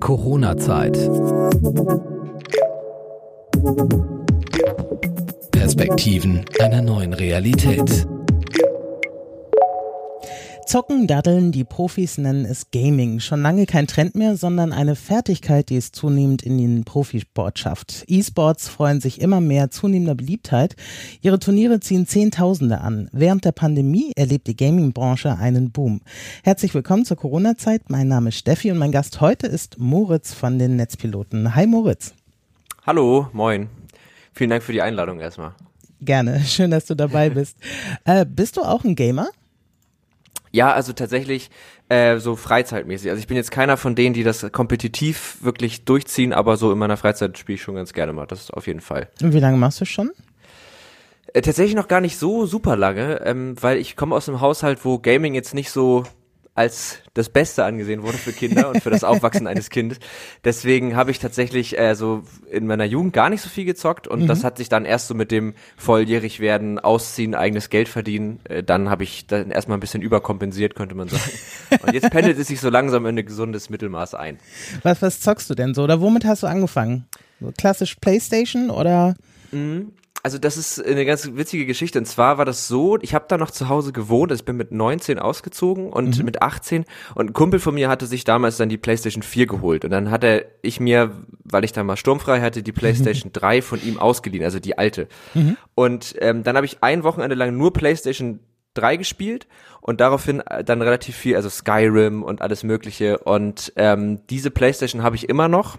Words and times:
Corona-Zeit. 0.00 0.98
Perspektiven 5.50 6.44
einer 6.60 6.82
neuen 6.82 7.12
Realität. 7.12 8.06
Zocken, 10.68 11.06
Daddeln, 11.06 11.50
die 11.50 11.64
Profis 11.64 12.18
nennen 12.18 12.44
es 12.44 12.70
Gaming. 12.70 13.20
Schon 13.20 13.40
lange 13.40 13.64
kein 13.64 13.86
Trend 13.86 14.14
mehr, 14.16 14.36
sondern 14.36 14.74
eine 14.74 14.96
Fertigkeit, 14.96 15.70
die 15.70 15.78
es 15.78 15.92
zunehmend 15.92 16.42
in 16.42 16.58
den 16.58 16.84
Profisport 16.84 17.58
schafft. 17.58 18.04
E-Sports 18.06 18.68
freuen 18.68 19.00
sich 19.00 19.22
immer 19.22 19.40
mehr 19.40 19.70
zunehmender 19.70 20.14
Beliebtheit. 20.14 20.76
Ihre 21.22 21.38
Turniere 21.38 21.80
ziehen 21.80 22.06
Zehntausende 22.06 22.82
an. 22.82 23.08
Während 23.12 23.46
der 23.46 23.52
Pandemie 23.52 24.12
erlebt 24.14 24.46
die 24.46 24.56
Gaming-Branche 24.56 25.38
einen 25.38 25.70
Boom. 25.70 26.02
Herzlich 26.44 26.74
willkommen 26.74 27.06
zur 27.06 27.16
Corona-Zeit. 27.16 27.88
Mein 27.88 28.08
Name 28.08 28.28
ist 28.28 28.36
Steffi 28.36 28.70
und 28.70 28.76
mein 28.76 28.92
Gast 28.92 29.22
heute 29.22 29.46
ist 29.46 29.78
Moritz 29.78 30.34
von 30.34 30.58
den 30.58 30.76
Netzpiloten. 30.76 31.54
Hi 31.54 31.66
Moritz. 31.66 32.12
Hallo, 32.84 33.28
moin. 33.32 33.70
Vielen 34.34 34.50
Dank 34.50 34.62
für 34.62 34.72
die 34.72 34.82
Einladung 34.82 35.18
erstmal. 35.18 35.54
Gerne, 36.02 36.40
schön, 36.44 36.70
dass 36.70 36.84
du 36.84 36.94
dabei 36.94 37.30
bist. 37.30 37.56
äh, 38.04 38.26
bist 38.26 38.58
du 38.58 38.60
auch 38.60 38.84
ein 38.84 38.94
Gamer? 38.94 39.28
Ja, 40.50 40.72
also 40.72 40.92
tatsächlich 40.92 41.50
äh, 41.88 42.18
so 42.18 42.36
freizeitmäßig. 42.36 43.10
Also 43.10 43.20
ich 43.20 43.26
bin 43.26 43.36
jetzt 43.36 43.50
keiner 43.50 43.76
von 43.76 43.94
denen, 43.94 44.14
die 44.14 44.24
das 44.24 44.50
kompetitiv 44.52 45.38
wirklich 45.40 45.84
durchziehen, 45.84 46.32
aber 46.32 46.56
so 46.56 46.72
in 46.72 46.78
meiner 46.78 46.96
Freizeit 46.96 47.38
spiele 47.38 47.56
ich 47.56 47.62
schon 47.62 47.74
ganz 47.74 47.92
gerne 47.92 48.12
mal. 48.12 48.26
Das 48.26 48.40
ist 48.40 48.50
auf 48.52 48.66
jeden 48.66 48.80
Fall. 48.80 49.08
Und 49.22 49.32
wie 49.32 49.40
lange 49.40 49.56
machst 49.56 49.80
du 49.80 49.84
schon? 49.84 50.10
Äh, 51.34 51.42
tatsächlich 51.42 51.74
noch 51.74 51.88
gar 51.88 52.00
nicht 52.00 52.18
so 52.18 52.46
super 52.46 52.76
lange, 52.76 53.20
ähm, 53.24 53.54
weil 53.60 53.78
ich 53.78 53.96
komme 53.96 54.14
aus 54.14 54.28
einem 54.28 54.40
Haushalt, 54.40 54.84
wo 54.84 54.98
Gaming 54.98 55.34
jetzt 55.34 55.54
nicht 55.54 55.70
so 55.70 56.04
als 56.58 56.98
das 57.14 57.28
Beste 57.28 57.64
angesehen 57.64 58.02
wurde 58.02 58.18
für 58.18 58.32
Kinder 58.32 58.68
und 58.70 58.82
für 58.82 58.90
das 58.90 59.04
Aufwachsen 59.04 59.46
eines 59.46 59.70
Kindes. 59.70 59.98
Deswegen 60.44 60.96
habe 60.96 61.12
ich 61.12 61.20
tatsächlich 61.20 61.78
äh, 61.78 61.94
so 61.94 62.24
in 62.50 62.66
meiner 62.66 62.84
Jugend 62.84 63.12
gar 63.12 63.30
nicht 63.30 63.42
so 63.42 63.48
viel 63.48 63.64
gezockt 63.64 64.08
und 64.08 64.22
mhm. 64.22 64.26
das 64.26 64.42
hat 64.42 64.58
sich 64.58 64.68
dann 64.68 64.84
erst 64.84 65.06
so 65.06 65.14
mit 65.14 65.30
dem 65.30 65.54
volljährig 65.76 66.40
werden, 66.40 66.80
ausziehen, 66.80 67.36
eigenes 67.36 67.70
Geld 67.70 67.88
verdienen, 67.88 68.40
äh, 68.44 68.64
dann 68.64 68.90
habe 68.90 69.04
ich 69.04 69.28
dann 69.28 69.52
erstmal 69.52 69.78
ein 69.78 69.80
bisschen 69.80 70.02
überkompensiert, 70.02 70.74
könnte 70.74 70.96
man 70.96 71.08
sagen. 71.08 71.30
Und 71.80 71.94
jetzt 71.94 72.10
pendelt 72.10 72.36
es 72.38 72.48
sich 72.48 72.60
so 72.60 72.70
langsam 72.70 73.06
in 73.06 73.16
ein 73.16 73.24
gesundes 73.24 73.70
Mittelmaß 73.70 74.14
ein. 74.14 74.38
Was, 74.82 75.00
was 75.00 75.20
zockst 75.20 75.48
du 75.48 75.54
denn 75.54 75.74
so 75.74 75.84
oder 75.84 76.00
womit 76.00 76.24
hast 76.24 76.42
du 76.42 76.48
angefangen? 76.48 77.06
So 77.40 77.52
klassisch 77.56 77.94
Playstation 77.94 78.70
oder? 78.70 79.14
Mhm 79.52 79.92
also 80.22 80.38
das 80.38 80.56
ist 80.56 80.84
eine 80.84 81.04
ganz 81.04 81.30
witzige 81.34 81.66
Geschichte. 81.66 81.98
Und 81.98 82.06
zwar 82.06 82.38
war 82.38 82.44
das 82.44 82.68
so, 82.68 82.98
ich 83.00 83.14
habe 83.14 83.26
da 83.28 83.38
noch 83.38 83.50
zu 83.50 83.68
Hause 83.68 83.92
gewohnt, 83.92 84.30
also 84.30 84.40
ich 84.40 84.44
bin 84.44 84.56
mit 84.56 84.72
19 84.72 85.18
ausgezogen 85.18 85.90
und 85.90 86.18
mhm. 86.18 86.24
mit 86.24 86.42
18 86.42 86.84
und 87.14 87.30
ein 87.30 87.32
Kumpel 87.32 87.60
von 87.60 87.74
mir 87.74 87.88
hatte 87.88 88.06
sich 88.06 88.24
damals 88.24 88.56
dann 88.56 88.68
die 88.68 88.78
PlayStation 88.78 89.22
4 89.22 89.46
geholt. 89.46 89.84
Und 89.84 89.90
dann 89.90 90.10
hatte 90.10 90.46
ich 90.62 90.80
mir, 90.80 91.12
weil 91.44 91.64
ich 91.64 91.72
da 91.72 91.84
mal 91.84 91.96
sturmfrei 91.96 92.40
hatte, 92.40 92.62
die 92.62 92.72
PlayStation 92.72 93.30
3 93.32 93.62
von 93.62 93.82
ihm 93.82 93.98
ausgeliehen, 93.98 94.44
also 94.44 94.58
die 94.58 94.76
alte. 94.76 95.08
Mhm. 95.34 95.56
Und 95.74 96.14
ähm, 96.18 96.42
dann 96.42 96.56
habe 96.56 96.66
ich 96.66 96.78
ein 96.82 97.04
Wochenende 97.04 97.36
lang 97.36 97.56
nur 97.56 97.72
PlayStation 97.72 98.40
3 98.74 98.96
gespielt 98.96 99.46
und 99.80 100.00
daraufhin 100.00 100.40
äh, 100.40 100.64
dann 100.64 100.82
relativ 100.82 101.16
viel, 101.16 101.36
also 101.36 101.48
Skyrim 101.48 102.22
und 102.22 102.42
alles 102.42 102.64
mögliche. 102.64 103.18
Und 103.18 103.72
ähm, 103.76 104.26
diese 104.28 104.50
PlayStation 104.50 105.02
habe 105.02 105.16
ich 105.16 105.28
immer 105.28 105.48
noch. 105.48 105.78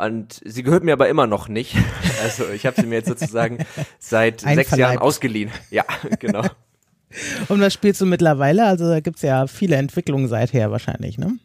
Und 0.00 0.40
sie 0.44 0.62
gehört 0.62 0.82
mir 0.82 0.92
aber 0.92 1.08
immer 1.08 1.26
noch 1.26 1.48
nicht. 1.48 1.76
Also 2.22 2.50
ich 2.50 2.66
habe 2.66 2.78
sie 2.78 2.86
mir 2.86 2.96
jetzt 2.96 3.08
sozusagen 3.08 3.64
seit 3.98 4.40
sechs 4.42 4.76
Jahren 4.76 4.98
ausgeliehen. 4.98 5.50
Ja, 5.70 5.84
genau. 6.18 6.44
Und 7.48 7.62
was 7.62 7.72
spielst 7.72 7.98
du 8.02 8.04
mittlerweile? 8.04 8.66
Also 8.66 8.86
da 8.90 9.00
gibt's 9.00 9.22
ja 9.22 9.46
viele 9.46 9.76
Entwicklungen 9.76 10.28
seither 10.28 10.70
wahrscheinlich, 10.70 11.16
ne? 11.16 11.38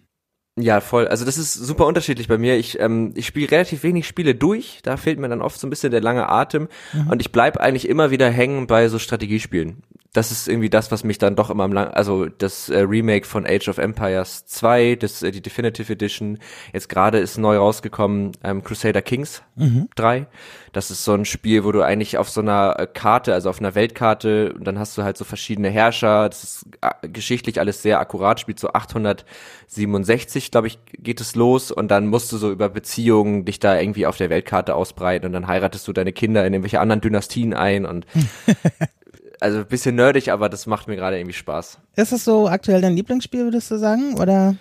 Ja, 0.60 0.82
voll. 0.82 1.08
Also 1.08 1.24
das 1.24 1.38
ist 1.38 1.54
super 1.54 1.86
unterschiedlich 1.86 2.28
bei 2.28 2.38
mir. 2.38 2.58
Ich, 2.58 2.78
ähm, 2.78 3.14
ich 3.16 3.26
spiele 3.26 3.50
relativ 3.50 3.84
wenig 3.84 4.06
Spiele 4.06 4.36
durch. 4.36 4.80
Da 4.84 4.98
fehlt 4.98 5.18
mir 5.18 5.30
dann 5.30 5.42
oft 5.42 5.58
so 5.58 5.66
ein 5.66 5.70
bisschen 5.70 5.92
der 5.92 6.02
lange 6.02 6.28
Atem. 6.28 6.68
Mhm. 6.92 7.08
Und 7.08 7.22
ich 7.22 7.32
bleib 7.32 7.56
eigentlich 7.56 7.88
immer 7.88 8.12
wieder 8.12 8.30
hängen 8.30 8.68
bei 8.68 8.90
so 8.90 9.00
Strategiespielen 9.00 9.82
das 10.16 10.32
ist 10.32 10.48
irgendwie 10.48 10.70
das, 10.70 10.92
was 10.92 11.04
mich 11.04 11.18
dann 11.18 11.36
doch 11.36 11.50
immer 11.50 11.66
am 11.66 11.74
lang, 11.74 11.90
also 11.90 12.28
das 12.28 12.70
äh, 12.70 12.80
Remake 12.80 13.26
von 13.28 13.46
Age 13.46 13.68
of 13.68 13.78
Empires 13.78 14.46
2, 14.46 14.96
das, 14.96 15.22
äh, 15.22 15.32
die 15.32 15.42
Definitive 15.42 15.92
Edition, 15.92 16.40
jetzt 16.72 16.88
gerade 16.88 17.20
ist 17.20 17.38
neu 17.38 17.58
rausgekommen, 17.58 18.32
ähm, 18.42 18.64
Crusader 18.64 19.02
Kings 19.02 19.44
mhm. 19.56 19.90
3. 19.96 20.28
Das 20.72 20.90
ist 20.90 21.04
so 21.04 21.14
ein 21.14 21.26
Spiel, 21.26 21.66
wo 21.66 21.72
du 21.74 21.82
eigentlich 21.82 22.18
auf 22.18 22.30
so 22.30 22.40
einer 22.40 22.80
äh, 22.80 22.88
Karte, 22.88 23.34
also 23.34 23.50
auf 23.50 23.60
einer 23.60 23.76
Weltkarte, 23.76 24.54
und 24.54 24.66
dann 24.66 24.80
hast 24.80 24.98
du 24.98 25.04
halt 25.04 25.18
so 25.18 25.26
verschiedene 25.26 25.70
Herrscher, 25.70 26.30
das 26.30 26.44
ist 26.44 26.66
äh, 26.80 27.10
geschichtlich 27.10 27.60
alles 27.60 27.82
sehr 27.82 28.00
akkurat, 28.00 28.40
spielt 28.40 28.60
so 28.60 28.70
867, 28.70 30.50
glaube 30.50 30.68
ich, 30.68 30.80
geht 30.98 31.20
es 31.20 31.36
los, 31.36 31.72
und 31.72 31.90
dann 31.92 32.08
musst 32.08 32.32
du 32.32 32.38
so 32.38 32.52
über 32.52 32.70
Beziehungen 32.70 33.44
dich 33.44 33.60
da 33.60 33.78
irgendwie 33.78 34.06
auf 34.06 34.16
der 34.16 34.30
Weltkarte 34.30 34.76
ausbreiten, 34.76 35.26
und 35.26 35.34
dann 35.34 35.48
heiratest 35.48 35.86
du 35.90 35.92
deine 35.92 36.14
Kinder 36.14 36.46
in 36.48 36.54
irgendwelche 36.54 36.80
anderen 36.80 37.02
Dynastien 37.02 37.54
ein, 37.54 37.86
und 37.86 38.06
also 39.40 39.60
ein 39.60 39.68
bisschen 39.68 39.96
nerdig, 39.96 40.32
aber 40.32 40.50
das 40.50 40.66
macht 40.66 40.88
mir 40.88 40.96
gerade 40.96 41.18
irgendwie 41.18 41.34
Spaß. 41.34 41.80
Ist 41.96 42.12
es 42.12 42.24
so 42.24 42.48
aktuell 42.48 42.82
dein 42.82 42.96
Lieblingsspiel, 42.96 43.44
würdest 43.44 43.72
du 43.72 43.78
sagen, 43.78 44.16
oder? 44.20 44.56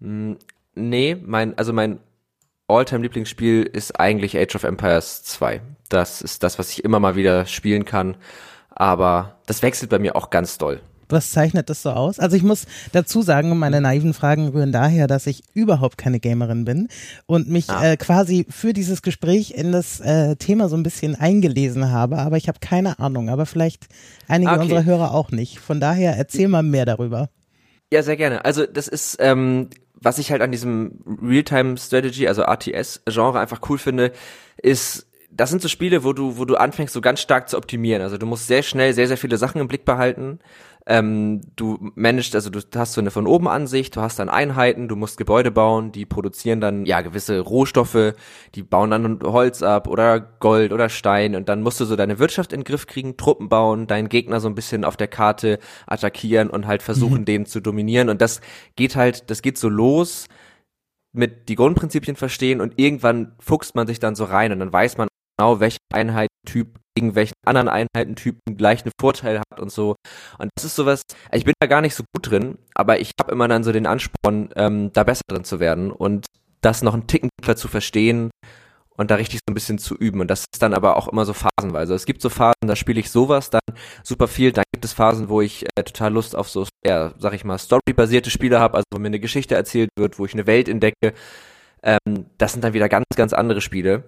Mm, 0.00 0.34
nee, 0.74 1.16
mein, 1.20 1.56
also 1.58 1.72
mein 1.72 2.00
Alltime 2.68 3.02
Lieblingsspiel 3.02 3.62
ist 3.64 3.98
eigentlich 3.98 4.38
Age 4.38 4.54
of 4.54 4.64
Empires 4.64 5.22
2. 5.24 5.60
Das 5.88 6.22
ist 6.22 6.42
das, 6.42 6.58
was 6.58 6.70
ich 6.70 6.84
immer 6.84 7.00
mal 7.00 7.16
wieder 7.16 7.46
spielen 7.46 7.84
kann, 7.84 8.16
aber 8.70 9.38
das 9.46 9.62
wechselt 9.62 9.90
bei 9.90 9.98
mir 9.98 10.14
auch 10.14 10.30
ganz 10.30 10.56
doll 10.58 10.80
was 11.12 11.30
zeichnet 11.30 11.70
das 11.70 11.82
so 11.82 11.90
aus? 11.90 12.18
Also 12.18 12.36
ich 12.36 12.42
muss 12.42 12.66
dazu 12.92 13.22
sagen, 13.22 13.56
meine 13.58 13.80
naiven 13.80 14.14
Fragen 14.14 14.48
rühren 14.48 14.72
daher, 14.72 15.06
dass 15.06 15.26
ich 15.26 15.42
überhaupt 15.54 15.98
keine 15.98 16.20
Gamerin 16.20 16.64
bin 16.64 16.88
und 17.26 17.48
mich 17.48 17.68
ah. 17.70 17.92
äh, 17.92 17.96
quasi 17.96 18.46
für 18.48 18.72
dieses 18.72 19.02
Gespräch 19.02 19.52
in 19.52 19.72
das 19.72 20.00
äh, 20.00 20.36
Thema 20.36 20.68
so 20.68 20.76
ein 20.76 20.82
bisschen 20.82 21.14
eingelesen 21.14 21.90
habe, 21.90 22.18
aber 22.18 22.36
ich 22.36 22.48
habe 22.48 22.58
keine 22.60 22.98
Ahnung, 22.98 23.28
aber 23.28 23.46
vielleicht 23.46 23.86
einige 24.28 24.52
okay. 24.52 24.62
unserer 24.62 24.84
Hörer 24.84 25.14
auch 25.14 25.30
nicht. 25.30 25.58
Von 25.58 25.80
daher 25.80 26.16
erzähl 26.16 26.48
mal 26.48 26.62
mehr 26.62 26.86
darüber. 26.86 27.28
Ja, 27.92 28.02
sehr 28.02 28.16
gerne. 28.16 28.44
Also 28.44 28.66
das 28.66 28.88
ist, 28.88 29.16
ähm, 29.20 29.68
was 29.94 30.18
ich 30.18 30.30
halt 30.30 30.42
an 30.42 30.52
diesem 30.52 31.00
Realtime 31.22 31.76
Strategy, 31.76 32.28
also 32.28 32.42
RTS-Genre 32.42 33.38
einfach 33.38 33.60
cool 33.68 33.78
finde, 33.78 34.12
ist 34.62 35.06
das 35.32 35.50
sind 35.50 35.62
so 35.62 35.68
Spiele, 35.68 36.02
wo 36.02 36.12
du, 36.12 36.38
wo 36.38 36.44
du 36.44 36.56
anfängst, 36.56 36.92
so 36.92 37.00
ganz 37.00 37.20
stark 37.20 37.48
zu 37.48 37.56
optimieren. 37.56 38.02
Also 38.02 38.18
du 38.18 38.26
musst 38.26 38.46
sehr 38.46 38.62
schnell 38.62 38.94
sehr, 38.94 39.06
sehr 39.06 39.16
viele 39.16 39.36
Sachen 39.36 39.60
im 39.60 39.68
Blick 39.68 39.84
behalten. 39.84 40.40
Ähm, 40.90 41.40
du 41.54 41.92
managst, 41.94 42.34
also 42.34 42.50
du 42.50 42.60
hast 42.74 42.94
so 42.94 43.00
eine 43.00 43.12
von 43.12 43.28
oben 43.28 43.46
Ansicht, 43.46 43.94
du 43.94 44.00
hast 44.00 44.18
dann 44.18 44.28
Einheiten, 44.28 44.88
du 44.88 44.96
musst 44.96 45.18
Gebäude 45.18 45.52
bauen, 45.52 45.92
die 45.92 46.04
produzieren 46.04 46.60
dann 46.60 46.84
ja 46.84 47.00
gewisse 47.00 47.38
Rohstoffe, 47.38 48.14
die 48.56 48.64
bauen 48.64 48.90
dann 48.90 49.20
Holz 49.22 49.62
ab 49.62 49.86
oder 49.86 50.18
Gold 50.18 50.72
oder 50.72 50.88
Stein 50.88 51.36
und 51.36 51.48
dann 51.48 51.62
musst 51.62 51.78
du 51.78 51.84
so 51.84 51.94
deine 51.94 52.18
Wirtschaft 52.18 52.52
in 52.52 52.62
den 52.62 52.64
Griff 52.64 52.88
kriegen, 52.88 53.16
Truppen 53.16 53.48
bauen, 53.48 53.86
deinen 53.86 54.08
Gegner 54.08 54.40
so 54.40 54.48
ein 54.48 54.56
bisschen 54.56 54.84
auf 54.84 54.96
der 54.96 55.06
Karte 55.06 55.60
attackieren 55.86 56.50
und 56.50 56.66
halt 56.66 56.82
versuchen, 56.82 57.20
mhm. 57.20 57.24
den 57.24 57.46
zu 57.46 57.60
dominieren. 57.60 58.08
Und 58.08 58.20
das 58.20 58.40
geht 58.74 58.96
halt, 58.96 59.30
das 59.30 59.42
geht 59.42 59.58
so 59.58 59.68
los 59.68 60.26
mit 61.12 61.48
die 61.48 61.54
Grundprinzipien 61.54 62.16
verstehen 62.16 62.60
und 62.60 62.80
irgendwann 62.80 63.36
fuchst 63.38 63.76
man 63.76 63.86
sich 63.86 64.00
dann 64.00 64.16
so 64.16 64.24
rein 64.24 64.50
und 64.50 64.58
dann 64.58 64.72
weiß 64.72 64.98
man 64.98 65.09
genau, 65.40 65.60
welcher 65.60 65.78
Einheitentyp 65.92 66.78
gegen 66.94 67.14
welchen 67.14 67.34
anderen 67.46 67.68
Einheitentypen 67.68 68.56
gleich 68.56 68.82
einen 68.82 68.92
Vorteil 69.00 69.38
hat 69.38 69.60
und 69.60 69.72
so. 69.72 69.96
Und 70.38 70.50
das 70.54 70.64
ist 70.64 70.76
sowas, 70.76 71.02
ich 71.32 71.44
bin 71.44 71.54
da 71.60 71.66
gar 71.66 71.80
nicht 71.80 71.94
so 71.94 72.04
gut 72.14 72.30
drin, 72.30 72.58
aber 72.74 73.00
ich 73.00 73.12
habe 73.18 73.32
immer 73.32 73.48
dann 73.48 73.64
so 73.64 73.72
den 73.72 73.86
Ansporn, 73.86 74.50
ähm, 74.56 74.92
da 74.92 75.04
besser 75.04 75.22
drin 75.28 75.44
zu 75.44 75.60
werden 75.60 75.92
und 75.92 76.26
das 76.60 76.82
noch 76.82 76.92
einen 76.92 77.06
Ticken 77.06 77.30
zu 77.56 77.68
verstehen 77.68 78.30
und 78.98 79.10
da 79.10 79.14
richtig 79.14 79.38
so 79.38 79.50
ein 79.50 79.54
bisschen 79.54 79.78
zu 79.78 79.96
üben. 79.96 80.20
Und 80.20 80.30
das 80.30 80.40
ist 80.52 80.62
dann 80.62 80.74
aber 80.74 80.98
auch 80.98 81.08
immer 81.08 81.24
so 81.24 81.32
phasenweise. 81.32 81.94
Es 81.94 82.04
gibt 82.04 82.20
so 82.20 82.28
Phasen, 82.28 82.66
da 82.66 82.76
spiele 82.76 83.00
ich 83.00 83.10
sowas 83.10 83.48
dann 83.48 83.62
super 84.02 84.28
viel. 84.28 84.52
Dann 84.52 84.64
gibt 84.74 84.84
es 84.84 84.92
Phasen, 84.92 85.30
wo 85.30 85.40
ich 85.40 85.64
äh, 85.76 85.84
total 85.84 86.12
Lust 86.12 86.36
auf 86.36 86.50
so, 86.50 86.66
ja, 86.84 87.14
sag 87.18 87.32
ich 87.32 87.44
mal, 87.44 87.56
storybasierte 87.56 88.28
Spiele 88.28 88.60
habe, 88.60 88.74
also 88.74 88.84
wo 88.92 88.98
mir 88.98 89.06
eine 89.06 89.20
Geschichte 89.20 89.54
erzählt 89.54 89.88
wird, 89.96 90.18
wo 90.18 90.26
ich 90.26 90.34
eine 90.34 90.46
Welt 90.46 90.68
entdecke. 90.68 91.14
Ähm, 91.82 92.26
das 92.36 92.52
sind 92.52 92.62
dann 92.62 92.74
wieder 92.74 92.90
ganz, 92.90 93.06
ganz 93.16 93.32
andere 93.32 93.62
Spiele. 93.62 94.04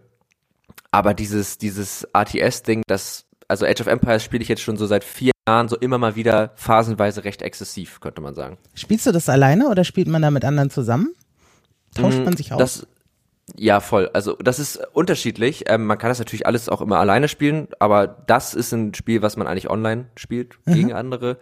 Aber 0.93 1.15
dieses, 1.15 1.59
dieses 1.59 2.07
RTS-Ding, 2.15 2.83
das, 2.87 3.25
also 3.49 3.67
Age 3.67 3.81
of 3.81 3.87
Empires 3.87 4.23
spiele 4.23 4.43
ich 4.43 4.49
jetzt 4.49 4.63
schon 4.63 4.77
so 4.77 4.87
seit 4.87 5.03
vier 5.03 5.33
Jahren 5.49 5.69
so 5.69 5.77
immer 5.77 5.99
mal 5.99 6.15
wieder 6.15 6.53
phasenweise 6.55 7.25
recht 7.25 7.43
exzessiv, 7.43 8.01
könnte 8.01 8.21
man 8.21 8.35
sagen. 8.35 8.59
Spielst 8.75 9.07
du 9.07 9.13
das 9.13 9.29
alleine 9.29 9.69
oder 9.69 9.85
spielt 9.85 10.07
man 10.07 10.23
da 10.23 10.31
mit 10.31 10.45
anderen 10.45 10.71
zusammen? 10.71 11.15
Tauscht 11.95 12.19
mm, 12.19 12.25
man 12.25 12.37
sich 12.37 12.53
aus? 12.53 12.59
Das, 12.59 12.87
ja, 13.57 13.81
voll. 13.81 14.11
Also 14.13 14.37
das 14.37 14.59
ist 14.59 14.77
unterschiedlich. 14.93 15.65
Ähm, 15.67 15.87
man 15.87 15.99
kann 15.99 16.11
das 16.11 16.19
natürlich 16.19 16.47
alles 16.47 16.69
auch 16.69 16.81
immer 16.83 16.99
alleine 16.99 17.29
spielen, 17.29 17.69
aber 17.79 18.07
das 18.07 18.55
ist 18.55 18.73
ein 18.73 18.95
Spiel, 18.95 19.23
was 19.23 19.37
man 19.37 19.47
eigentlich 19.47 19.71
online 19.71 20.07
spielt 20.17 20.59
mhm. 20.67 20.75
gegen 20.75 20.93
andere. 20.93 21.39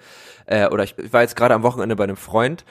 Äh, 0.46 0.68
oder 0.68 0.84
ich, 0.84 0.96
ich 0.96 1.12
war 1.12 1.22
jetzt 1.22 1.36
gerade 1.36 1.54
am 1.54 1.62
Wochenende 1.62 1.96
bei 1.96 2.04
einem 2.04 2.16
Freund 2.16 2.64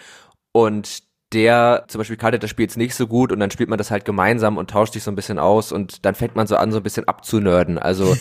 und 0.51 1.03
der 1.33 1.85
zum 1.87 1.99
Beispiel 1.99 2.17
kartet 2.17 2.43
das 2.43 2.49
Spiel 2.49 2.65
jetzt 2.65 2.77
nicht 2.77 2.95
so 2.95 3.07
gut 3.07 3.31
und 3.31 3.39
dann 3.39 3.51
spielt 3.51 3.69
man 3.69 3.77
das 3.77 3.91
halt 3.91 4.05
gemeinsam 4.05 4.57
und 4.57 4.69
tauscht 4.69 4.93
sich 4.93 5.03
so 5.03 5.11
ein 5.11 5.15
bisschen 5.15 5.39
aus 5.39 5.71
und 5.71 6.05
dann 6.05 6.15
fängt 6.15 6.35
man 6.35 6.47
so 6.47 6.55
an, 6.55 6.71
so 6.71 6.77
ein 6.77 6.83
bisschen 6.83 7.07
abzunörden. 7.07 7.77
Also 7.77 8.15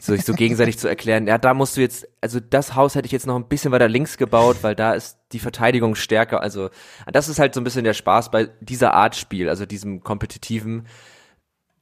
sich 0.00 0.24
so 0.24 0.32
gegenseitig 0.34 0.78
zu 0.78 0.88
erklären, 0.88 1.26
ja, 1.26 1.38
da 1.38 1.54
musst 1.54 1.76
du 1.76 1.80
jetzt, 1.80 2.06
also 2.20 2.38
das 2.38 2.74
Haus 2.74 2.94
hätte 2.94 3.06
ich 3.06 3.12
jetzt 3.12 3.26
noch 3.26 3.36
ein 3.36 3.48
bisschen 3.48 3.72
weiter 3.72 3.88
links 3.88 4.16
gebaut, 4.18 4.58
weil 4.62 4.74
da 4.74 4.92
ist 4.92 5.18
die 5.32 5.40
Verteidigung 5.40 5.94
stärker. 5.94 6.42
Also 6.42 6.70
das 7.12 7.28
ist 7.28 7.38
halt 7.38 7.54
so 7.54 7.60
ein 7.60 7.64
bisschen 7.64 7.84
der 7.84 7.94
Spaß 7.94 8.30
bei 8.30 8.50
dieser 8.60 8.94
Art 8.94 9.16
Spiel, 9.16 9.48
also 9.48 9.66
diesem 9.66 10.02
kompetitiven 10.02 10.86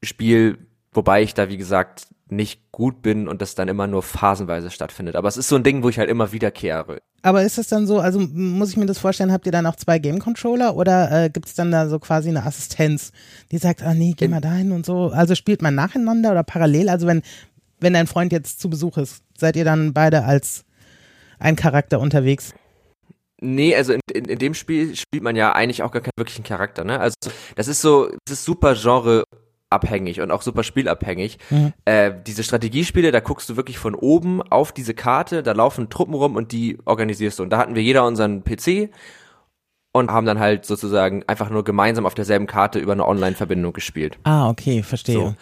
Spiel, 0.03 0.67
wobei 0.93 1.23
ich 1.23 1.35
da, 1.35 1.49
wie 1.49 1.57
gesagt, 1.57 2.07
nicht 2.29 2.73
gut 2.73 3.03
bin 3.03 3.29
und 3.29 3.43
das 3.43 3.55
dann 3.55 3.69
immer 3.69 3.87
nur 3.87 4.03
phasenweise 4.03 4.71
stattfindet. 4.71 5.17
Aber 5.17 5.29
es 5.29 5.37
ist 5.37 5.49
so 5.49 5.57
ein 5.57 5.63
Ding, 5.63 5.83
wo 5.83 5.89
ich 5.89 5.99
halt 5.99 6.09
immer 6.09 6.33
wiederkehre. 6.33 6.99
Aber 7.21 7.43
ist 7.43 7.59
das 7.59 7.69
dann 7.69 7.87
so, 7.87 8.01
also 8.01 8.19
muss 8.19 8.71
ich 8.71 8.77
mir 8.77 8.87
das 8.87 8.99
vorstellen, 8.99 9.33
habt 9.33 9.47
ihr 9.47 9.53
dann 9.53 9.67
auch 9.67 9.77
zwei 9.77 9.99
Game-Controller 9.99 10.75
oder 10.75 11.25
äh, 11.25 11.31
gibt 11.31 11.47
es 11.47 11.55
dann 11.55 11.71
da 11.71 11.89
so 11.89 11.99
quasi 11.99 12.31
eine 12.31 12.45
Assistenz, 12.45 13.13
die 13.51 13.59
sagt, 13.59 13.83
ah 13.83 13.95
nee, 13.95 14.15
geh 14.17 14.29
mal 14.29 14.41
dahin 14.41 14.73
und 14.73 14.87
so. 14.87 15.11
Also 15.11 15.35
spielt 15.35 15.63
man 15.63 15.75
nacheinander 15.75 16.33
oder 16.33 16.43
parallel? 16.43 16.89
Also 16.89 17.07
wenn, 17.07 17.23
wenn 17.81 17.93
dein 17.93 18.07
Freund 18.07 18.33
jetzt 18.33 18.61
zu 18.61 18.71
Besuch 18.71 18.97
ist, 18.97 19.23
seid 19.37 19.57
ihr 19.57 19.65
dann 19.65 19.93
beide 19.93 20.25
als 20.25 20.65
ein 21.39 21.55
Charakter 21.55 22.01
unterwegs? 22.01 22.55
Nee, 23.41 23.75
also 23.75 23.93
in, 23.93 24.01
in, 24.15 24.25
in 24.27 24.39
dem 24.39 24.55
Spiel 24.55 24.95
spielt 24.97 25.25
man 25.25 25.37
ja 25.37 25.53
eigentlich 25.53 25.83
auch 25.83 25.91
gar 25.91 26.01
keinen 26.01 26.13
wirklichen 26.17 26.45
Charakter, 26.45 26.85
ne? 26.85 27.01
Also 27.01 27.17
das 27.57 27.67
ist 27.67 27.81
so, 27.81 28.09
das 28.25 28.39
ist 28.39 28.45
super 28.45 28.77
Genre 28.81 29.25
abhängig 29.73 30.21
und 30.21 30.31
auch 30.31 30.43
super 30.43 30.63
spielabhängig. 30.63 31.39
Mhm. 31.51 31.73
Äh, 31.85 32.13
diese 32.27 32.45
Strategiespiele, 32.45 33.11
da 33.11 33.21
guckst 33.21 33.49
du 33.49 33.57
wirklich 33.57 33.79
von 33.79 33.95
oben 33.95 34.43
auf 34.43 34.73
diese 34.73 34.95
Karte, 34.95 35.43
da 35.43 35.53
laufen 35.53 35.91
Truppen 35.91 36.15
rum 36.15 36.37
und 36.37 36.53
die 36.53 36.79
organisierst 36.85 37.39
du. 37.39 37.43
Und 37.43 37.51
da 37.51 37.59
hatten 37.59 37.75
wir 37.75 37.83
jeder 37.83 38.07
unseren 38.07 38.45
PC 38.45 38.91
und 39.93 40.11
haben 40.11 40.27
dann 40.27 40.39
halt 40.39 40.65
sozusagen 40.65 41.23
einfach 41.27 41.51
nur 41.51 41.65
gemeinsam 41.65 42.07
auf 42.07 42.15
derselben 42.15 42.47
Karte 42.47 42.79
über 42.79 42.93
eine 42.93 43.07
Online-Verbindung 43.07 43.73
gespielt. 43.73 44.19
Ah, 44.25 44.49
okay, 44.49 44.83
verstehe. 44.83 45.15
So. 45.15 45.35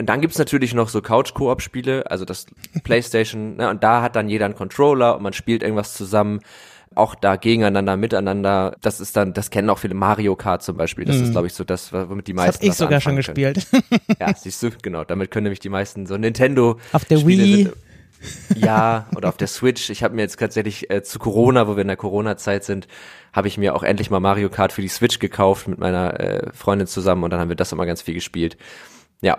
Und 0.00 0.08
dann 0.08 0.20
gibt's 0.20 0.38
natürlich 0.38 0.74
noch 0.74 0.88
so 0.88 1.00
Couch-Koop-Spiele, 1.00 2.10
also 2.10 2.24
das 2.24 2.46
Playstation, 2.84 3.56
ne, 3.56 3.70
und 3.70 3.84
da 3.84 4.02
hat 4.02 4.16
dann 4.16 4.28
jeder 4.28 4.44
einen 4.46 4.56
Controller 4.56 5.16
und 5.16 5.22
man 5.22 5.32
spielt 5.32 5.62
irgendwas 5.62 5.94
zusammen 5.94 6.40
auch 6.96 7.14
da 7.14 7.36
gegeneinander, 7.36 7.96
miteinander. 7.96 8.76
Das 8.80 9.00
ist 9.00 9.16
dann, 9.16 9.32
das 9.32 9.50
kennen 9.50 9.70
auch 9.70 9.78
viele 9.78 9.94
Mario 9.94 10.36
Kart 10.36 10.62
zum 10.62 10.76
Beispiel. 10.76 11.04
Das 11.04 11.16
mhm. 11.16 11.24
ist, 11.24 11.30
glaube 11.32 11.46
ich, 11.46 11.54
so 11.54 11.64
das, 11.64 11.92
womit 11.92 12.26
die 12.26 12.34
meisten. 12.34 12.52
Das 12.52 12.60
habe 12.60 12.72
ich 12.72 12.76
sogar 12.76 13.00
schon 13.00 13.16
gespielt. 13.16 13.66
ja, 14.20 14.34
siehst 14.34 14.62
du, 14.62 14.70
genau. 14.82 15.04
Damit 15.04 15.30
können 15.30 15.44
nämlich 15.44 15.60
die 15.60 15.68
meisten 15.68 16.06
so 16.06 16.16
Nintendo. 16.16 16.78
Auf 16.92 17.04
der 17.04 17.18
Spiele 17.18 17.44
Wii. 17.44 17.64
Sind, 17.64 17.74
ja, 18.56 19.06
oder 19.16 19.28
auf 19.28 19.36
der 19.36 19.48
Switch. 19.48 19.90
Ich 19.90 20.02
habe 20.02 20.14
mir 20.14 20.22
jetzt 20.22 20.38
tatsächlich 20.38 20.90
äh, 20.90 21.02
zu 21.02 21.18
Corona, 21.18 21.68
wo 21.68 21.76
wir 21.76 21.82
in 21.82 21.88
der 21.88 21.96
Corona-Zeit 21.96 22.64
sind, 22.64 22.88
habe 23.32 23.48
ich 23.48 23.58
mir 23.58 23.74
auch 23.74 23.82
endlich 23.82 24.10
mal 24.10 24.20
Mario 24.20 24.48
Kart 24.48 24.72
für 24.72 24.82
die 24.82 24.88
Switch 24.88 25.18
gekauft 25.18 25.68
mit 25.68 25.78
meiner 25.78 26.20
äh, 26.20 26.52
Freundin 26.52 26.86
zusammen 26.86 27.24
und 27.24 27.30
dann 27.30 27.40
haben 27.40 27.48
wir 27.48 27.56
das 27.56 27.72
immer 27.72 27.86
ganz 27.86 28.02
viel 28.02 28.14
gespielt. 28.14 28.56
Ja. 29.20 29.38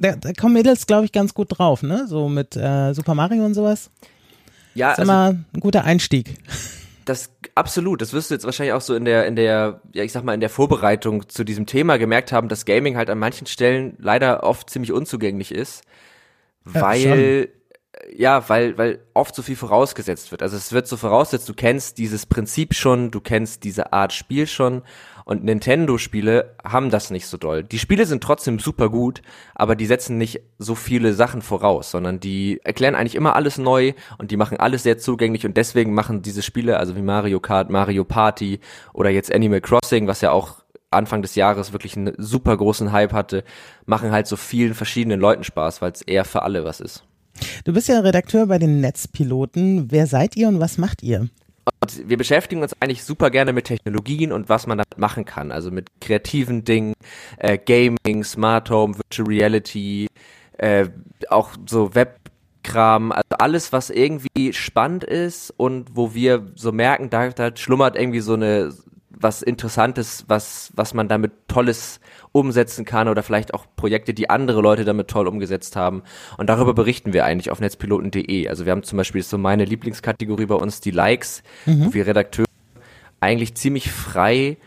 Da, 0.00 0.16
da 0.16 0.32
kommen 0.32 0.54
Mädels, 0.54 0.86
glaube 0.86 1.04
ich, 1.04 1.12
ganz 1.12 1.34
gut 1.34 1.58
drauf, 1.58 1.82
ne? 1.82 2.06
So 2.08 2.28
mit 2.28 2.56
äh, 2.56 2.92
Super 2.92 3.14
Mario 3.14 3.44
und 3.44 3.54
sowas. 3.54 3.90
Ja, 4.74 4.90
das 4.90 4.98
ist 4.98 5.08
also, 5.08 5.12
immer 5.12 5.44
ein 5.54 5.60
guter 5.60 5.84
Einstieg. 5.84 6.36
Das 7.04 7.30
absolut. 7.54 8.00
Das 8.00 8.12
wirst 8.12 8.30
du 8.30 8.34
jetzt 8.34 8.44
wahrscheinlich 8.44 8.72
auch 8.72 8.80
so 8.80 8.94
in 8.94 9.04
der 9.04 9.26
in 9.26 9.36
der 9.36 9.80
ja 9.92 10.04
ich 10.04 10.12
sag 10.12 10.24
mal 10.24 10.34
in 10.34 10.40
der 10.40 10.50
Vorbereitung 10.50 11.28
zu 11.28 11.44
diesem 11.44 11.66
Thema 11.66 11.98
gemerkt 11.98 12.32
haben, 12.32 12.48
dass 12.48 12.64
Gaming 12.64 12.96
halt 12.96 13.10
an 13.10 13.18
manchen 13.18 13.46
Stellen 13.46 13.96
leider 13.98 14.42
oft 14.42 14.70
ziemlich 14.70 14.92
unzugänglich 14.92 15.52
ist, 15.52 15.84
weil 16.64 17.48
ja, 17.50 17.63
ja 18.14 18.48
weil 18.48 18.76
weil 18.78 19.00
oft 19.14 19.34
so 19.34 19.42
viel 19.42 19.56
vorausgesetzt 19.56 20.30
wird. 20.30 20.42
Also 20.42 20.56
es 20.56 20.72
wird 20.72 20.86
so 20.86 20.96
vorausgesetzt, 20.96 21.48
du 21.48 21.54
kennst 21.54 21.98
dieses 21.98 22.26
Prinzip 22.26 22.74
schon, 22.74 23.10
du 23.10 23.20
kennst 23.20 23.64
diese 23.64 23.92
Art 23.92 24.12
Spiel 24.12 24.46
schon 24.46 24.82
und 25.24 25.42
Nintendo-Spiele 25.42 26.54
haben 26.62 26.90
das 26.90 27.10
nicht 27.10 27.26
so 27.26 27.36
doll. 27.38 27.64
Die 27.64 27.78
Spiele 27.78 28.04
sind 28.06 28.22
trotzdem 28.22 28.58
super 28.58 28.90
gut, 28.90 29.22
aber 29.54 29.74
die 29.74 29.86
setzen 29.86 30.18
nicht 30.18 30.40
so 30.58 30.74
viele 30.74 31.14
Sachen 31.14 31.40
voraus, 31.40 31.90
sondern 31.90 32.20
die 32.20 32.60
erklären 32.62 32.94
eigentlich 32.94 33.14
immer 33.14 33.34
alles 33.34 33.56
neu 33.56 33.94
und 34.18 34.30
die 34.30 34.36
machen 34.36 34.58
alles 34.60 34.82
sehr 34.82 34.98
zugänglich 34.98 35.46
und 35.46 35.56
deswegen 35.56 35.94
machen 35.94 36.22
diese 36.22 36.42
Spiele, 36.42 36.78
also 36.78 36.94
wie 36.96 37.02
Mario 37.02 37.40
Kart, 37.40 37.70
Mario 37.70 38.04
Party 38.04 38.60
oder 38.92 39.10
jetzt 39.10 39.34
Animal 39.34 39.60
Crossing, 39.60 40.06
was 40.06 40.20
ja 40.20 40.30
auch 40.30 40.64
Anfang 40.90 41.22
des 41.22 41.34
Jahres 41.34 41.72
wirklich 41.72 41.96
einen 41.96 42.14
super 42.18 42.56
großen 42.56 42.92
Hype 42.92 43.12
hatte, 43.12 43.44
machen 43.86 44.12
halt 44.12 44.26
so 44.26 44.36
vielen 44.36 44.74
verschiedenen 44.74 45.20
Leuten 45.20 45.44
Spaß, 45.44 45.82
weil 45.82 45.92
es 45.92 46.02
eher 46.02 46.24
für 46.24 46.42
alle 46.42 46.64
was 46.64 46.80
ist. 46.80 47.04
Du 47.64 47.72
bist 47.72 47.88
ja 47.88 48.00
Redakteur 48.00 48.46
bei 48.46 48.58
den 48.58 48.80
Netzpiloten. 48.80 49.90
Wer 49.90 50.06
seid 50.06 50.36
ihr 50.36 50.48
und 50.48 50.60
was 50.60 50.78
macht 50.78 51.02
ihr? 51.02 51.28
Und 51.80 52.08
wir 52.08 52.16
beschäftigen 52.16 52.62
uns 52.62 52.74
eigentlich 52.80 53.04
super 53.04 53.30
gerne 53.30 53.52
mit 53.52 53.66
Technologien 53.66 54.32
und 54.32 54.48
was 54.48 54.66
man 54.66 54.78
damit 54.78 54.98
machen 54.98 55.24
kann. 55.24 55.50
Also 55.50 55.70
mit 55.70 55.88
kreativen 56.00 56.64
Dingen, 56.64 56.94
äh, 57.38 57.58
Gaming, 57.58 58.24
Smart 58.24 58.70
Home, 58.70 58.96
Virtual 58.96 59.28
Reality, 59.28 60.08
äh, 60.58 60.88
auch 61.28 61.50
so 61.66 61.94
Webkram, 61.94 63.12
also 63.12 63.36
alles, 63.38 63.72
was 63.72 63.90
irgendwie 63.90 64.52
spannend 64.52 65.04
ist 65.04 65.52
und 65.56 65.96
wo 65.96 66.14
wir 66.14 66.52
so 66.54 66.70
merken, 66.72 67.10
da, 67.10 67.30
da 67.30 67.56
schlummert 67.56 67.96
irgendwie 67.96 68.20
so 68.20 68.34
eine 68.34 68.74
was 69.18 69.42
Interessantes, 69.42 70.24
was, 70.28 70.72
was 70.74 70.94
man 70.94 71.08
damit 71.08 71.32
Tolles 71.48 72.00
umsetzen 72.32 72.84
kann 72.84 73.08
oder 73.08 73.22
vielleicht 73.22 73.54
auch 73.54 73.66
Projekte, 73.76 74.14
die 74.14 74.28
andere 74.28 74.60
Leute 74.60 74.84
damit 74.84 75.08
toll 75.08 75.28
umgesetzt 75.28 75.76
haben. 75.76 76.02
Und 76.36 76.48
darüber 76.48 76.74
berichten 76.74 77.12
wir 77.12 77.24
eigentlich 77.24 77.50
auf 77.50 77.60
netzpiloten.de. 77.60 78.48
Also 78.48 78.64
wir 78.64 78.72
haben 78.72 78.82
zum 78.82 78.96
Beispiel 78.96 79.22
so 79.22 79.38
meine 79.38 79.64
Lieblingskategorie 79.64 80.46
bei 80.46 80.56
uns, 80.56 80.80
die 80.80 80.90
Likes, 80.90 81.42
mhm. 81.66 81.86
wo 81.86 81.94
wir 81.94 82.06
Redakteure 82.06 82.46
eigentlich 83.20 83.54
ziemlich 83.54 83.90
frei 83.90 84.58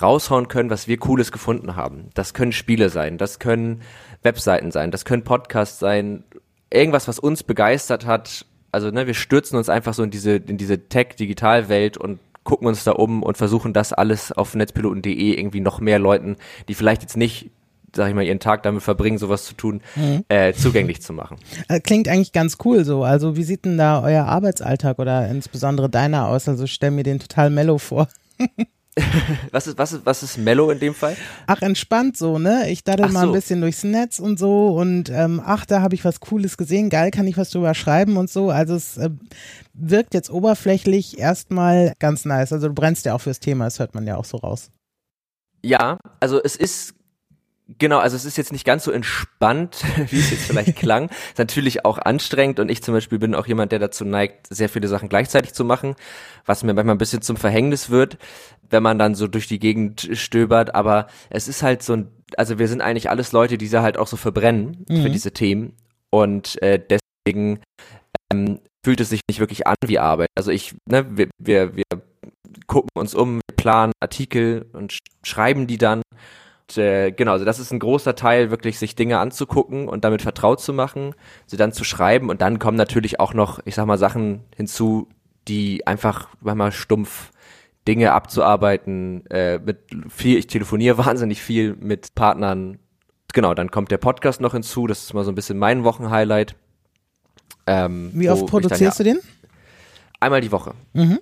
raushauen 0.00 0.48
können, 0.48 0.70
was 0.70 0.88
wir 0.88 0.98
Cooles 0.98 1.32
gefunden 1.32 1.76
haben. 1.76 2.10
Das 2.14 2.34
können 2.34 2.52
Spiele 2.52 2.90
sein, 2.90 3.18
das 3.18 3.38
können 3.38 3.82
Webseiten 4.22 4.70
sein, 4.70 4.90
das 4.90 5.04
können 5.04 5.24
Podcasts 5.24 5.78
sein, 5.78 6.24
irgendwas, 6.70 7.08
was 7.08 7.18
uns 7.18 7.42
begeistert 7.42 8.06
hat. 8.06 8.46
Also 8.72 8.90
ne, 8.90 9.06
wir 9.06 9.14
stürzen 9.14 9.56
uns 9.56 9.68
einfach 9.68 9.94
so 9.94 10.02
in 10.02 10.10
diese 10.10 10.36
in 10.36 10.58
diese 10.58 10.88
Tech-Digital-Welt 10.88 11.96
und 11.96 12.18
gucken 12.46 12.66
uns 12.66 12.84
da 12.84 12.92
um 12.92 13.22
und 13.22 13.36
versuchen 13.36 13.74
das 13.74 13.92
alles 13.92 14.32
auf 14.32 14.54
netzpiloten.de 14.54 15.38
irgendwie 15.38 15.60
noch 15.60 15.80
mehr 15.80 15.98
Leuten, 15.98 16.36
die 16.68 16.74
vielleicht 16.74 17.02
jetzt 17.02 17.18
nicht 17.18 17.50
sag 17.96 18.08
ich 18.08 18.14
mal, 18.14 18.24
ihren 18.24 18.40
Tag 18.40 18.62
damit 18.62 18.82
verbringen, 18.82 19.16
sowas 19.16 19.44
zu 19.46 19.54
tun, 19.54 19.80
mhm. 19.96 20.24
äh, 20.28 20.52
zugänglich 20.52 21.02
zu 21.02 21.12
machen. 21.12 21.38
Äh, 21.68 21.80
klingt 21.80 22.06
eigentlich 22.06 22.32
ganz 22.32 22.58
cool 22.64 22.84
so. 22.84 23.02
Also 23.02 23.36
wie 23.36 23.42
sieht 23.42 23.64
denn 23.64 23.78
da 23.78 24.02
euer 24.02 24.24
Arbeitsalltag 24.24 24.98
oder 24.98 25.26
insbesondere 25.28 25.88
deiner 25.88 26.28
aus? 26.28 26.48
Also 26.48 26.66
stell 26.66 26.90
mir 26.90 27.02
den 27.02 27.18
total 27.18 27.50
mellow 27.50 27.78
vor. 27.78 28.08
was 29.50 29.66
ist, 29.66 29.76
was 29.76 29.92
ist, 29.92 30.06
was 30.06 30.22
ist 30.22 30.38
Mellow 30.38 30.70
in 30.70 30.78
dem 30.78 30.94
Fall? 30.94 31.16
Ach, 31.46 31.60
entspannt 31.60 32.16
so, 32.16 32.38
ne? 32.38 32.70
Ich 32.70 32.82
daddel 32.82 33.10
mal 33.10 33.26
ein 33.26 33.32
bisschen 33.32 33.60
durchs 33.60 33.84
Netz 33.84 34.18
und 34.18 34.38
so 34.38 34.68
und 34.68 35.10
ähm, 35.10 35.42
ach, 35.44 35.66
da 35.66 35.82
habe 35.82 35.94
ich 35.94 36.04
was 36.04 36.20
Cooles 36.20 36.56
gesehen, 36.56 36.88
geil, 36.88 37.10
kann 37.10 37.26
ich 37.26 37.36
was 37.36 37.50
drüber 37.50 37.74
schreiben 37.74 38.16
und 38.16 38.30
so. 38.30 38.50
Also 38.50 38.74
es 38.74 38.96
äh, 38.96 39.10
wirkt 39.74 40.14
jetzt 40.14 40.30
oberflächlich 40.30 41.18
erstmal 41.18 41.92
ganz 41.98 42.24
nice. 42.24 42.52
Also 42.52 42.68
du 42.68 42.74
brennst 42.74 43.04
ja 43.04 43.14
auch 43.14 43.20
fürs 43.20 43.40
Thema, 43.40 43.64
das 43.64 43.78
hört 43.78 43.94
man 43.94 44.06
ja 44.06 44.16
auch 44.16 44.24
so 44.24 44.38
raus. 44.38 44.70
Ja, 45.62 45.98
also 46.20 46.42
es 46.42 46.56
ist 46.56 46.94
Genau, 47.78 47.98
also 47.98 48.14
es 48.14 48.24
ist 48.24 48.36
jetzt 48.36 48.52
nicht 48.52 48.64
ganz 48.64 48.84
so 48.84 48.92
entspannt, 48.92 49.82
wie 50.10 50.18
es 50.18 50.30
jetzt 50.30 50.44
vielleicht 50.44 50.76
klang. 50.76 51.08
Ist 51.08 51.38
natürlich 51.38 51.84
auch 51.84 51.98
anstrengend 51.98 52.60
und 52.60 52.70
ich 52.70 52.82
zum 52.82 52.94
Beispiel 52.94 53.18
bin 53.18 53.34
auch 53.34 53.46
jemand, 53.46 53.72
der 53.72 53.80
dazu 53.80 54.04
neigt, 54.04 54.46
sehr 54.54 54.68
viele 54.68 54.86
Sachen 54.86 55.08
gleichzeitig 55.08 55.52
zu 55.52 55.64
machen, 55.64 55.96
was 56.44 56.62
mir 56.62 56.74
manchmal 56.74 56.94
ein 56.94 56.98
bisschen 56.98 57.22
zum 57.22 57.36
Verhängnis 57.36 57.90
wird, 57.90 58.18
wenn 58.70 58.82
man 58.82 58.98
dann 58.98 59.14
so 59.14 59.26
durch 59.26 59.48
die 59.48 59.58
Gegend 59.58 60.08
stöbert. 60.12 60.74
Aber 60.74 61.08
es 61.28 61.48
ist 61.48 61.62
halt 61.62 61.82
so 61.82 61.94
ein, 61.94 62.08
also 62.36 62.58
wir 62.58 62.68
sind 62.68 62.82
eigentlich 62.82 63.10
alles 63.10 63.32
Leute, 63.32 63.58
die 63.58 63.68
da 63.68 63.82
halt 63.82 63.98
auch 63.98 64.06
so 64.06 64.16
verbrennen 64.16 64.84
mhm. 64.88 65.02
für 65.02 65.10
diese 65.10 65.32
Themen 65.32 65.72
und 66.10 66.60
äh, 66.62 66.80
deswegen 66.80 67.60
ähm, 68.32 68.60
fühlt 68.84 69.00
es 69.00 69.08
sich 69.08 69.22
nicht 69.28 69.40
wirklich 69.40 69.66
an 69.66 69.74
wie 69.84 69.98
Arbeit. 69.98 70.28
Also 70.36 70.52
ich, 70.52 70.76
ne, 70.88 71.04
wir, 71.10 71.28
wir, 71.38 71.74
wir 71.74 71.84
gucken 72.68 72.90
uns 72.94 73.14
um, 73.14 73.36
wir 73.36 73.56
planen 73.56 73.92
Artikel 74.00 74.66
und 74.72 74.98
schreiben 75.24 75.66
die 75.66 75.78
dann 75.78 76.02
äh, 76.76 77.12
genau, 77.12 77.32
also 77.32 77.44
das 77.44 77.58
ist 77.58 77.72
ein 77.72 77.78
großer 77.78 78.16
Teil, 78.16 78.50
wirklich 78.50 78.78
sich 78.78 78.96
Dinge 78.96 79.18
anzugucken 79.18 79.88
und 79.88 80.04
damit 80.04 80.22
vertraut 80.22 80.60
zu 80.60 80.72
machen, 80.72 81.14
sie 81.46 81.56
dann 81.56 81.72
zu 81.72 81.84
schreiben 81.84 82.28
und 82.28 82.40
dann 82.40 82.58
kommen 82.58 82.76
natürlich 82.76 83.20
auch 83.20 83.34
noch, 83.34 83.60
ich 83.64 83.74
sag 83.74 83.86
mal, 83.86 83.98
Sachen 83.98 84.40
hinzu, 84.56 85.08
die 85.48 85.86
einfach 85.86 86.28
manchmal 86.40 86.72
stumpf 86.72 87.30
Dinge 87.86 88.12
abzuarbeiten, 88.12 89.24
äh, 89.26 89.58
mit 89.58 89.78
viel, 90.08 90.38
ich 90.38 90.48
telefoniere 90.48 90.98
wahnsinnig 91.04 91.40
viel 91.42 91.76
mit 91.76 92.14
Partnern. 92.14 92.78
Genau, 93.32 93.54
dann 93.54 93.70
kommt 93.70 93.90
der 93.90 93.98
Podcast 93.98 94.40
noch 94.40 94.52
hinzu, 94.52 94.86
das 94.86 95.04
ist 95.04 95.14
mal 95.14 95.24
so 95.24 95.30
ein 95.30 95.34
bisschen 95.34 95.58
mein 95.58 95.84
Wochenhighlight. 95.84 96.56
Ähm, 97.66 98.10
Wie 98.14 98.30
oft 98.30 98.46
produzierst 98.46 99.00
dann, 99.00 99.06
ja, 99.06 99.14
du 99.14 99.20
den? 99.20 99.30
Einmal 100.20 100.40
die 100.40 100.52
Woche. 100.52 100.74
Mhm. 100.94 101.20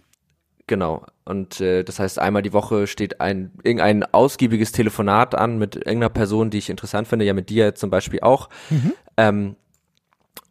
Genau. 0.67 1.05
Und 1.25 1.61
äh, 1.61 1.85
das 1.85 1.99
heißt, 1.99 2.19
einmal 2.19 2.43
die 2.43 2.53
Woche 2.53 2.87
steht 2.87 3.21
ein 3.21 3.53
irgendein 3.63 4.03
ausgiebiges 4.05 4.73
Telefonat 4.73 5.35
an 5.35 5.59
mit 5.59 5.77
irgendeiner 5.77 6.11
Person, 6.11 6.51
die 6.51 6.59
ich 6.59 6.69
interessant 6.69 7.09
finde, 7.09 7.25
ja 7.25 7.33
mit 7.33 7.49
dir 7.49 7.75
zum 7.75 7.91
Beispiel 7.91 8.21
auch. 8.21 8.49
Mhm. 8.71 8.93
Ähm, 9.17 9.57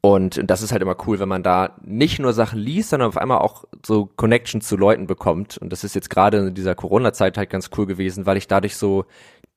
und 0.01 0.41
das 0.49 0.61
ist 0.61 0.73
halt 0.73 0.81
immer 0.81 0.97
cool, 1.07 1.19
wenn 1.19 1.29
man 1.29 1.43
da 1.43 1.77
nicht 1.81 2.19
nur 2.19 2.33
Sachen 2.33 2.59
liest, 2.59 2.89
sondern 2.89 3.07
auf 3.07 3.17
einmal 3.17 3.37
auch 3.37 3.63
so 3.85 4.05
Connections 4.05 4.67
zu 4.67 4.75
Leuten 4.75 5.07
bekommt. 5.07 5.57
Und 5.57 5.71
das 5.71 5.85
ist 5.85 5.95
jetzt 5.95 6.09
gerade 6.09 6.39
in 6.39 6.53
dieser 6.53 6.75
Corona-Zeit 6.75 7.37
halt 7.37 7.49
ganz 7.49 7.69
cool 7.77 7.85
gewesen, 7.85 8.25
weil 8.25 8.35
ich 8.35 8.47
dadurch 8.47 8.75
so 8.75 9.05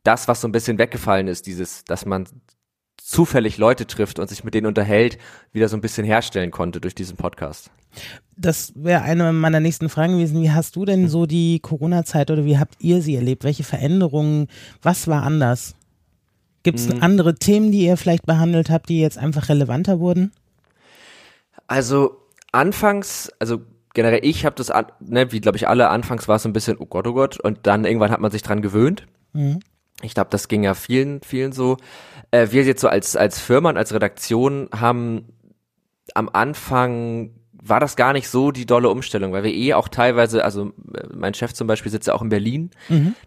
das, 0.05 0.29
was 0.29 0.41
so 0.41 0.47
ein 0.47 0.53
bisschen 0.53 0.79
weggefallen 0.79 1.27
ist, 1.27 1.47
dieses, 1.47 1.85
dass 1.85 2.07
man 2.07 2.29
zufällig 2.97 3.59
Leute 3.59 3.87
trifft 3.87 4.19
und 4.19 4.29
sich 4.29 4.45
mit 4.45 4.55
denen 4.55 4.67
unterhält, 4.67 5.19
wieder 5.53 5.69
so 5.69 5.77
ein 5.77 5.81
bisschen 5.81 6.07
herstellen 6.07 6.53
konnte 6.53 6.81
durch 6.81 6.95
diesen 6.95 7.17
Podcast. 7.17 7.71
Das 8.37 8.73
wäre 8.77 9.03
eine 9.03 9.33
meiner 9.33 9.61
nächsten 9.61 9.89
Fragen 9.89 10.15
gewesen. 10.15 10.43
Wie 10.43 10.51
hast 10.51 10.77
du 10.77 10.85
denn 10.85 11.09
so 11.09 11.25
die 11.27 11.59
Corona-Zeit 11.61 12.31
oder 12.31 12.45
wie 12.45 12.59
habt 12.59 12.75
ihr 12.81 13.01
sie 13.01 13.15
erlebt? 13.17 13.45
Welche 13.45 13.65
Veränderungen? 13.65 14.49
Was 14.83 15.09
war 15.09 15.23
anders? 15.23 15.75
Gibt 16.63 16.79
es 16.79 16.89
Mhm. 16.89 17.03
andere 17.03 17.35
Themen, 17.37 17.73
die 17.73 17.87
ihr 17.87 17.97
vielleicht 17.97 18.27
behandelt 18.27 18.69
habt, 18.71 18.89
die 18.89 19.01
jetzt 19.01 19.17
einfach 19.19 19.49
relevanter 19.49 20.01
wurden? 20.01 20.33
Also 21.67 22.17
anfangs, 22.53 23.33
also 23.39 23.61
generell 23.95 24.21
ich 24.23 24.45
habe 24.45 24.57
das, 24.57 24.71
ne, 25.01 25.33
wie 25.33 25.41
glaube 25.41 25.57
ich 25.57 25.69
alle, 25.69 25.89
anfangs 25.89 26.29
war 26.29 26.37
es 26.37 26.43
so 26.43 26.49
ein 26.49 26.53
bisschen, 26.53 26.77
oh 26.79 26.87
Gott, 26.87 27.07
oh 27.07 27.15
Gott, 27.15 27.41
und 27.41 27.67
dann 27.67 27.85
irgendwann 27.85 28.11
hat 28.11 28.21
man 28.21 28.31
sich 28.31 28.43
dran 28.43 28.63
gewöhnt. 28.63 29.07
Mhm. 29.33 29.61
Ich 30.03 30.13
glaube, 30.13 30.29
das 30.31 30.49
ging 30.49 30.63
ja 30.63 30.75
vielen, 30.75 31.23
vielen 31.23 31.53
so. 31.53 31.79
Äh, 32.31 32.49
wir 32.51 32.65
jetzt 32.65 32.83
so 32.83 32.89
als, 32.89 33.17
als 33.17 33.41
Firma 33.41 33.71
und 33.71 33.79
als 33.79 33.95
Redaktion 33.95 34.69
haben 34.75 35.25
am 36.15 36.29
Anfang 36.33 37.31
war 37.69 37.81
das 37.81 37.97
gar 37.97 38.13
nicht 38.13 38.29
so 38.29 38.51
die 38.51 38.67
dolle 38.67 38.89
Umstellung, 38.89 39.33
weil 39.33 39.45
wir 39.45 39.55
eh 39.55 39.75
auch 39.75 39.89
teilweise, 39.89 40.45
also 40.45 40.73
äh, 40.95 41.07
mein 41.15 41.35
Chef 41.35 41.53
zum 41.53 41.67
Beispiel 41.67 41.91
sitzt 41.91 42.09
ja 42.09 42.15
auch 42.15 42.23
in 42.23 42.29
Berlin. 42.29 42.71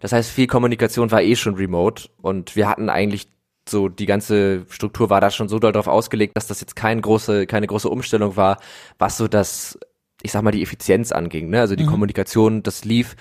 Das 0.00 0.12
heißt, 0.12 0.30
viel 0.30 0.46
Kommunikation 0.46 1.10
war 1.10 1.22
eh 1.22 1.36
schon 1.36 1.54
remote 1.54 2.08
und 2.20 2.56
wir 2.56 2.68
hatten 2.68 2.88
eigentlich 2.88 3.28
so 3.68 3.88
die 3.88 4.06
ganze 4.06 4.64
Struktur 4.68 5.10
war 5.10 5.20
da 5.20 5.30
schon 5.30 5.48
so 5.48 5.58
doll 5.58 5.72
darauf 5.72 5.86
ausgelegt, 5.86 6.36
dass 6.36 6.46
das 6.46 6.60
jetzt 6.60 6.76
keine 6.76 7.00
große, 7.00 7.46
keine 7.46 7.66
große 7.66 7.88
Umstellung 7.88 8.36
war, 8.36 8.58
was 8.98 9.16
so 9.16 9.28
das, 9.28 9.78
ich 10.22 10.32
sag 10.32 10.42
mal, 10.42 10.50
die 10.50 10.62
Effizienz 10.62 11.12
anging, 11.12 11.50
ne? 11.50 11.60
Also 11.60 11.76
die 11.76 11.86
Kommunikation, 11.86 12.62
das 12.62 12.84
lief. 12.84 13.16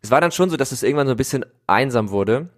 Es 0.00 0.10
war 0.10 0.20
dann 0.20 0.32
schon 0.32 0.50
so, 0.50 0.56
dass 0.56 0.72
es 0.72 0.82
irgendwann 0.82 1.06
so 1.06 1.12
ein 1.12 1.16
bisschen 1.16 1.44
einsam 1.66 2.10
wurde. 2.10 2.48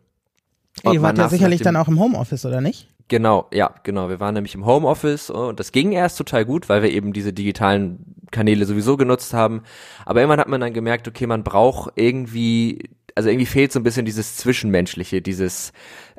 Ihr 0.91 1.03
wart 1.03 1.19
ja 1.19 1.29
sicherlich 1.29 1.61
dann 1.61 1.77
auch 1.77 1.89
im 1.89 2.01
Homeoffice, 2.01 2.47
oder 2.47 2.61
nicht? 2.61 2.89
Genau, 3.09 3.49
ja, 3.53 3.75
genau. 3.83 4.09
Wir 4.09 4.19
waren 4.19 4.35
nämlich 4.35 4.55
im 4.55 4.65
Homeoffice 4.65 5.29
und 5.31 5.61
das 5.61 5.73
ging 5.73 5.93
erst 5.93 6.17
total 6.17 6.45
gut, 6.45 6.69
weil 6.69 6.83
wir 6.83 6.91
eben 6.91 7.13
diese 7.13 7.33
digitalen 7.33 8.17
Kanäle 8.31 8.65
sowieso 8.65 8.97
genutzt 8.97 9.35
haben. 9.35 9.63
Aber 10.07 10.21
irgendwann 10.21 10.41
hat 10.41 10.49
man 10.49 10.61
dann 10.61 10.73
gemerkt, 10.73 11.07
okay, 11.07 11.27
man 11.27 11.45
braucht 11.45 11.93
irgendwie, 11.97 12.91
also 13.15 13.29
irgendwie 13.29 13.47
fehlt 13.47 13.73
so 13.73 13.81
ein 13.81 13.85
bisschen 13.85 14.07
dieses 14.07 14.37
Zwischenmenschliche, 14.37 15.21
dieses, 15.21 15.73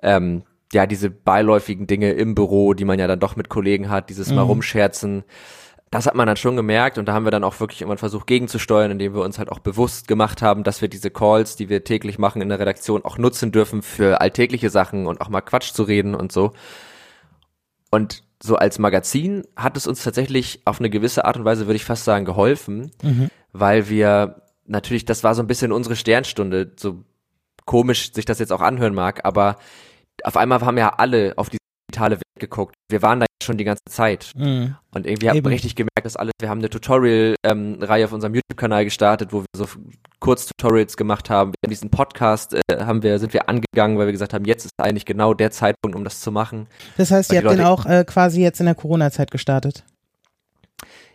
ähm, 0.04 0.44
ja, 0.74 0.86
diese 0.86 1.10
beiläufigen 1.10 1.88
Dinge 1.88 2.12
im 2.12 2.36
Büro, 2.36 2.74
die 2.74 2.86
man 2.86 3.00
ja 3.00 3.08
dann 3.08 3.20
doch 3.20 3.36
mit 3.36 3.50
Kollegen 3.50 3.90
hat, 3.90 4.10
dieses 4.10 4.32
mal 4.32 4.42
rumscherzen. 4.42 5.24
Das 5.96 6.08
hat 6.08 6.16
man 6.16 6.28
dann 6.28 6.36
schon 6.36 6.58
gemerkt 6.58 6.98
und 6.98 7.06
da 7.06 7.14
haben 7.14 7.24
wir 7.24 7.32
dann 7.32 7.46
auch 7.46 7.58
wirklich 7.62 7.80
irgendwann 7.80 7.98
versucht 7.98 8.28
gegenzusteuern, 8.28 8.92
indem 8.92 9.14
wir 9.14 9.22
uns 9.22 9.40
halt 9.40 9.50
auch 9.50 9.60
bewusst 9.60 10.10
gemacht 10.10 10.42
haben, 10.42 10.66
dass 10.66 10.82
wir 10.82 10.90
diese 10.90 11.10
Calls, 11.10 11.56
die 11.56 11.70
wir 11.70 11.86
täglich 11.86 12.20
machen 12.20 12.42
in 12.42 12.50
der 12.50 12.60
Redaktion, 12.60 13.06
auch 13.06 13.18
nutzen 13.18 13.54
dürfen 13.54 13.82
für 13.82 14.20
alltägliche 14.20 14.70
Sachen 14.70 15.08
und 15.08 15.22
auch 15.22 15.30
mal 15.30 15.40
Quatsch 15.40 15.72
zu 15.72 15.84
reden 15.84 16.14
und 16.14 16.34
so. 16.34 16.52
Und 17.92 18.24
so 18.44 18.58
als 18.58 18.78
Magazin 18.78 19.44
hat 19.56 19.78
es 19.78 19.88
uns 19.88 20.04
tatsächlich 20.04 20.64
auf 20.66 20.82
eine 20.82 20.90
gewisse 20.90 21.24
Art 21.24 21.38
und 21.38 21.46
Weise, 21.46 21.66
würde 21.66 21.78
ich 21.78 21.86
fast 21.86 22.04
sagen, 22.04 22.26
geholfen, 22.26 22.92
weil 23.54 23.88
wir 23.88 24.42
natürlich, 24.66 25.06
das 25.06 25.24
war 25.24 25.34
so 25.34 25.42
ein 25.42 25.48
bisschen 25.48 25.72
unsere 25.72 25.96
Sternstunde, 25.96 26.74
so 26.76 27.06
komisch 27.64 28.12
sich 28.12 28.26
das 28.26 28.40
jetzt 28.40 28.52
auch 28.52 28.60
anhören 28.60 28.96
mag, 28.96 29.24
aber 29.24 29.56
auf 30.26 30.36
einmal 30.36 30.60
haben 30.60 30.78
ja 30.78 30.90
alle 30.90 31.36
auf 31.38 31.50
die 31.50 31.58
digitale 31.90 32.18
Welt 32.18 32.24
geguckt. 32.38 32.76
Wir 32.90 33.02
waren 33.02 33.22
da 33.22 33.26
schon 33.46 33.58
die 33.58 33.64
ganze 33.64 33.84
Zeit. 33.90 34.32
Mhm. 34.36 34.76
Und 34.92 35.06
irgendwie 35.06 35.30
haben 35.30 35.38
Eben. 35.38 35.46
wir 35.46 35.54
richtig 35.54 35.76
gemerkt, 35.76 36.04
dass 36.04 36.16
alles, 36.16 36.34
wir 36.40 36.50
haben 36.50 36.60
eine 36.60 36.70
Tutorial-Reihe 36.70 38.06
auf 38.06 38.12
unserem 38.12 38.34
YouTube-Kanal 38.36 38.84
gestartet, 38.84 39.32
wo 39.32 39.42
wir 39.42 39.46
so 39.56 39.68
Kurztutorials 40.20 40.98
gemacht 40.98 41.30
haben. 41.30 41.52
Wir 41.52 41.68
haben 41.68 41.72
diesen 41.72 41.90
Podcast, 41.90 42.54
äh, 42.56 42.60
haben 42.80 43.04
wir, 43.04 43.20
sind 43.20 43.34
wir 43.34 43.48
angegangen, 43.48 43.98
weil 43.98 44.08
wir 44.08 44.12
gesagt 44.12 44.34
haben, 44.34 44.46
jetzt 44.46 44.66
ist 44.66 44.72
eigentlich 44.78 45.06
genau 45.06 45.34
der 45.34 45.52
Zeitpunkt, 45.52 45.96
um 45.96 46.04
das 46.04 46.20
zu 46.20 46.32
machen. 46.32 46.68
Das 46.98 47.12
heißt, 47.12 47.32
ihr 47.32 47.40
habt 47.40 47.50
den 47.50 47.58
Leute- 47.60 47.70
auch 47.70 47.86
äh, 47.86 48.04
quasi 48.06 48.42
jetzt 48.42 48.60
in 48.60 48.66
der 48.66 48.76
Corona-Zeit 48.76 49.32
gestartet. 49.32 49.84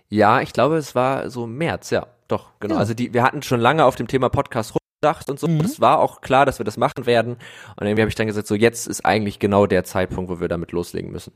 Ja, 0.08 0.40
ich 0.40 0.52
glaube, 0.52 0.76
es 0.76 0.94
war 0.94 1.30
so 1.30 1.46
März, 1.46 1.90
ja, 1.90 2.06
doch, 2.28 2.50
genau. 2.60 2.74
Ja. 2.74 2.80
Also 2.80 2.94
die, 2.94 3.12
wir 3.14 3.22
hatten 3.22 3.42
schon 3.42 3.60
lange 3.60 3.84
auf 3.84 3.96
dem 3.96 4.08
Thema 4.08 4.28
Podcast 4.28 4.72
rumgedacht 5.00 5.30
und 5.30 5.38
so. 5.38 5.48
Mhm. 5.48 5.60
Es 5.60 5.80
war 5.80 5.98
auch 5.98 6.20
klar, 6.20 6.46
dass 6.46 6.58
wir 6.58 6.64
das 6.64 6.76
machen 6.76 7.06
werden. 7.06 7.36
Und 7.76 7.86
irgendwie 7.86 8.02
habe 8.02 8.08
ich 8.08 8.14
dann 8.14 8.26
gesagt, 8.26 8.46
so 8.46 8.54
jetzt 8.54 8.86
ist 8.86 9.04
eigentlich 9.04 9.38
genau 9.38 9.66
der 9.66 9.84
Zeitpunkt, 9.84 10.30
wo 10.30 10.40
wir 10.40 10.48
damit 10.48 10.72
loslegen 10.72 11.10
müssen. 11.10 11.32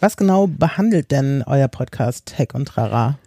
Was 0.00 0.16
genau 0.16 0.46
behandelt 0.46 1.10
denn 1.10 1.42
euer 1.46 1.68
Podcast 1.68 2.26
Tech 2.26 2.48
und 2.54 2.66
Trara? 2.66 3.18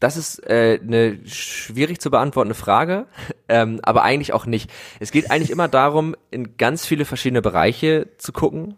Das 0.00 0.16
ist 0.16 0.44
äh, 0.50 0.80
eine 0.82 1.18
schwierig 1.26 2.00
zu 2.00 2.10
beantwortende 2.10 2.56
Frage, 2.56 3.06
ähm, 3.48 3.80
aber 3.82 4.02
eigentlich 4.02 4.32
auch 4.32 4.46
nicht. 4.46 4.70
Es 4.98 5.12
geht 5.12 5.30
eigentlich 5.30 5.50
immer 5.50 5.68
darum, 5.68 6.16
in 6.30 6.56
ganz 6.56 6.84
viele 6.84 7.04
verschiedene 7.04 7.42
Bereiche 7.42 8.08
zu 8.18 8.32
gucken 8.32 8.76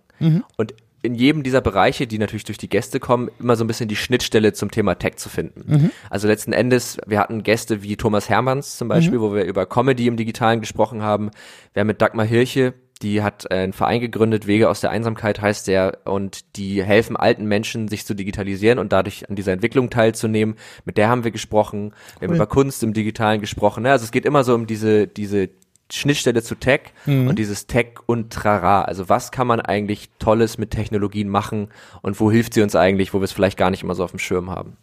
und 0.56 0.74
in 1.04 1.14
jedem 1.14 1.42
dieser 1.42 1.60
Bereiche, 1.60 2.06
die 2.06 2.18
natürlich 2.18 2.44
durch 2.44 2.58
die 2.58 2.68
Gäste 2.68 2.98
kommen, 2.98 3.30
immer 3.38 3.56
so 3.56 3.64
ein 3.64 3.66
bisschen 3.66 3.88
die 3.88 3.96
Schnittstelle 3.96 4.54
zum 4.54 4.70
Thema 4.70 4.94
Tech 4.94 5.16
zu 5.16 5.28
finden. 5.28 5.90
Also 6.08 6.26
letzten 6.28 6.52
Endes, 6.54 6.96
wir 7.06 7.18
hatten 7.18 7.42
Gäste 7.42 7.82
wie 7.82 7.96
Thomas 7.96 8.28
Hermanns 8.30 8.78
zum 8.78 8.88
Beispiel, 8.88 9.20
wo 9.20 9.34
wir 9.34 9.44
über 9.44 9.66
Comedy 9.66 10.06
im 10.06 10.16
Digitalen 10.16 10.60
gesprochen 10.60 11.02
haben. 11.02 11.30
Wir 11.74 11.80
haben 11.80 11.88
mit 11.88 12.00
Dagmar 12.00 12.24
Hirche, 12.24 12.72
die 13.02 13.22
hat 13.22 13.44
äh, 13.50 13.54
einen 13.56 13.72
Verein 13.74 14.00
gegründet, 14.00 14.46
Wege 14.46 14.70
aus 14.70 14.80
der 14.80 14.90
Einsamkeit 14.90 15.42
heißt 15.42 15.66
der, 15.68 15.98
und 16.04 16.56
die 16.56 16.82
helfen 16.82 17.16
alten 17.16 17.44
Menschen, 17.44 17.88
sich 17.88 18.06
zu 18.06 18.14
digitalisieren 18.14 18.78
und 18.78 18.92
dadurch 18.92 19.28
an 19.28 19.36
dieser 19.36 19.52
Entwicklung 19.52 19.90
teilzunehmen. 19.90 20.54
Mit 20.86 20.96
der 20.96 21.08
haben 21.08 21.24
wir 21.24 21.30
gesprochen. 21.30 21.92
Wir 22.18 22.28
haben 22.28 22.32
Cool. 22.32 22.36
über 22.36 22.46
Kunst 22.46 22.82
im 22.82 22.94
Digitalen 22.94 23.40
gesprochen. 23.40 23.82
Ne? 23.82 23.90
Also 23.90 24.04
es 24.04 24.10
geht 24.10 24.24
immer 24.24 24.42
so 24.42 24.54
um 24.54 24.66
diese, 24.66 25.06
diese 25.06 25.50
Schnittstelle 25.94 26.42
zu 26.42 26.54
Tech 26.56 26.92
und 27.06 27.36
dieses 27.38 27.66
Tech 27.66 27.94
und 28.06 28.32
Trara. 28.32 28.82
Also 28.82 29.08
was 29.08 29.30
kann 29.30 29.46
man 29.46 29.60
eigentlich 29.60 30.10
Tolles 30.18 30.58
mit 30.58 30.70
Technologien 30.70 31.28
machen 31.28 31.68
und 32.02 32.18
wo 32.20 32.30
hilft 32.30 32.54
sie 32.54 32.62
uns 32.62 32.74
eigentlich, 32.76 33.14
wo 33.14 33.20
wir 33.20 33.24
es 33.24 33.32
vielleicht 33.32 33.56
gar 33.58 33.70
nicht 33.70 33.82
immer 33.82 33.94
so 33.94 34.04
auf 34.04 34.10
dem 34.10 34.18
Schirm 34.18 34.50
haben. 34.50 34.76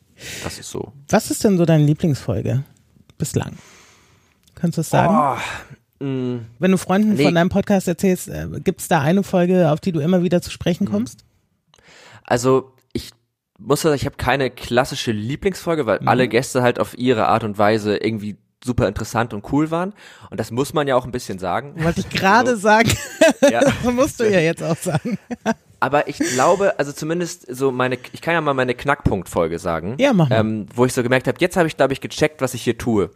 Das 0.44 0.60
ist 0.60 0.70
so. 0.70 0.94
Was 1.10 1.32
ist 1.32 1.44
denn 1.44 1.58
so 1.58 1.66
deine 1.66 1.84
Lieblingsfolge 1.84 2.64
bislang? 3.18 3.54
Kannst 4.56 4.78
du 4.78 4.82
es 4.82 4.90
sagen? 4.90 5.40
Mm, 6.00 6.46
Wenn 6.60 6.72
du 6.72 6.78
Freunden 6.78 7.14
Nee. 7.14 7.24
von 7.26 7.36
deinem 7.36 7.50
Podcast 7.50 7.88
erzählst, 7.88 8.28
äh, 8.28 8.48
gibt 8.64 8.82
es 8.82 8.88
da 8.88 9.02
eine 9.02 9.24
Folge, 9.24 9.72
auf 9.72 9.80
die 9.80 9.92
du 9.92 10.00
immer 10.00 10.24
wieder 10.24 10.42
zu 10.42 10.50
sprechen 10.52 10.86
Mhm. 10.86 10.92
kommst? 10.92 11.26
Also 12.24 12.74
ich 12.94 13.12
muss 13.60 13.82
sagen, 13.82 13.96
ich 13.96 14.06
habe 14.06 14.16
keine 14.18 14.50
klassische 14.50 15.12
Lieblingsfolge, 15.12 15.86
weil 15.86 16.00
alle 16.00 16.28
Gäste 16.28 16.62
halt 16.62 16.80
auf 16.80 16.98
ihre 16.98 17.28
Art 17.28 17.44
und 17.44 17.58
Weise 17.58 17.98
irgendwie 17.98 18.38
super 18.64 18.88
interessant 18.88 19.34
und 19.34 19.52
cool 19.52 19.72
waren. 19.72 19.94
Und 20.30 20.40
das 20.40 20.52
muss 20.52 20.74
man 20.74 20.88
ja 20.88 20.96
auch 20.96 21.06
ein 21.06 21.12
bisschen 21.12 21.40
sagen. 21.40 21.74
Wollte 21.84 22.02
ich 22.02 22.10
gerade 22.12 22.56
So. 22.56 22.62
sagen. 22.62 22.92
Ja. 23.50 23.62
Das 23.62 23.74
musst 23.94 24.20
du 24.20 24.30
ja 24.32 24.40
jetzt 24.40 24.62
auch 24.64 24.78
sagen. 24.78 25.18
Aber 25.80 26.08
ich 26.08 26.20
glaube, 26.20 26.78
also 26.78 26.92
zumindest 26.92 27.48
so 27.54 27.72
meine, 27.72 27.98
ich 28.14 28.22
kann 28.22 28.36
ja 28.36 28.42
mal 28.42 28.54
meine 28.54 28.76
Knackpunktfolge 28.76 29.58
sagen. 29.58 29.96
Ja, 30.00 30.14
mach 30.14 30.30
mal. 30.30 30.40
Ähm, 30.40 30.68
wo 30.76 30.86
ich 30.86 30.94
so 30.94 31.02
gemerkt 31.02 31.28
habe, 31.28 31.38
jetzt 31.42 31.58
habe 31.58 31.68
ich, 31.68 31.76
glaube 31.76 31.94
ich, 31.94 32.02
gecheckt, 32.02 32.40
was 32.42 32.54
ich 32.54 32.62
hier 32.62 32.78
tue. 32.78 33.10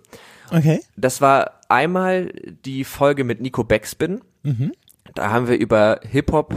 Okay. 0.51 0.79
Das 0.95 1.21
war 1.21 1.59
einmal 1.69 2.31
die 2.65 2.83
Folge 2.83 3.23
mit 3.23 3.39
Nico 3.39 3.63
Backspin. 3.63 4.21
Mhm. 4.41 4.71
Da 5.13 5.29
haben 5.29 5.47
wir 5.47 5.57
über 5.59 5.99
Hip-Hop 6.09 6.55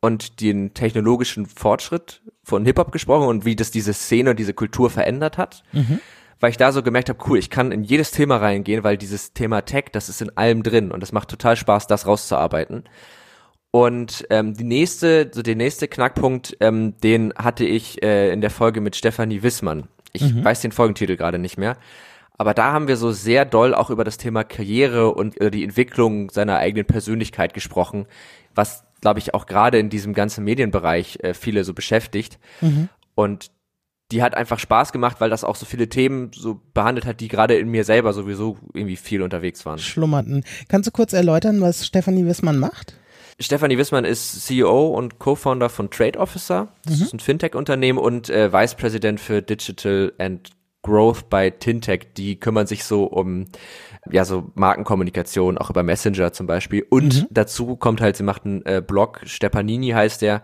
und 0.00 0.40
den 0.40 0.72
technologischen 0.72 1.46
Fortschritt 1.46 2.22
von 2.44 2.64
Hip-Hop 2.64 2.92
gesprochen 2.92 3.26
und 3.28 3.44
wie 3.44 3.56
das 3.56 3.72
diese 3.72 3.92
Szene 3.92 4.30
und 4.30 4.38
diese 4.38 4.54
Kultur 4.54 4.88
verändert 4.88 5.36
hat. 5.36 5.64
Mhm. 5.72 5.98
Weil 6.40 6.50
ich 6.50 6.56
da 6.56 6.72
so 6.72 6.82
gemerkt 6.82 7.10
habe, 7.10 7.22
cool, 7.28 7.38
ich 7.38 7.50
kann 7.50 7.70
in 7.70 7.84
jedes 7.84 8.10
Thema 8.10 8.38
reingehen, 8.38 8.82
weil 8.82 8.96
dieses 8.96 9.34
Thema 9.34 9.60
Tech, 9.62 9.86
das 9.92 10.08
ist 10.08 10.22
in 10.22 10.36
allem 10.36 10.62
drin 10.62 10.90
und 10.90 11.02
es 11.02 11.12
macht 11.12 11.28
total 11.28 11.56
Spaß, 11.56 11.86
das 11.86 12.06
rauszuarbeiten. 12.06 12.84
Und 13.70 14.26
ähm, 14.30 14.54
die 14.54 14.64
nächste, 14.64 15.30
so 15.32 15.42
der 15.42 15.54
nächste 15.54 15.86
Knackpunkt, 15.86 16.56
ähm, 16.60 16.98
den 17.00 17.32
hatte 17.36 17.64
ich 17.64 18.02
äh, 18.02 18.32
in 18.32 18.40
der 18.40 18.50
Folge 18.50 18.80
mit 18.80 18.96
Stefanie 18.96 19.42
Wissmann. 19.42 19.88
Ich 20.12 20.44
weiß 20.44 20.60
den 20.60 20.72
Folgentitel 20.72 21.16
gerade 21.16 21.38
nicht 21.38 21.56
mehr. 21.56 21.76
Aber 22.36 22.54
da 22.54 22.72
haben 22.72 22.88
wir 22.88 22.96
so 22.96 23.12
sehr 23.12 23.44
doll 23.44 23.74
auch 23.74 23.90
über 23.90 24.02
das 24.02 24.16
Thema 24.16 24.42
Karriere 24.42 25.12
und 25.12 25.36
über 25.36 25.50
die 25.50 25.62
Entwicklung 25.62 26.30
seiner 26.30 26.56
eigenen 26.56 26.86
Persönlichkeit 26.86 27.54
gesprochen, 27.54 28.06
was, 28.54 28.84
glaube 29.00 29.20
ich, 29.20 29.34
auch 29.34 29.46
gerade 29.46 29.78
in 29.78 29.90
diesem 29.90 30.14
ganzen 30.14 30.42
Medienbereich 30.42 31.18
äh, 31.22 31.34
viele 31.34 31.62
so 31.64 31.74
beschäftigt. 31.74 32.40
Und 33.14 33.50
die 34.10 34.22
hat 34.22 34.34
einfach 34.34 34.58
Spaß 34.58 34.92
gemacht, 34.92 35.20
weil 35.20 35.30
das 35.30 35.44
auch 35.44 35.56
so 35.56 35.66
viele 35.66 35.88
Themen 35.88 36.30
so 36.34 36.60
behandelt 36.74 37.06
hat, 37.06 37.20
die 37.20 37.28
gerade 37.28 37.56
in 37.56 37.68
mir 37.68 37.84
selber 37.84 38.12
sowieso 38.12 38.58
irgendwie 38.74 38.96
viel 38.96 39.22
unterwegs 39.22 39.64
waren. 39.66 39.78
Schlummerten. 39.78 40.44
Kannst 40.68 40.86
du 40.86 40.90
kurz 40.90 41.12
erläutern, 41.12 41.60
was 41.60 41.86
Stefanie 41.86 42.26
Wissmann 42.26 42.58
macht? 42.58 42.94
Stefanie 43.38 43.78
Wissmann 43.78 44.04
ist 44.04 44.44
CEO 44.44 44.88
und 44.88 45.18
Co-Founder 45.18 45.70
von 45.70 45.90
Trade 45.90 46.18
Officer. 46.18 46.68
Das 46.84 47.00
ist 47.00 47.14
ein 47.14 47.20
Fintech-Unternehmen 47.20 47.98
und 47.98 48.28
äh, 48.28 48.52
Vice 48.52 48.74
President 48.74 49.18
für 49.18 49.40
Digital 49.40 50.12
and 50.18 50.50
Growth 50.82 51.30
bei 51.30 51.48
Tintech. 51.48 52.08
Die 52.16 52.38
kümmern 52.38 52.66
sich 52.66 52.84
so 52.84 53.04
um 53.04 53.46
ja 54.10 54.24
so 54.24 54.50
Markenkommunikation, 54.54 55.58
auch 55.58 55.70
über 55.70 55.82
Messenger 55.82 56.32
zum 56.32 56.46
Beispiel. 56.46 56.86
Und 56.88 57.28
dazu 57.30 57.76
kommt 57.76 58.00
halt, 58.00 58.16
sie 58.16 58.22
macht 58.22 58.44
einen 58.44 58.64
äh, 58.66 58.82
Blog, 58.86 59.20
Stepanini 59.24 59.88
heißt 59.90 60.22
der. 60.22 60.42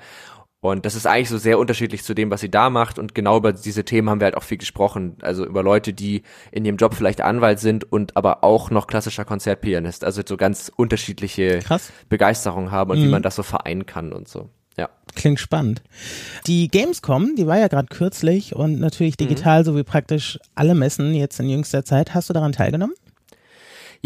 Und 0.70 0.86
das 0.86 0.94
ist 0.94 1.06
eigentlich 1.06 1.28
so 1.28 1.38
sehr 1.38 1.58
unterschiedlich 1.58 2.02
zu 2.02 2.14
dem, 2.14 2.30
was 2.30 2.40
sie 2.40 2.50
da 2.50 2.70
macht. 2.70 2.98
Und 2.98 3.14
genau 3.14 3.36
über 3.36 3.52
diese 3.52 3.84
Themen 3.84 4.10
haben 4.10 4.20
wir 4.20 4.26
halt 4.26 4.36
auch 4.36 4.42
viel 4.42 4.58
gesprochen. 4.58 5.16
Also 5.22 5.44
über 5.46 5.62
Leute, 5.62 5.92
die 5.92 6.22
in 6.52 6.64
ihrem 6.64 6.76
Job 6.76 6.94
vielleicht 6.94 7.20
Anwalt 7.20 7.60
sind 7.60 7.90
und 7.90 8.16
aber 8.16 8.44
auch 8.44 8.70
noch 8.70 8.86
klassischer 8.86 9.24
Konzertpianist. 9.24 10.04
Also 10.04 10.22
so 10.26 10.36
ganz 10.36 10.70
unterschiedliche 10.74 11.60
Krass. 11.60 11.92
Begeisterung 12.08 12.70
haben 12.70 12.90
und 12.90 13.02
wie 13.02 13.08
man 13.08 13.22
das 13.22 13.36
so 13.36 13.42
vereinen 13.42 13.86
kann 13.86 14.12
und 14.12 14.28
so. 14.28 14.50
Ja. 14.76 14.90
Klingt 15.14 15.40
spannend. 15.40 15.82
Die 16.46 16.68
Gamescom, 16.68 17.34
die 17.36 17.46
war 17.46 17.58
ja 17.58 17.68
gerade 17.68 17.88
kürzlich 17.88 18.54
und 18.54 18.78
natürlich 18.78 19.16
digital, 19.16 19.64
so 19.64 19.74
wie 19.74 19.84
praktisch 19.84 20.38
alle 20.54 20.74
Messen 20.74 21.14
jetzt 21.14 21.40
in 21.40 21.48
jüngster 21.48 21.84
Zeit. 21.84 22.14
Hast 22.14 22.28
du 22.28 22.34
daran 22.34 22.52
teilgenommen? 22.52 22.94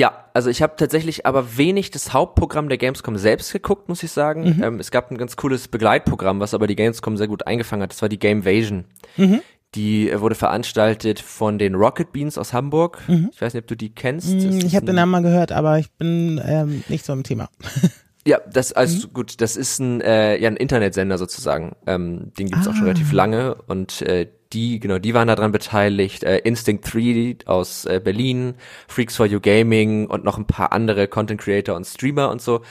Ja, 0.01 0.25
also 0.33 0.49
ich 0.49 0.63
habe 0.63 0.77
tatsächlich 0.77 1.27
aber 1.27 1.59
wenig 1.59 1.91
das 1.91 2.15
Hauptprogramm 2.15 2.71
der 2.71 2.79
Gamescom 2.79 3.19
selbst 3.19 3.53
geguckt, 3.53 3.89
muss 3.91 4.03
ich 4.03 4.11
sagen. 4.11 4.57
Mhm. 4.57 4.63
Ähm, 4.63 4.81
es 4.81 4.91
gab 4.91 5.11
ein 5.11 5.19
ganz 5.19 5.37
cooles 5.37 5.69
Begleitprogramm, 5.69 6.41
was 6.41 6.55
aber 6.55 6.67
die 6.67 6.77
Gamescom 6.77 7.19
sehr 7.19 7.29
gut 7.29 7.47
eingefangen 7.47 7.83
hat. 7.83 7.93
Das 7.93 8.01
war 8.01 8.09
die 8.09 8.19
Gamevasion. 8.19 8.87
Mhm. 9.19 9.43
Die 9.75 10.09
äh, 10.11 10.21
wurde 10.21 10.35
veranstaltet 10.37 11.21
von 11.21 11.59
den 11.59 11.75
Rocket 11.75 12.13
Beans 12.13 12.39
aus 12.39 12.55
Hamburg. 12.55 13.03
Ich 13.31 13.43
weiß 13.43 13.53
nicht, 13.53 13.63
ob 13.65 13.69
du 13.69 13.77
die 13.77 13.95
kennst. 13.95 14.35
Das 14.37 14.43
Hm, 14.45 14.59
ist 14.59 14.65
Ich 14.65 14.75
habe 14.75 14.87
den 14.87 14.95
Namen 14.97 15.13
mal 15.13 15.23
gehört, 15.23 15.53
aber 15.53 15.79
ich 15.79 15.91
bin 15.93 16.41
ähm, 16.45 16.83
nicht 16.89 17.05
so 17.05 17.13
im 17.13 17.23
Thema. 17.23 17.51
Ja, 18.27 18.39
das 18.53 18.75
also 18.75 19.09
Mhm. 19.09 19.13
gut, 19.15 19.41
das 19.41 19.57
ist 19.57 19.79
ein 19.79 20.03
äh, 20.03 20.37
ja 20.37 20.49
ein 20.51 20.57
Internetsender 20.59 21.17
sozusagen. 21.17 21.75
Ähm, 21.87 22.33
den 22.39 22.49
gibt's 22.49 22.69
auch 22.69 22.75
schon 22.75 22.83
Ah. 22.83 22.91
relativ 22.91 23.13
lange 23.13 23.55
und 23.67 24.03
äh, 24.03 24.29
die 24.53 24.81
genau, 24.81 24.99
die 24.99 25.15
waren 25.15 25.29
daran 25.29 25.53
beteiligt. 25.53 26.25
Äh, 26.25 26.39
Instinct 26.39 26.93
3 26.93 27.47
aus 27.47 27.85
äh, 27.85 28.01
Berlin, 28.03 28.55
Freaks 28.89 29.17
for 29.17 29.27
You 29.27 29.41
Gaming 29.41 30.07
und 30.07 30.25
noch 30.25 30.39
ein 30.39 30.47
paar 30.47 30.73
andere 30.73 31.09
Content 31.09 31.41
Creator 31.41 31.77
und 31.77 31.87
Streamer 31.87 32.31
und 32.31 32.43
so. 32.43 32.63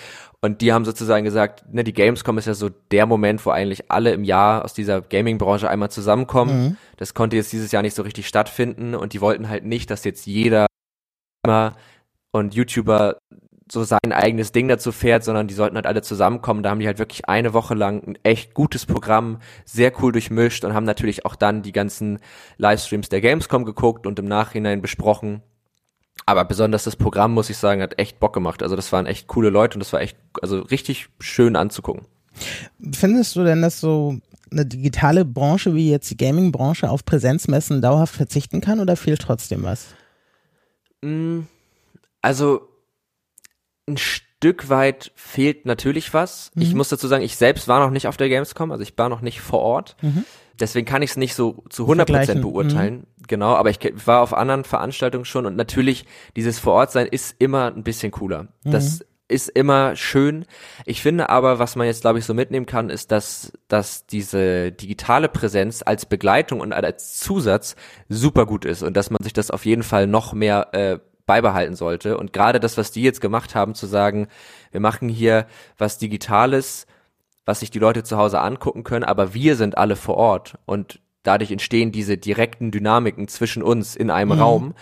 Und 0.42 0.62
die 0.62 0.72
haben 0.72 0.86
sozusagen 0.86 1.26
gesagt, 1.26 1.66
ne, 1.74 1.84
die 1.84 1.94
Gamescom 1.94 2.38
ist 2.38 2.46
ja 2.46 2.54
so 2.54 2.70
der 2.92 3.06
Moment, 3.06 3.46
wo 3.46 3.50
eigentlich 3.50 3.92
alle 3.92 4.12
im 4.14 4.24
Jahr 4.24 4.64
aus 4.64 4.74
dieser 4.74 5.02
Gaming-Branche 5.02 5.70
einmal 5.70 5.92
zusammenkommen. 5.92 6.78
Das 6.98 7.14
konnte 7.14 7.36
jetzt 7.36 7.52
dieses 7.52 7.72
Jahr 7.72 7.82
nicht 7.82 7.96
so 7.96 8.04
richtig 8.04 8.28
stattfinden 8.28 8.96
und 8.96 9.14
die 9.14 9.22
wollten 9.22 9.50
halt 9.50 9.66
nicht, 9.66 9.92
dass 9.92 10.06
jetzt 10.06 10.26
jeder 10.26 10.68
Streamer 11.46 11.76
und 12.32 12.56
YouTuber 12.56 13.18
so 13.72 13.84
sein 13.84 14.12
eigenes 14.12 14.52
Ding 14.52 14.68
dazu 14.68 14.92
fährt, 14.92 15.24
sondern 15.24 15.48
die 15.48 15.54
sollten 15.54 15.76
halt 15.76 15.86
alle 15.86 16.02
zusammenkommen. 16.02 16.64
Da 16.64 16.72
haben 16.72 16.80
die 16.80 16.88
halt 16.88 17.00
wirklich 17.00 17.28
eine 17.28 17.54
Woche 17.54 17.76
lang 17.76 18.04
ein 18.06 18.18
echt 18.24 18.54
gutes 18.54 18.86
Programm, 18.86 19.40
sehr 19.66 19.92
cool 20.02 20.12
durchmischt 20.12 20.66
und 20.66 20.74
haben 20.74 20.86
natürlich 20.86 21.26
auch 21.26 21.36
dann 21.36 21.62
die 21.62 21.72
ganzen 21.72 22.20
Livestreams 22.58 23.10
der 23.10 23.22
Gamescom 23.22 23.66
geguckt 23.66 24.08
und 24.08 24.18
im 24.20 24.26
Nachhinein 24.26 24.82
besprochen. 24.82 25.42
Aber 26.26 26.46
besonders 26.46 26.84
das 26.84 26.96
Programm, 26.96 27.34
muss 27.34 27.50
ich 27.50 27.58
sagen, 27.58 27.82
hat 27.82 27.98
echt 28.00 28.20
Bock 28.20 28.34
gemacht. 28.34 28.62
Also 28.64 28.76
das 28.76 28.92
waren 28.92 29.06
echt 29.06 29.28
coole 29.28 29.50
Leute 29.50 29.76
und 29.76 29.80
das 29.80 29.94
war 29.94 30.02
echt, 30.02 30.18
also 30.42 30.60
richtig 30.60 31.10
schön 31.20 31.56
anzugucken. 31.56 32.06
Findest 32.94 33.36
du 33.36 33.44
denn, 33.44 33.62
dass 33.62 33.80
so 33.80 34.18
eine 34.52 34.66
digitale 34.66 35.26
Branche 35.26 35.76
wie 35.76 35.90
jetzt 35.90 36.10
die 36.10 36.18
Gaming-Branche 36.18 36.90
auf 36.90 37.06
Präsenzmessen 37.06 37.82
dauerhaft 37.82 38.16
verzichten 38.16 38.62
kann 38.62 38.80
oder 38.80 38.96
fehlt 38.96 39.22
trotzdem 39.22 39.64
was? 39.64 39.88
Mm, 41.02 41.42
Also 42.22 42.69
ein 43.90 43.98
Stück 43.98 44.70
weit 44.70 45.12
fehlt 45.16 45.66
natürlich 45.66 46.14
was. 46.14 46.52
Ich 46.56 46.74
muss 46.74 46.90
dazu 46.90 47.08
sagen, 47.08 47.24
ich 47.24 47.36
selbst 47.36 47.68
war 47.68 47.80
noch 47.80 47.92
nicht 47.92 48.08
auf 48.08 48.18
der 48.18 48.30
Gamescom, 48.30 48.72
also 48.72 48.84
ich 48.84 48.98
war 48.98 49.10
noch 49.10 49.22
nicht 49.22 49.42
vor 49.42 49.60
Ort. 49.60 49.96
Deswegen 50.60 50.86
kann 50.86 51.02
ich 51.02 51.12
es 51.12 51.18
nicht 51.18 51.36
so 51.36 51.64
zu 51.70 51.86
100% 51.86 51.96
Vergleichen. 51.96 52.42
beurteilen. 52.42 53.08
Genau, 53.28 53.56
aber 53.56 53.70
ich 53.70 53.80
war 54.06 54.22
auf 54.22 54.34
anderen 54.34 54.64
Veranstaltungen 54.64 55.26
schon 55.26 55.46
und 55.46 55.56
natürlich 55.56 56.06
dieses 56.36 56.60
Vorortsein 56.60 57.08
ist 57.08 57.36
immer 57.40 57.68
ein 57.68 57.84
bisschen 57.84 58.12
cooler. 58.12 58.48
Das 58.64 59.06
ist 59.30 59.48
immer 59.50 59.96
schön. 59.96 60.46
Ich 60.86 61.02
finde 61.02 61.30
aber, 61.30 61.60
was 61.60 61.76
man 61.76 61.86
jetzt 61.86 62.02
glaube 62.02 62.20
ich 62.20 62.26
so 62.26 62.34
mitnehmen 62.34 62.66
kann, 62.66 62.90
ist, 62.90 63.12
dass, 63.12 63.54
dass 63.68 64.08
diese 64.08 64.72
digitale 64.72 65.30
Präsenz 65.30 65.84
als 65.86 66.06
Begleitung 66.08 66.60
und 66.60 66.74
als 66.74 67.20
Zusatz 67.20 67.76
super 68.10 68.46
gut 68.46 68.66
ist 68.66 68.82
und 68.82 68.98
dass 68.98 69.12
man 69.12 69.22
sich 69.22 69.34
das 69.34 69.52
auf 69.52 69.66
jeden 69.66 69.84
Fall 69.84 70.08
noch 70.08 70.34
mehr 70.34 70.74
äh, 70.74 71.00
beibehalten 71.30 71.76
sollte. 71.76 72.18
Und 72.18 72.34
gerade 72.34 72.60
das, 72.60 72.76
was 72.76 72.90
die 72.90 73.04
jetzt 73.04 73.22
gemacht 73.22 73.54
haben, 73.54 73.76
zu 73.76 73.86
sagen, 73.86 74.30
wir 74.72 74.80
machen 74.80 75.10
hier 75.10 75.46
was 75.78 76.00
Digitales, 76.00 76.88
was 77.46 77.60
sich 77.60 77.70
die 77.70 77.78
Leute 77.78 78.02
zu 78.02 78.18
Hause 78.18 78.40
angucken 78.40 78.84
können, 78.84 79.04
aber 79.04 79.36
wir 79.36 79.56
sind 79.56 79.78
alle 79.78 79.96
vor 79.96 80.18
Ort 80.18 80.58
und 80.66 81.00
dadurch 81.22 81.52
entstehen 81.52 81.92
diese 81.92 82.18
direkten 82.18 82.72
Dynamiken 82.72 83.28
zwischen 83.28 83.62
uns 83.62 83.96
in 83.96 84.10
einem 84.10 84.32
Raum. 84.32 84.74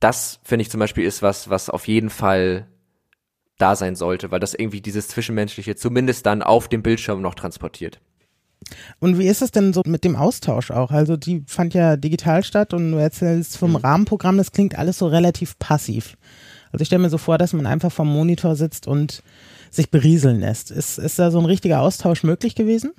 Das 0.00 0.40
finde 0.42 0.62
ich 0.62 0.70
zum 0.70 0.80
Beispiel 0.80 1.04
ist 1.04 1.22
was, 1.22 1.48
was 1.50 1.70
auf 1.70 1.86
jeden 1.86 2.10
Fall 2.10 2.66
da 3.56 3.76
sein 3.76 3.94
sollte, 3.94 4.32
weil 4.32 4.40
das 4.40 4.54
irgendwie 4.54 4.80
dieses 4.80 5.06
Zwischenmenschliche 5.06 5.76
zumindest 5.76 6.26
dann 6.26 6.42
auf 6.42 6.66
dem 6.66 6.82
Bildschirm 6.82 7.22
noch 7.22 7.36
transportiert. 7.36 8.00
Und 9.00 9.18
wie 9.18 9.26
ist 9.26 9.42
es 9.42 9.50
denn 9.50 9.72
so 9.72 9.82
mit 9.86 10.04
dem 10.04 10.16
Austausch 10.16 10.70
auch? 10.70 10.90
Also 10.90 11.16
die 11.16 11.44
fand 11.46 11.74
ja 11.74 11.96
digital 11.96 12.44
statt 12.44 12.74
und 12.74 12.92
du 12.92 12.98
erzählst 12.98 13.58
vom 13.58 13.76
Rahmenprogramm, 13.76 14.36
das 14.36 14.52
klingt 14.52 14.78
alles 14.78 14.98
so 14.98 15.06
relativ 15.06 15.58
passiv. 15.58 16.16
Also 16.72 16.82
ich 16.82 16.86
stelle 16.86 17.02
mir 17.02 17.10
so 17.10 17.18
vor, 17.18 17.38
dass 17.38 17.52
man 17.52 17.66
einfach 17.66 17.92
vom 17.92 18.08
Monitor 18.08 18.56
sitzt 18.56 18.86
und 18.88 19.22
sich 19.70 19.90
berieseln 19.90 20.40
lässt. 20.40 20.70
Ist, 20.70 20.98
ist 20.98 21.18
da 21.18 21.30
so 21.30 21.38
ein 21.38 21.46
richtiger 21.46 21.80
Austausch 21.80 22.22
möglich 22.22 22.54
gewesen? 22.54 22.92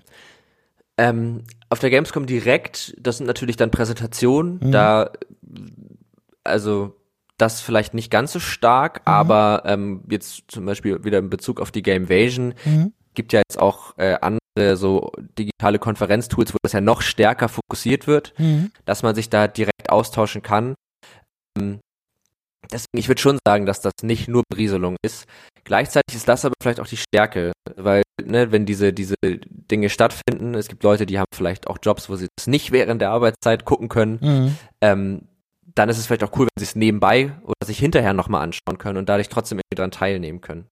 Ähm, 0.97 1.43
auf 1.69 1.79
der 1.79 1.89
Gamescom 1.89 2.25
direkt, 2.25 2.95
das 2.99 3.17
sind 3.17 3.25
natürlich 3.25 3.57
dann 3.57 3.71
Präsentationen, 3.71 4.71
da, 4.71 5.11
also 6.43 6.95
das 7.37 7.59
vielleicht 7.59 7.93
nicht 7.93 8.09
ganz 8.09 8.31
so 8.31 8.39
stark, 8.39 9.01
aber 9.03 9.63
ähm, 9.65 10.03
jetzt 10.09 10.43
zum 10.47 10.65
Beispiel 10.65 11.03
wieder 11.03 11.19
in 11.19 11.29
Bezug 11.29 11.59
auf 11.59 11.71
die 11.71 11.81
Gamevasion, 11.81 12.53
gibt 13.13 13.33
ja 13.33 13.39
jetzt 13.39 13.59
auch 13.59 13.97
äh, 13.97 14.15
andere 14.21 14.44
so 14.75 15.11
digitale 15.37 15.79
Konferenztools, 15.79 16.53
wo 16.53 16.57
das 16.63 16.73
ja 16.73 16.81
noch 16.81 17.01
stärker 17.01 17.49
fokussiert 17.49 18.07
wird, 18.07 18.33
dass 18.85 19.03
man 19.03 19.15
sich 19.15 19.29
da 19.29 19.47
direkt 19.47 19.89
austauschen 19.89 20.41
kann. 20.41 20.75
Ähm, 21.57 21.79
deswegen, 22.71 22.97
ich 22.97 23.07
würde 23.07 23.21
schon 23.21 23.37
sagen, 23.45 23.65
dass 23.65 23.81
das 23.81 23.93
nicht 24.01 24.27
nur 24.27 24.43
Berieselung 24.49 24.95
ist. 25.03 25.25
Gleichzeitig 25.63 26.15
ist 26.15 26.27
das 26.27 26.45
aber 26.45 26.53
vielleicht 26.61 26.79
auch 26.79 26.87
die 26.87 26.97
Stärke, 26.97 27.51
weil, 27.75 28.03
ne, 28.23 28.51
wenn 28.51 28.65
diese, 28.65 28.93
diese 28.93 29.15
Dinge 29.21 29.89
stattfinden, 29.89 30.53
es 30.55 30.67
gibt 30.67 30.83
Leute, 30.83 31.05
die 31.05 31.17
haben 31.19 31.25
vielleicht 31.33 31.67
auch 31.67 31.77
Jobs, 31.81 32.07
wo 32.07 32.15
sie 32.15 32.27
das 32.37 32.47
nicht 32.47 32.71
während 32.71 33.01
der 33.01 33.09
Arbeitszeit 33.11 33.65
gucken 33.65 33.89
können, 33.89 34.19
ähm, 34.81 35.27
dann 35.73 35.89
ist 35.89 35.97
es 35.97 36.05
vielleicht 36.05 36.23
auch 36.23 36.37
cool, 36.37 36.45
wenn 36.45 36.61
sie 36.63 36.69
es 36.69 36.75
nebenbei 36.75 37.33
oder 37.43 37.65
sich 37.65 37.79
hinterher 37.79 38.13
nochmal 38.13 38.43
anschauen 38.43 38.77
können 38.77 38.97
und 38.97 39.09
dadurch 39.09 39.27
trotzdem 39.29 39.57
irgendwie 39.57 39.75
dran 39.81 39.91
teilnehmen 39.91 40.39
können. 40.39 40.67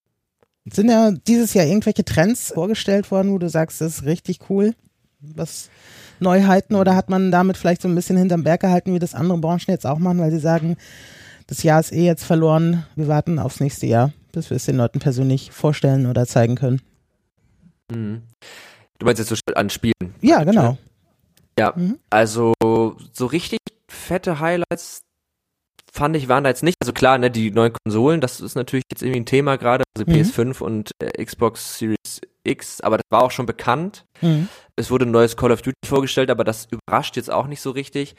Sind 0.65 0.89
ja 0.89 1.11
dieses 1.11 1.53
Jahr 1.53 1.65
irgendwelche 1.65 2.05
Trends 2.05 2.53
vorgestellt 2.53 3.11
worden, 3.11 3.31
wo 3.31 3.37
du 3.37 3.49
sagst, 3.49 3.81
das 3.81 3.95
ist 3.99 4.03
richtig 4.05 4.49
cool? 4.49 4.73
Was 5.19 5.69
Neuheiten 6.19 6.75
oder 6.75 6.95
hat 6.95 7.09
man 7.09 7.31
damit 7.31 7.57
vielleicht 7.57 7.81
so 7.81 7.87
ein 7.87 7.95
bisschen 7.95 8.17
hinterm 8.17 8.43
Berg 8.43 8.61
gehalten, 8.61 8.93
wie 8.93 8.99
das 8.99 9.13
andere 9.15 9.37
Branchen 9.37 9.65
jetzt 9.67 9.85
auch 9.85 9.99
machen, 9.99 10.19
weil 10.19 10.31
sie 10.31 10.39
sagen, 10.39 10.77
das 11.47 11.63
Jahr 11.63 11.79
ist 11.79 11.91
eh 11.91 12.05
jetzt 12.05 12.23
verloren, 12.23 12.85
wir 12.95 13.07
warten 13.07 13.39
aufs 13.39 13.59
nächste 13.59 13.87
Jahr, 13.87 14.13
bis 14.31 14.49
wir 14.49 14.55
es 14.57 14.65
den 14.65 14.77
Leuten 14.77 14.99
persönlich 14.99 15.51
vorstellen 15.51 16.05
oder 16.05 16.25
zeigen 16.25 16.55
können. 16.55 16.81
Mhm. 17.91 18.21
Du 18.99 19.05
meinst 19.05 19.19
jetzt 19.19 19.29
so 19.29 19.35
an 19.55 19.69
Spielen? 19.69 19.93
Ja, 20.21 20.43
genau. 20.45 20.77
Ja, 21.59 21.73
Mhm. 21.75 21.99
also 22.09 22.53
so 23.11 23.25
richtig 23.25 23.59
fette 23.89 24.39
Highlights 24.39 25.01
fand 25.93 26.15
ich 26.15 26.27
waren 26.27 26.43
da 26.43 26.49
jetzt 26.49 26.63
nicht. 26.63 26.77
Also 26.81 26.91
klar, 26.91 27.17
ne, 27.17 27.29
die 27.29 27.51
neuen 27.51 27.73
Konsolen, 27.85 28.19
das 28.19 28.41
ist 28.41 28.55
natürlich 28.55 28.83
jetzt 28.91 29.03
irgendwie 29.03 29.21
ein 29.21 29.25
Thema 29.25 29.57
gerade, 29.57 29.83
also 29.95 30.09
Mhm. 30.09 30.15
PS5 30.17 30.61
und 30.61 30.91
äh, 30.99 31.23
Xbox 31.23 31.77
Series 31.77 32.21
X, 32.43 32.81
aber 32.81 32.97
das 32.97 33.05
war 33.09 33.21
auch 33.23 33.31
schon 33.31 33.45
bekannt. 33.45 34.05
Mhm. 34.21 34.49
Es 34.75 34.89
wurde 34.91 35.05
ein 35.05 35.11
neues 35.11 35.37
Call 35.37 35.51
of 35.51 35.61
Duty 35.61 35.75
vorgestellt, 35.85 36.29
aber 36.31 36.43
das 36.43 36.67
überrascht 36.71 37.15
jetzt 37.15 37.31
auch 37.31 37.47
nicht 37.47 37.61
so 37.61 37.71
richtig. 37.71 38.15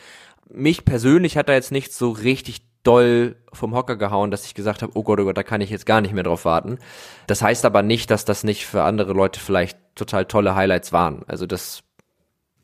Mich 0.48 0.84
persönlich 0.84 1.36
hat 1.36 1.48
da 1.48 1.54
jetzt 1.54 1.72
nicht 1.72 1.92
so 1.92 2.10
richtig 2.10 2.62
doll 2.84 3.36
vom 3.52 3.74
Hocker 3.74 3.96
gehauen, 3.96 4.30
dass 4.30 4.44
ich 4.46 4.54
gesagt 4.54 4.82
habe, 4.82 4.92
oh 4.94 5.02
Gott, 5.02 5.18
oh 5.18 5.24
Gott, 5.24 5.36
da 5.36 5.42
kann 5.42 5.60
ich 5.62 5.70
jetzt 5.70 5.86
gar 5.86 6.00
nicht 6.00 6.12
mehr 6.12 6.22
drauf 6.22 6.44
warten. 6.44 6.78
Das 7.26 7.42
heißt 7.42 7.64
aber 7.64 7.82
nicht, 7.82 8.10
dass 8.10 8.24
das 8.24 8.44
nicht 8.44 8.66
für 8.66 8.82
andere 8.82 9.14
Leute 9.14 9.40
vielleicht 9.40 9.78
total 9.94 10.26
tolle 10.26 10.54
Highlights 10.54 10.92
waren. 10.92 11.22
Also 11.26 11.46
das 11.46 11.82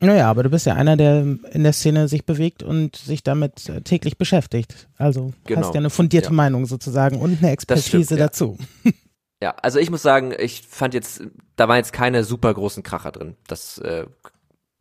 Naja, 0.02 0.30
aber 0.30 0.42
du 0.42 0.50
bist 0.50 0.64
ja 0.66 0.74
einer, 0.74 0.96
der 0.96 1.20
in 1.52 1.62
der 1.62 1.72
Szene 1.74 2.08
sich 2.08 2.24
bewegt 2.24 2.62
und 2.62 2.96
sich 2.96 3.22
damit 3.22 3.68
äh, 3.68 3.82
täglich 3.82 4.16
beschäftigt. 4.16 4.88
Also 4.96 5.32
Genau. 5.44 5.60
hast 5.60 5.74
ja 5.74 5.78
eine 5.80 5.90
fundierte 5.90 6.28
Ja. 6.30 6.34
Meinung 6.34 6.64
sozusagen 6.66 7.20
und 7.20 7.38
eine 7.42 7.50
Expertise 7.52 7.88
stimmt, 8.04 8.10
ja. 8.10 8.16
dazu. 8.16 8.56
Ja, 9.42 9.54
also 9.62 9.78
ich 9.78 9.90
muss 9.90 10.02
sagen, 10.02 10.32
ich 10.38 10.62
fand 10.68 10.94
jetzt, 10.94 11.22
da 11.56 11.68
waren 11.68 11.76
jetzt 11.76 11.92
keine 11.92 12.24
super 12.24 12.52
großen 12.54 12.82
Kracher 12.82 13.12
drin. 13.12 13.36
Das, 13.46 13.78
äh, 13.78 14.06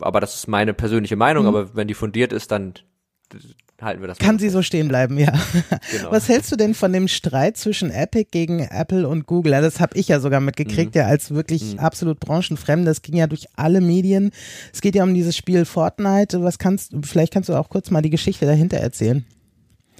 aber 0.02 0.20
das 0.22 0.36
ist 0.36 0.48
meine 0.48 0.74
persönliche 0.74 1.16
Meinung, 1.18 1.44
Mhm. 1.44 1.50
aber 1.50 1.76
wenn 1.76 1.88
die 1.90 1.94
fundiert 1.94 2.32
ist, 2.34 2.52
dann 2.52 2.74
halten 3.82 4.02
wir 4.02 4.08
das. 4.08 4.18
Kann 4.18 4.40
sie 4.40 4.50
so 4.50 4.62
stehen 4.62 4.88
bleiben, 4.88 5.18
ja. 5.18 5.32
Genau. 5.92 6.12
Was 6.12 6.28
hältst 6.30 6.52
du 6.52 6.56
denn 6.56 6.74
von 6.74 6.92
dem 6.94 7.08
Streit 7.08 7.58
zwischen 7.58 7.90
Epic 7.92 8.30
gegen 8.32 8.60
Apple 8.60 9.08
und 9.08 9.26
Google? 9.26 9.54
Ja, 9.54 9.62
das 9.62 9.80
habe 9.80 9.98
ich 9.98 10.08
ja 10.08 10.20
sogar 10.20 10.40
mitgekriegt, 10.40 10.96
ja, 10.96 11.06
als 11.06 11.32
wirklich 11.32 11.80
absolut 11.80 12.20
branchenfremd. 12.20 12.88
Das 12.88 13.02
ging 13.02 13.16
ja 13.16 13.28
durch 13.28 13.48
alle 13.56 13.82
Medien. 13.82 14.32
Es 14.74 14.82
geht 14.82 14.96
ja 14.96 15.04
um 15.04 15.14
dieses 15.14 15.36
Spiel 15.38 15.66
Fortnite. 15.66 16.44
Was 16.44 16.60
kannst 16.60 16.94
vielleicht 17.04 17.34
kannst 17.34 17.50
du 17.50 17.56
auch 17.56 17.70
kurz 17.70 17.90
mal 17.92 18.02
die 18.02 18.10
Geschichte 18.10 18.46
dahinter 18.46 18.78
erzählen? 18.78 19.26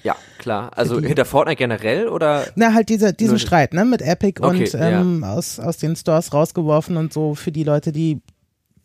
Ja, 0.04 0.16
klar. 0.38 0.72
Also 0.78 1.00
die- 1.02 1.08
hinter 1.08 1.26
Fortnite 1.26 1.58
generell 1.58 2.08
oder? 2.08 2.46
Na, 2.56 2.74
halt 2.74 2.90
dieser, 2.90 3.12
diesen 3.12 3.34
Nur- 3.34 3.40
Streit, 3.40 3.74
ne, 3.74 3.84
mit 3.86 4.02
Epic 4.02 4.42
Okay, 4.42 4.60
und 4.64 4.76
ähm, 4.76 5.24
aus, 5.24 5.60
aus 5.60 5.78
den 5.78 5.96
Stores 5.96 6.34
rausgeworfen 6.34 6.96
und 6.98 7.12
so 7.12 7.36
für 7.36 7.52
die 7.52 7.64
Leute, 7.64 7.92
die 7.92 8.22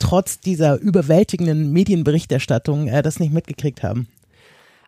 trotz 0.00 0.40
dieser 0.40 0.80
überwältigenden 0.80 1.72
Medienberichterstattung 1.72 2.88
äh, 2.88 3.00
das 3.02 3.20
nicht 3.20 3.32
mitgekriegt 3.32 3.82
haben. 3.84 4.08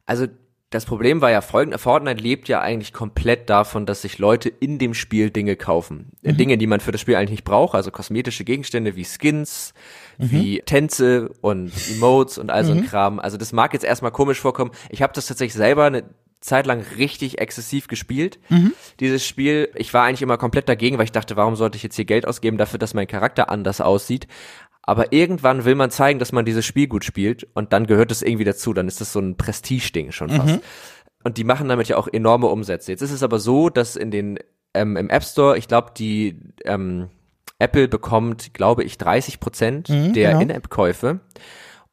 Also 0.07 0.27
das 0.71 0.85
Problem 0.85 1.21
war 1.21 1.31
ja 1.31 1.43
folgend, 1.43 1.79
Fortnite 1.81 2.21
lebt 2.21 2.49
ja 2.49 2.61
eigentlich 2.61 2.93
komplett 2.93 3.49
davon, 3.49 3.87
dass 3.87 4.03
sich 4.03 4.19
Leute 4.19 4.49
in 4.49 4.79
dem 4.79 4.95
Spiel 4.95 5.31
Dinge 5.31 5.55
kaufen. 5.55 6.11
Äh, 6.23 6.33
Mhm. 6.33 6.37
Dinge, 6.39 6.59
die 6.59 6.67
man 6.67 6.81
für 6.81 6.91
das 6.91 7.01
Spiel 7.01 7.15
eigentlich 7.15 7.31
nicht 7.31 7.45
braucht, 7.45 7.75
also 7.77 7.91
kosmetische 7.93 8.45
Gegenstände 8.45 8.97
wie 8.97 9.05
Skins, 9.05 9.75
wie 10.19 10.61
Tänze 10.67 11.31
und 11.41 11.73
Emotes 11.91 12.39
und 12.39 12.51
all 12.51 12.65
so 12.65 12.73
ein 12.73 12.87
Kram. 12.87 13.21
Also 13.21 13.37
das 13.37 13.53
mag 13.53 13.75
jetzt 13.75 13.85
erstmal 13.85 14.11
komisch 14.11 14.41
vorkommen. 14.41 14.73
Ich 14.91 15.03
habe 15.03 15.13
das 15.13 15.27
tatsächlich 15.27 15.55
selber 15.55 15.85
eine 15.85 16.03
Zeit 16.41 16.67
lang 16.67 16.85
richtig 16.99 17.39
exzessiv 17.39 17.87
gespielt, 17.89 18.39
dieses 19.01 19.25
Spiel. 19.27 19.69
Ich 19.75 19.93
war 19.95 20.05
eigentlich 20.05 20.23
immer 20.23 20.37
komplett 20.39 20.69
dagegen, 20.69 20.99
weil 20.99 21.05
ich 21.05 21.13
dachte, 21.13 21.37
warum 21.37 21.55
sollte 21.57 21.77
ich 21.77 21.83
jetzt 21.83 21.97
hier 21.97 22.05
Geld 22.05 22.27
ausgeben 22.27 22.57
dafür, 22.59 22.79
dass 22.79 22.93
mein 22.95 23.07
Charakter 23.07 23.51
anders 23.51 23.81
aussieht? 23.81 24.27
Aber 24.87 25.13
irgendwann 25.13 25.65
will 25.65 25.75
man 25.75 25.91
zeigen, 25.91 26.21
dass 26.21 26.33
man 26.33 26.45
dieses 26.45 26.65
Spiel 26.65 26.87
gut 26.87 27.05
spielt 27.05 27.47
und 27.55 27.73
dann 27.73 27.87
gehört 27.87 28.13
es 28.13 28.23
irgendwie 28.23 28.45
dazu. 28.45 28.73
Dann 28.73 28.87
ist 28.87 29.01
das 29.01 29.13
so 29.13 29.19
ein 29.19 29.37
Prestige-Ding 29.37 30.13
schon 30.13 30.31
fast. 30.31 30.61
Und 31.25 31.39
die 31.39 31.45
machen 31.45 31.69
damit 31.69 31.89
ja 31.89 31.97
auch 31.97 32.07
enorme 32.07 32.47
Umsätze. 32.47 32.93
Jetzt 32.93 33.03
ist 33.03 33.11
es 33.11 33.25
aber 33.25 33.41
so, 33.41 33.69
dass 33.69 33.97
in 33.97 34.13
den 34.13 34.39
ähm, 34.75 34.97
im 34.97 35.11
App 35.11 35.25
Store, 35.25 35.59
ich 35.59 35.67
glaube, 35.67 35.91
die 35.97 36.39
ähm, 36.65 37.09
Apple 37.59 37.89
bekommt, 37.89 38.55
glaube 38.55 38.85
ich, 38.85 38.97
30 38.99 39.41
Prozent 39.41 39.89
der 39.89 40.31
genau. 40.31 40.41
In-App-Käufe. 40.41 41.21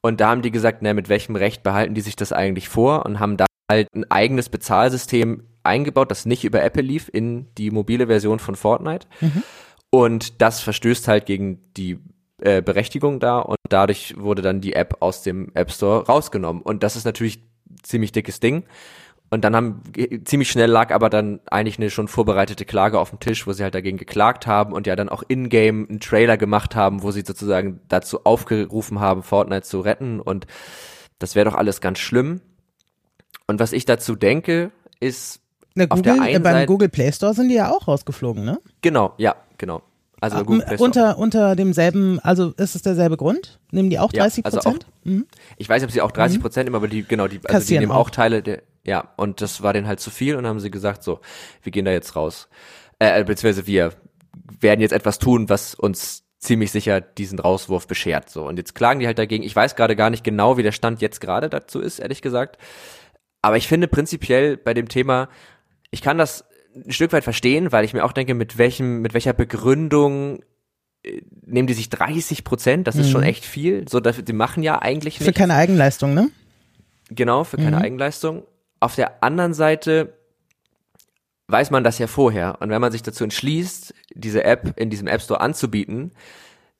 Und 0.00 0.20
da 0.20 0.28
haben 0.28 0.42
die 0.42 0.50
gesagt, 0.50 0.82
na, 0.82 0.92
mit 0.92 1.08
welchem 1.08 1.34
Recht 1.34 1.62
behalten 1.62 1.94
die 1.94 2.02
sich 2.02 2.14
das 2.14 2.32
eigentlich 2.32 2.68
vor 2.68 3.06
und 3.06 3.18
haben 3.18 3.36
da 3.36 3.46
halt 3.70 3.88
ein 3.94 4.08
eigenes 4.10 4.50
Bezahlsystem 4.50 5.44
eingebaut, 5.62 6.10
das 6.10 6.26
nicht 6.26 6.44
über 6.44 6.62
Apple 6.62 6.82
lief, 6.82 7.10
in 7.10 7.46
die 7.56 7.70
mobile 7.70 8.06
Version 8.06 8.38
von 8.38 8.54
Fortnite. 8.54 9.06
Und 9.90 10.42
das 10.42 10.60
verstößt 10.60 11.08
halt 11.08 11.24
gegen 11.24 11.72
die 11.76 11.98
äh, 12.44 12.60
Berechtigung 12.60 13.20
da 13.20 13.38
und 13.38 13.56
dadurch 13.68 14.14
wurde 14.18 14.42
dann 14.42 14.60
die 14.60 14.74
App 14.74 14.98
aus 15.00 15.22
dem 15.22 15.50
App 15.54 15.72
Store 15.72 16.06
rausgenommen. 16.06 16.62
Und 16.62 16.82
das 16.82 16.94
ist 16.94 17.04
natürlich 17.04 17.42
ziemlich 17.82 18.12
dickes 18.12 18.38
Ding. 18.38 18.64
Und 19.30 19.44
dann 19.44 19.56
haben 19.56 19.82
ziemlich 20.24 20.50
schnell 20.50 20.70
lag 20.70 20.92
aber 20.92 21.08
dann 21.08 21.40
eigentlich 21.46 21.78
eine 21.78 21.88
schon 21.88 22.06
vorbereitete 22.06 22.66
Klage 22.66 23.00
auf 23.00 23.10
dem 23.10 23.18
Tisch, 23.18 23.46
wo 23.46 23.52
sie 23.52 23.62
halt 23.62 23.74
dagegen 23.74 23.96
geklagt 23.96 24.46
haben 24.46 24.74
und 24.74 24.86
ja 24.86 24.94
dann 24.94 25.08
auch 25.08 25.22
in-game 25.26 25.86
einen 25.88 26.00
Trailer 26.00 26.36
gemacht 26.36 26.76
haben, 26.76 27.02
wo 27.02 27.10
sie 27.10 27.22
sozusagen 27.22 27.80
dazu 27.88 28.24
aufgerufen 28.24 29.00
haben, 29.00 29.22
Fortnite 29.22 29.62
zu 29.62 29.80
retten 29.80 30.20
und 30.20 30.46
das 31.18 31.34
wäre 31.34 31.48
doch 31.48 31.56
alles 31.56 31.80
ganz 31.80 31.98
schlimm. 31.98 32.42
Und 33.46 33.58
was 33.58 33.72
ich 33.72 33.86
dazu 33.86 34.14
denke, 34.14 34.70
ist 35.00 35.40
Na, 35.74 35.86
auf 35.88 36.02
der 36.02 36.12
Google, 36.12 36.28
äh, 36.28 36.34
einen 36.34 36.42
beim 36.44 36.52
Seite 36.52 36.66
Google 36.66 36.88
Play 36.90 37.10
Store 37.10 37.34
sind 37.34 37.48
die 37.48 37.54
ja 37.54 37.70
auch 37.70 37.88
rausgeflogen, 37.88 38.44
ne? 38.44 38.60
genau, 38.82 39.14
ja, 39.16 39.34
genau. 39.56 39.82
Also 40.32 40.44
Play 40.44 40.60
Store. 40.62 40.82
unter, 40.82 41.18
unter 41.18 41.56
demselben, 41.56 42.18
also 42.20 42.52
ist 42.56 42.74
es 42.74 42.82
derselbe 42.82 43.16
Grund? 43.16 43.58
Nehmen 43.70 43.90
die 43.90 43.98
auch 43.98 44.12
Ja, 44.12 44.22
30 44.22 44.44
also 44.46 44.58
auch- 44.58 44.62
Prozent? 44.64 44.86
mhm. 45.04 45.26
Ich 45.56 45.68
weiß 45.68 45.82
nicht, 45.82 45.88
ob 45.88 45.92
sie 45.92 46.00
auch 46.00 46.12
30 46.12 46.40
Prozent 46.40 46.64
nehmen, 46.66 46.76
aber 46.76 46.88
die, 46.88 47.02
genau, 47.04 47.28
die, 47.28 47.40
also 47.44 47.66
die 47.66 47.78
nehmen 47.78 47.92
auch. 47.92 48.06
auch 48.06 48.10
Teile 48.10 48.42
der, 48.42 48.62
ja, 48.84 49.08
und 49.16 49.40
das 49.40 49.62
war 49.62 49.72
denen 49.72 49.86
halt 49.86 50.00
zu 50.00 50.10
viel 50.10 50.36
und 50.36 50.46
haben 50.46 50.60
sie 50.60 50.70
gesagt, 50.70 51.02
so, 51.02 51.20
wir 51.62 51.72
gehen 51.72 51.84
da 51.84 51.90
jetzt 51.90 52.16
raus. 52.16 52.48
Äh, 52.98 53.24
beziehungsweise 53.24 53.66
wir 53.66 53.92
werden 54.60 54.80
jetzt 54.80 54.92
etwas 54.92 55.18
tun, 55.18 55.48
was 55.48 55.74
uns 55.74 56.22
ziemlich 56.38 56.70
sicher 56.70 57.00
diesen 57.00 57.38
Rauswurf 57.38 57.86
beschert, 57.86 58.28
so. 58.28 58.46
Und 58.46 58.58
jetzt 58.58 58.74
klagen 58.74 59.00
die 59.00 59.06
halt 59.06 59.18
dagegen. 59.18 59.42
Ich 59.44 59.56
weiß 59.56 59.76
gerade 59.76 59.96
gar 59.96 60.10
nicht 60.10 60.24
genau, 60.24 60.56
wie 60.58 60.62
der 60.62 60.72
Stand 60.72 61.00
jetzt 61.00 61.20
gerade 61.20 61.48
dazu 61.48 61.80
ist, 61.80 61.98
ehrlich 62.00 62.20
gesagt. 62.20 62.58
Aber 63.40 63.56
ich 63.56 63.66
finde 63.66 63.88
prinzipiell 63.88 64.56
bei 64.58 64.74
dem 64.74 64.88
Thema, 64.88 65.28
ich 65.90 66.02
kann 66.02 66.18
das 66.18 66.44
ein 66.74 66.92
Stück 66.92 67.12
weit 67.12 67.24
verstehen, 67.24 67.72
weil 67.72 67.84
ich 67.84 67.94
mir 67.94 68.04
auch 68.04 68.12
denke, 68.12 68.34
mit 68.34 68.58
welchem, 68.58 69.00
mit 69.00 69.14
welcher 69.14 69.32
Begründung 69.32 70.42
äh, 71.02 71.22
nehmen 71.44 71.66
die 71.66 71.74
sich 71.74 71.90
30 71.90 72.44
Prozent, 72.44 72.86
das 72.86 72.96
ist 72.96 73.10
schon 73.10 73.22
echt 73.22 73.44
viel. 73.44 73.86
So, 73.88 74.00
die 74.00 74.32
machen 74.32 74.62
ja 74.62 74.80
eigentlich 74.80 75.18
Für 75.18 75.24
nicht. 75.24 75.36
keine 75.36 75.54
Eigenleistung, 75.54 76.14
ne? 76.14 76.30
Genau, 77.10 77.44
für 77.44 77.58
keine 77.58 77.78
Eigenleistung. 77.78 78.44
Auf 78.80 78.94
der 78.96 79.22
anderen 79.22 79.54
Seite 79.54 80.14
weiß 81.48 81.70
man 81.70 81.84
das 81.84 81.98
ja 81.98 82.06
vorher. 82.06 82.60
Und 82.60 82.70
wenn 82.70 82.80
man 82.80 82.92
sich 82.92 83.02
dazu 83.02 83.24
entschließt, 83.24 83.94
diese 84.14 84.44
App 84.44 84.78
in 84.78 84.90
diesem 84.90 85.06
App 85.06 85.20
Store 85.20 85.40
anzubieten, 85.40 86.12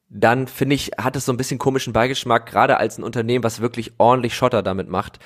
dann 0.09 0.47
finde 0.47 0.77
ich, 0.77 0.93
hat 0.99 1.17
es 1.17 1.27
so 1.27 1.33
ein 1.33 1.37
bisschen 1.37 1.59
komischen 1.59 1.93
Beigeschmack, 1.93 2.47
gerade 2.47 2.79
als 2.79 2.99
ein 2.99 3.05
Unternehmen, 3.05 3.45
was 3.45 3.61
wirklich 3.61 3.93
ordentlich 3.99 4.35
Schotter 4.35 4.63
damit 4.63 4.89
macht, 4.89 5.19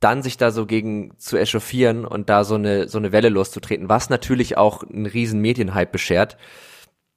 dann 0.00 0.22
sich 0.22 0.36
da 0.36 0.50
so 0.50 0.66
gegen 0.66 1.16
zu 1.18 1.36
echauffieren 1.36 2.04
und 2.04 2.28
da 2.28 2.44
so 2.44 2.54
eine, 2.54 2.88
so 2.88 2.98
eine 2.98 3.12
Welle 3.12 3.28
loszutreten, 3.30 3.88
was 3.88 4.10
natürlich 4.10 4.56
auch 4.58 4.82
einen 4.82 5.06
riesen 5.06 5.40
Medienhype 5.40 5.90
beschert, 5.92 6.36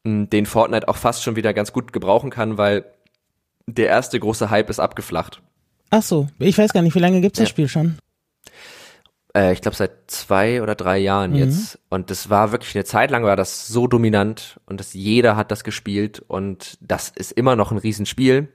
m, 0.06 0.30
den 0.30 0.46
Fortnite 0.46 0.88
auch 0.88 0.96
fast 0.96 1.24
schon 1.24 1.36
wieder 1.36 1.54
ganz 1.54 1.74
gut 1.74 1.92
gebrauchen 1.94 2.30
kann, 2.30 2.58
weil 2.58 2.86
der 3.68 3.88
erste 3.88 4.20
große 4.20 4.50
Hype 4.50 4.70
ist 4.70 4.80
abgeflacht. 4.80 5.42
Ach 5.92 6.04
so, 6.04 6.28
ich 6.40 6.58
weiß 6.58 6.72
gar 6.74 6.82
nicht, 6.82 6.96
wie 6.96 7.00
lange 7.00 7.22
gibt's 7.22 7.38
das 7.40 7.48
Ja. 7.48 7.52
Spiel 7.52 7.68
schon? 7.68 7.98
Äh, 9.36 9.54
ich 9.54 9.62
glaube 9.62 9.76
seit 9.78 9.92
zwei 10.08 10.62
oder 10.62 10.76
drei 10.76 10.98
Jahren 10.98 11.36
jetzt. 11.36 11.80
Und 11.90 12.10
das 12.10 12.30
war 12.30 12.52
wirklich 12.52 12.76
eine 12.76 12.86
Zeit 12.86 13.12
lang 13.12 13.24
war 13.24 13.36
das 13.36 13.68
so 13.68 13.88
dominant 13.88 14.60
und 14.66 14.80
dass 14.80 14.94
jeder 14.94 15.36
hat 15.36 15.52
das 15.52 15.64
gespielt 15.64 16.24
und 16.28 16.78
das 16.82 17.10
ist 17.10 17.32
immer 17.32 17.56
noch 17.56 17.72
ein 17.72 17.78
Riesenspiel. 17.78 18.48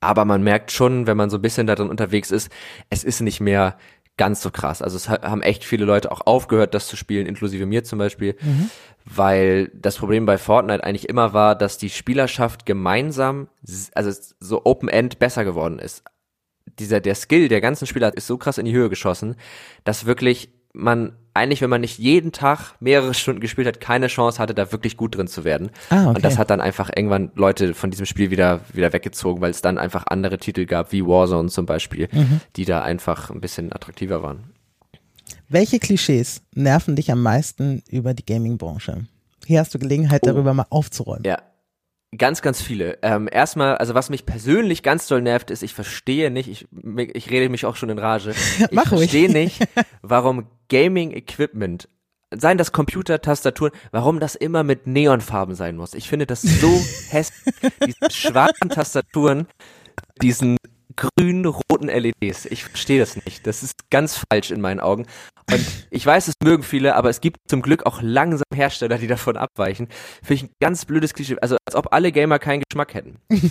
Aber 0.00 0.24
man 0.24 0.42
merkt 0.42 0.72
schon, 0.72 1.06
wenn 1.06 1.16
man 1.16 1.30
so 1.30 1.38
ein 1.38 1.42
bisschen 1.42 1.66
da 1.66 1.74
drin 1.74 1.90
unterwegs 1.90 2.30
ist, 2.30 2.50
es 2.88 3.04
ist 3.04 3.20
nicht 3.20 3.40
mehr 3.40 3.76
ganz 4.16 4.42
so 4.42 4.50
krass. 4.50 4.82
Also 4.82 4.96
es 4.96 5.08
ha- 5.08 5.22
haben 5.22 5.42
echt 5.42 5.64
viele 5.64 5.84
Leute 5.84 6.10
auch 6.12 6.22
aufgehört, 6.26 6.74
das 6.74 6.86
zu 6.86 6.96
spielen, 6.96 7.26
inklusive 7.26 7.66
mir 7.66 7.84
zum 7.84 7.98
Beispiel, 7.98 8.36
weil 9.04 9.68
das 9.74 9.96
Problem 9.96 10.26
bei 10.26 10.36
Fortnite 10.38 10.84
eigentlich 10.84 11.08
immer 11.08 11.32
war, 11.32 11.54
dass 11.56 11.78
die 11.78 11.90
Spielerschaft 11.90 12.66
gemeinsam, 12.66 13.48
also 13.94 14.10
so 14.40 14.62
Open-End 14.64 15.18
besser 15.18 15.44
geworden 15.44 15.78
ist 15.78 16.02
dieser, 16.78 17.00
der 17.00 17.14
Skill 17.14 17.48
der 17.48 17.60
ganzen 17.60 17.86
Spieler 17.86 18.16
ist 18.16 18.26
so 18.26 18.38
krass 18.38 18.58
in 18.58 18.64
die 18.64 18.72
Höhe 18.72 18.88
geschossen, 18.88 19.36
dass 19.84 20.06
wirklich 20.06 20.52
man 20.72 21.16
eigentlich, 21.34 21.60
wenn 21.62 21.70
man 21.70 21.80
nicht 21.80 21.98
jeden 21.98 22.32
Tag 22.32 22.74
mehrere 22.80 23.14
Stunden 23.14 23.40
gespielt 23.40 23.66
hat, 23.68 23.80
keine 23.80 24.08
Chance 24.08 24.38
hatte, 24.38 24.54
da 24.54 24.72
wirklich 24.72 24.96
gut 24.96 25.16
drin 25.16 25.28
zu 25.28 25.44
werden. 25.44 25.70
Ah, 25.90 26.06
okay. 26.08 26.16
Und 26.16 26.24
das 26.24 26.38
hat 26.38 26.50
dann 26.50 26.60
einfach 26.60 26.90
irgendwann 26.94 27.30
Leute 27.34 27.74
von 27.74 27.90
diesem 27.90 28.06
Spiel 28.06 28.30
wieder, 28.30 28.60
wieder 28.72 28.92
weggezogen, 28.92 29.40
weil 29.40 29.50
es 29.50 29.62
dann 29.62 29.78
einfach 29.78 30.04
andere 30.08 30.38
Titel 30.38 30.66
gab, 30.66 30.92
wie 30.92 31.04
Warzone 31.06 31.48
zum 31.48 31.66
Beispiel, 31.66 32.08
Mhm. 32.12 32.40
die 32.56 32.64
da 32.64 32.82
einfach 32.82 33.30
ein 33.30 33.40
bisschen 33.40 33.72
attraktiver 33.72 34.22
waren. 34.22 34.44
Welche 35.48 35.78
Klischees 35.78 36.42
nerven 36.54 36.96
dich 36.96 37.10
am 37.10 37.22
meisten 37.22 37.82
über 37.88 38.14
die 38.14 38.24
Gaming-Branche? 38.24 39.06
Hier 39.46 39.60
hast 39.60 39.74
du 39.74 39.78
Gelegenheit, 39.78 40.24
darüber 40.26 40.54
mal 40.54 40.66
aufzuräumen. 40.70 41.22
Oh. 41.24 41.28
Ja. 41.28 41.38
Ganz, 42.16 42.42
ganz 42.42 42.60
viele. 42.60 42.98
Ähm, 43.02 43.28
erstmal, 43.30 43.76
also 43.76 43.94
was 43.94 44.10
mich 44.10 44.26
persönlich 44.26 44.82
ganz 44.82 45.06
doll 45.06 45.22
nervt, 45.22 45.50
ist, 45.50 45.62
ich 45.62 45.74
verstehe 45.74 46.30
nicht, 46.30 46.48
ich, 46.48 46.66
ich 47.14 47.30
rede 47.30 47.48
mich 47.48 47.64
auch 47.64 47.76
schon 47.76 47.88
in 47.88 47.98
Rage. 47.98 48.34
Ich 48.58 48.72
Mach 48.72 48.90
ruhig. 48.90 49.10
verstehe 49.10 49.30
nicht, 49.30 49.62
warum 50.02 50.46
Gaming-Equipment, 50.68 51.88
seien 52.34 52.58
das 52.58 52.72
Computer, 52.72 53.20
Tastaturen, 53.20 53.72
warum 53.92 54.18
das 54.18 54.34
immer 54.34 54.64
mit 54.64 54.88
Neonfarben 54.88 55.54
sein 55.54 55.76
muss. 55.76 55.94
Ich 55.94 56.08
finde 56.08 56.26
das 56.26 56.42
so 56.42 56.68
hässlich. 57.10 57.54
Diese 57.86 58.10
schwarzen 58.10 58.70
Tastaturen, 58.70 59.46
diesen 60.20 60.56
grün 61.00 61.44
roten 61.46 61.88
LEDs. 61.88 62.44
Ich 62.46 62.64
verstehe 62.64 63.00
das 63.00 63.16
nicht. 63.24 63.46
Das 63.46 63.62
ist 63.62 63.90
ganz 63.90 64.20
falsch 64.30 64.50
in 64.50 64.60
meinen 64.60 64.80
Augen. 64.80 65.06
Und 65.50 65.66
ich 65.90 66.04
weiß, 66.06 66.28
es 66.28 66.34
mögen 66.44 66.62
viele, 66.62 66.94
aber 66.94 67.08
es 67.10 67.20
gibt 67.20 67.38
zum 67.48 67.62
Glück 67.62 67.86
auch 67.86 68.00
langsam 68.02 68.44
Hersteller, 68.54 68.98
die 68.98 69.06
davon 69.06 69.36
abweichen. 69.36 69.88
Finde 70.22 70.34
ich 70.34 70.42
ein 70.44 70.50
ganz 70.60 70.84
blödes 70.84 71.14
Klischee. 71.14 71.36
Also 71.40 71.56
als 71.66 71.74
ob 71.74 71.92
alle 71.92 72.12
Gamer 72.12 72.38
keinen 72.38 72.62
Geschmack 72.68 72.94
hätten. 72.94 73.16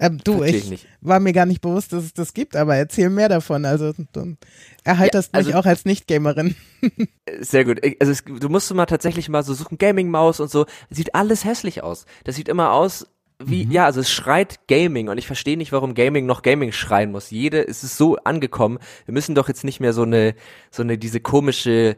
Ähm, 0.00 0.18
du, 0.24 0.38
Versteh 0.38 0.56
ich 0.56 0.64
ich 0.64 0.70
nicht. 0.70 0.86
war 1.02 1.20
mir 1.20 1.32
gar 1.32 1.46
nicht 1.46 1.60
bewusst, 1.60 1.92
dass 1.92 2.02
es 2.02 2.12
das 2.12 2.34
gibt, 2.34 2.56
aber 2.56 2.74
erzähl 2.74 3.10
mehr 3.10 3.28
davon. 3.28 3.64
Also 3.64 3.92
du 4.12 4.36
erheiterst 4.82 5.30
Ja, 5.34 5.38
mich 5.38 5.48
also- 5.48 5.58
auch 5.58 5.66
als 5.66 5.84
Nicht-Gamerin. 5.84 6.56
Sehr 7.40 7.64
gut. 7.64 7.80
Also 8.00 8.10
es, 8.12 8.24
du 8.24 8.48
musst 8.48 8.72
mal 8.74 8.86
tatsächlich 8.86 9.28
mal 9.28 9.44
so 9.44 9.54
suchen, 9.54 9.78
Gaming-Maus 9.78 10.40
und 10.40 10.50
so. 10.50 10.66
Sieht 10.90 11.14
alles 11.14 11.44
hässlich 11.44 11.82
aus. 11.84 12.06
Das 12.24 12.34
sieht 12.34 12.48
immer 12.48 12.72
aus 12.72 13.06
wie, 13.40 13.68
ja, 13.70 13.84
also 13.84 14.00
es 14.00 14.10
schreit 14.10 14.66
Gaming 14.66 15.08
und 15.08 15.16
ich 15.16 15.26
verstehe 15.26 15.56
nicht, 15.56 15.70
warum 15.70 15.94
Gaming 15.94 16.26
noch 16.26 16.42
Gaming 16.42 16.72
schreien 16.72 17.12
muss. 17.12 17.30
Jede, 17.30 17.66
es 17.66 17.84
ist 17.84 17.96
so 17.96 18.16
angekommen. 18.16 18.78
Wir 19.06 19.14
müssen 19.14 19.34
doch 19.36 19.46
jetzt 19.48 19.62
nicht 19.62 19.78
mehr 19.78 19.92
so 19.92 20.02
eine, 20.02 20.34
so 20.72 20.82
eine, 20.82 20.98
diese 20.98 21.20
komische, 21.20 21.96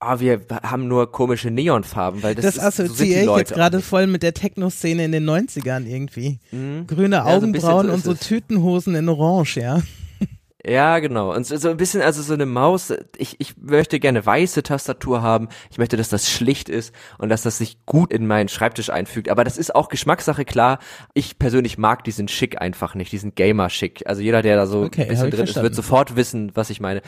ah, 0.00 0.20
wir 0.20 0.42
haben 0.62 0.86
nur 0.86 1.10
komische 1.10 1.50
Neonfarben, 1.50 2.22
weil 2.22 2.34
das, 2.34 2.44
Das, 2.44 2.56
ist, 2.56 2.60
so 2.60 2.82
assoziiere 2.82 3.20
ich 3.20 3.26
Leute 3.26 3.40
jetzt 3.40 3.54
gerade 3.54 3.80
voll 3.80 4.06
mit 4.06 4.22
der 4.22 4.34
Techno-Szene 4.34 5.06
in 5.06 5.12
den 5.12 5.28
90ern 5.28 5.86
irgendwie. 5.86 6.40
Mhm. 6.52 6.86
Grüne 6.86 7.16
Ja, 7.16 7.24
so 7.24 7.30
Augenbrauen 7.30 7.86
so 7.86 7.92
und 7.94 8.04
so. 8.04 8.14
Tütenhosen 8.14 8.94
in 8.96 9.08
Orange, 9.08 9.60
ja. 9.60 9.82
Ja, 10.68 10.98
genau. 10.98 11.32
Und 11.32 11.46
so, 11.46 11.56
so 11.56 11.68
ein 11.70 11.76
bisschen, 11.76 12.02
also 12.02 12.22
so 12.22 12.34
eine 12.34 12.44
Maus, 12.46 12.92
ich, 13.16 13.36
ich 13.38 13.56
möchte 13.56 14.00
gerne 14.00 14.26
weiße 14.26 14.62
Tastatur 14.64 15.22
haben. 15.22 15.48
Ich 15.70 15.78
möchte, 15.78 15.96
dass 15.96 16.08
das 16.08 16.28
schlicht 16.28 16.68
ist 16.68 16.92
und 17.18 17.28
dass 17.28 17.42
das 17.42 17.58
sich 17.58 17.84
gut 17.86 18.12
in 18.12 18.26
meinen 18.26 18.48
Schreibtisch 18.48 18.90
einfügt. 18.90 19.28
Aber 19.28 19.44
das 19.44 19.58
ist 19.58 19.74
auch 19.74 19.88
Geschmackssache, 19.88 20.44
klar. 20.44 20.78
Ich 21.14 21.38
persönlich 21.38 21.78
mag 21.78 22.02
diesen 22.04 22.26
Schick 22.26 22.60
einfach 22.60 22.94
nicht, 22.96 23.12
diesen 23.12 23.34
Gamer-Schick. 23.34 24.02
Also 24.06 24.22
jeder, 24.22 24.42
der 24.42 24.56
da 24.56 24.66
so 24.66 24.82
Okay, 24.82 25.02
ein 25.02 25.08
bisschen 25.08 25.30
drin 25.30 25.32
ist, 25.32 25.38
verstanden. 25.52 25.64
wird 25.64 25.74
sofort 25.76 26.16
wissen, 26.16 26.50
was 26.54 26.70
ich 26.70 26.80
meine. 26.80 27.02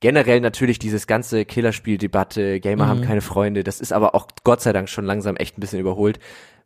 generell 0.00 0.40
natürlich 0.40 0.78
dieses 0.78 1.06
ganze 1.08 1.44
Killerspiel-Debatte, 1.44 2.60
Gamer 2.60 2.84
Mhm. 2.84 2.88
haben 2.88 3.00
keine 3.02 3.20
Freunde, 3.20 3.64
das 3.64 3.80
ist 3.80 3.92
aber 3.92 4.14
auch 4.14 4.28
Gott 4.44 4.60
sei 4.60 4.72
Dank 4.72 4.88
schon 4.88 5.04
langsam 5.06 5.34
echt 5.36 5.58
ein 5.58 5.60
bisschen 5.60 5.80
überholt, 5.80 6.18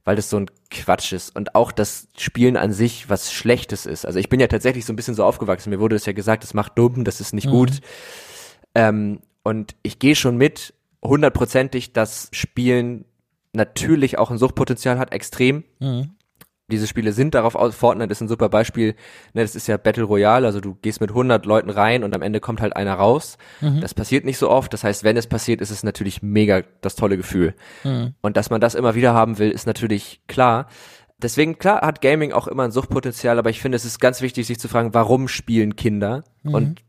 weil 0.04 0.16
das 0.16 0.30
so 0.30 0.36
ein 0.38 0.50
Quatsch 0.70 1.12
ist 1.12 1.34
und 1.36 1.54
auch 1.54 1.70
das 1.72 2.08
Spielen 2.16 2.56
an 2.56 2.72
sich 2.72 3.08
was 3.08 3.32
Schlechtes 3.32 3.86
ist. 3.86 4.04
Also 4.04 4.18
ich 4.18 4.28
bin 4.28 4.40
ja 4.40 4.48
tatsächlich 4.48 4.84
so 4.84 4.92
ein 4.92 4.96
bisschen 4.96 5.14
so 5.14 5.24
aufgewachsen, 5.24 5.70
mir 5.70 5.80
wurde 5.80 5.96
es 5.96 6.06
ja 6.06 6.12
gesagt, 6.12 6.42
das 6.42 6.54
macht 6.54 6.76
dumm, 6.76 7.04
das 7.04 7.20
ist 7.20 7.34
nicht 7.34 7.46
Mhm. 7.46 7.50
gut. 7.50 7.70
Ähm, 8.74 9.20
und 9.44 9.74
ich 9.82 9.98
gehe 9.98 10.16
schon 10.16 10.36
mit, 10.36 10.74
hundertprozentig, 11.04 11.92
dass 11.92 12.28
Spielen 12.32 13.04
natürlich 13.52 14.18
auch 14.18 14.30
ein 14.30 14.38
Suchtpotenzial 14.38 14.98
hat, 14.98 15.12
extrem. 15.12 15.64
Mhm. 15.78 16.10
Diese 16.70 16.86
Spiele 16.86 17.12
sind 17.12 17.34
darauf 17.34 17.54
aus. 17.54 17.74
Fortnite 17.74 18.12
ist 18.12 18.20
ein 18.20 18.28
super 18.28 18.48
Beispiel. 18.48 18.94
Ne, 19.34 19.42
das 19.42 19.54
ist 19.54 19.66
ja 19.66 19.76
Battle 19.76 20.04
Royale, 20.04 20.46
also 20.46 20.60
du 20.60 20.74
gehst 20.80 21.00
mit 21.00 21.10
100 21.10 21.44
Leuten 21.44 21.70
rein 21.70 22.02
und 22.04 22.14
am 22.14 22.22
Ende 22.22 22.40
kommt 22.40 22.60
halt 22.60 22.76
einer 22.76 22.94
raus. 22.94 23.36
Das 23.80 23.94
passiert 23.94 24.24
nicht 24.24 24.38
so 24.38 24.48
oft. 24.48 24.72
Das 24.72 24.84
heißt, 24.84 25.04
wenn 25.04 25.16
es 25.16 25.26
passiert, 25.26 25.60
ist 25.60 25.70
es 25.70 25.82
natürlich 25.82 26.22
mega 26.22 26.62
das 26.80 26.94
tolle 26.94 27.16
Gefühl. 27.16 27.54
Und 28.22 28.36
dass 28.36 28.48
man 28.48 28.60
das 28.60 28.74
immer 28.74 28.94
wieder 28.94 29.12
haben 29.12 29.38
will, 29.38 29.50
ist 29.50 29.66
natürlich 29.66 30.20
klar. 30.28 30.68
Deswegen, 31.18 31.58
klar, 31.58 31.82
hat 31.82 32.00
Gaming 32.00 32.32
auch 32.32 32.48
immer 32.48 32.64
ein 32.64 32.72
Suchtpotenzial, 32.72 33.38
aber 33.38 33.50
ich 33.50 33.60
finde, 33.60 33.76
es 33.76 33.84
ist 33.84 34.00
ganz 34.00 34.22
wichtig, 34.22 34.46
sich 34.46 34.58
zu 34.58 34.68
fragen, 34.68 34.94
warum 34.94 35.28
spielen 35.28 35.76
Kinder 35.76 36.24
und 36.42 36.82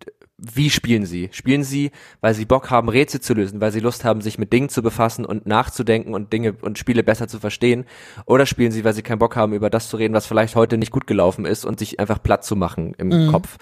wie 0.51 0.69
spielen 0.69 1.05
sie? 1.05 1.29
Spielen 1.31 1.63
sie, 1.63 1.91
weil 2.21 2.33
sie 2.33 2.45
Bock 2.45 2.69
haben, 2.69 2.89
Rätsel 2.89 3.21
zu 3.21 3.33
lösen, 3.33 3.61
weil 3.61 3.71
sie 3.71 3.79
Lust 3.79 4.03
haben, 4.03 4.21
sich 4.21 4.37
mit 4.37 4.51
Dingen 4.51 4.69
zu 4.69 4.81
befassen 4.81 5.25
und 5.25 5.45
nachzudenken 5.45 6.13
und 6.13 6.33
Dinge 6.33 6.53
und 6.61 6.77
Spiele 6.77 7.03
besser 7.03 7.27
zu 7.27 7.39
verstehen? 7.39 7.85
Oder 8.25 8.45
spielen 8.45 8.71
sie, 8.71 8.83
weil 8.83 8.93
sie 8.93 9.03
keinen 9.03 9.19
Bock 9.19 9.35
haben, 9.35 9.53
über 9.53 9.69
das 9.69 9.89
zu 9.89 9.97
reden, 9.97 10.13
was 10.13 10.25
vielleicht 10.25 10.55
heute 10.55 10.77
nicht 10.77 10.91
gut 10.91 11.07
gelaufen 11.07 11.45
ist 11.45 11.65
und 11.65 11.79
sich 11.79 11.99
einfach 11.99 12.21
platt 12.21 12.43
zu 12.43 12.55
machen 12.55 12.93
im 12.97 13.31
Kopf? 13.31 13.57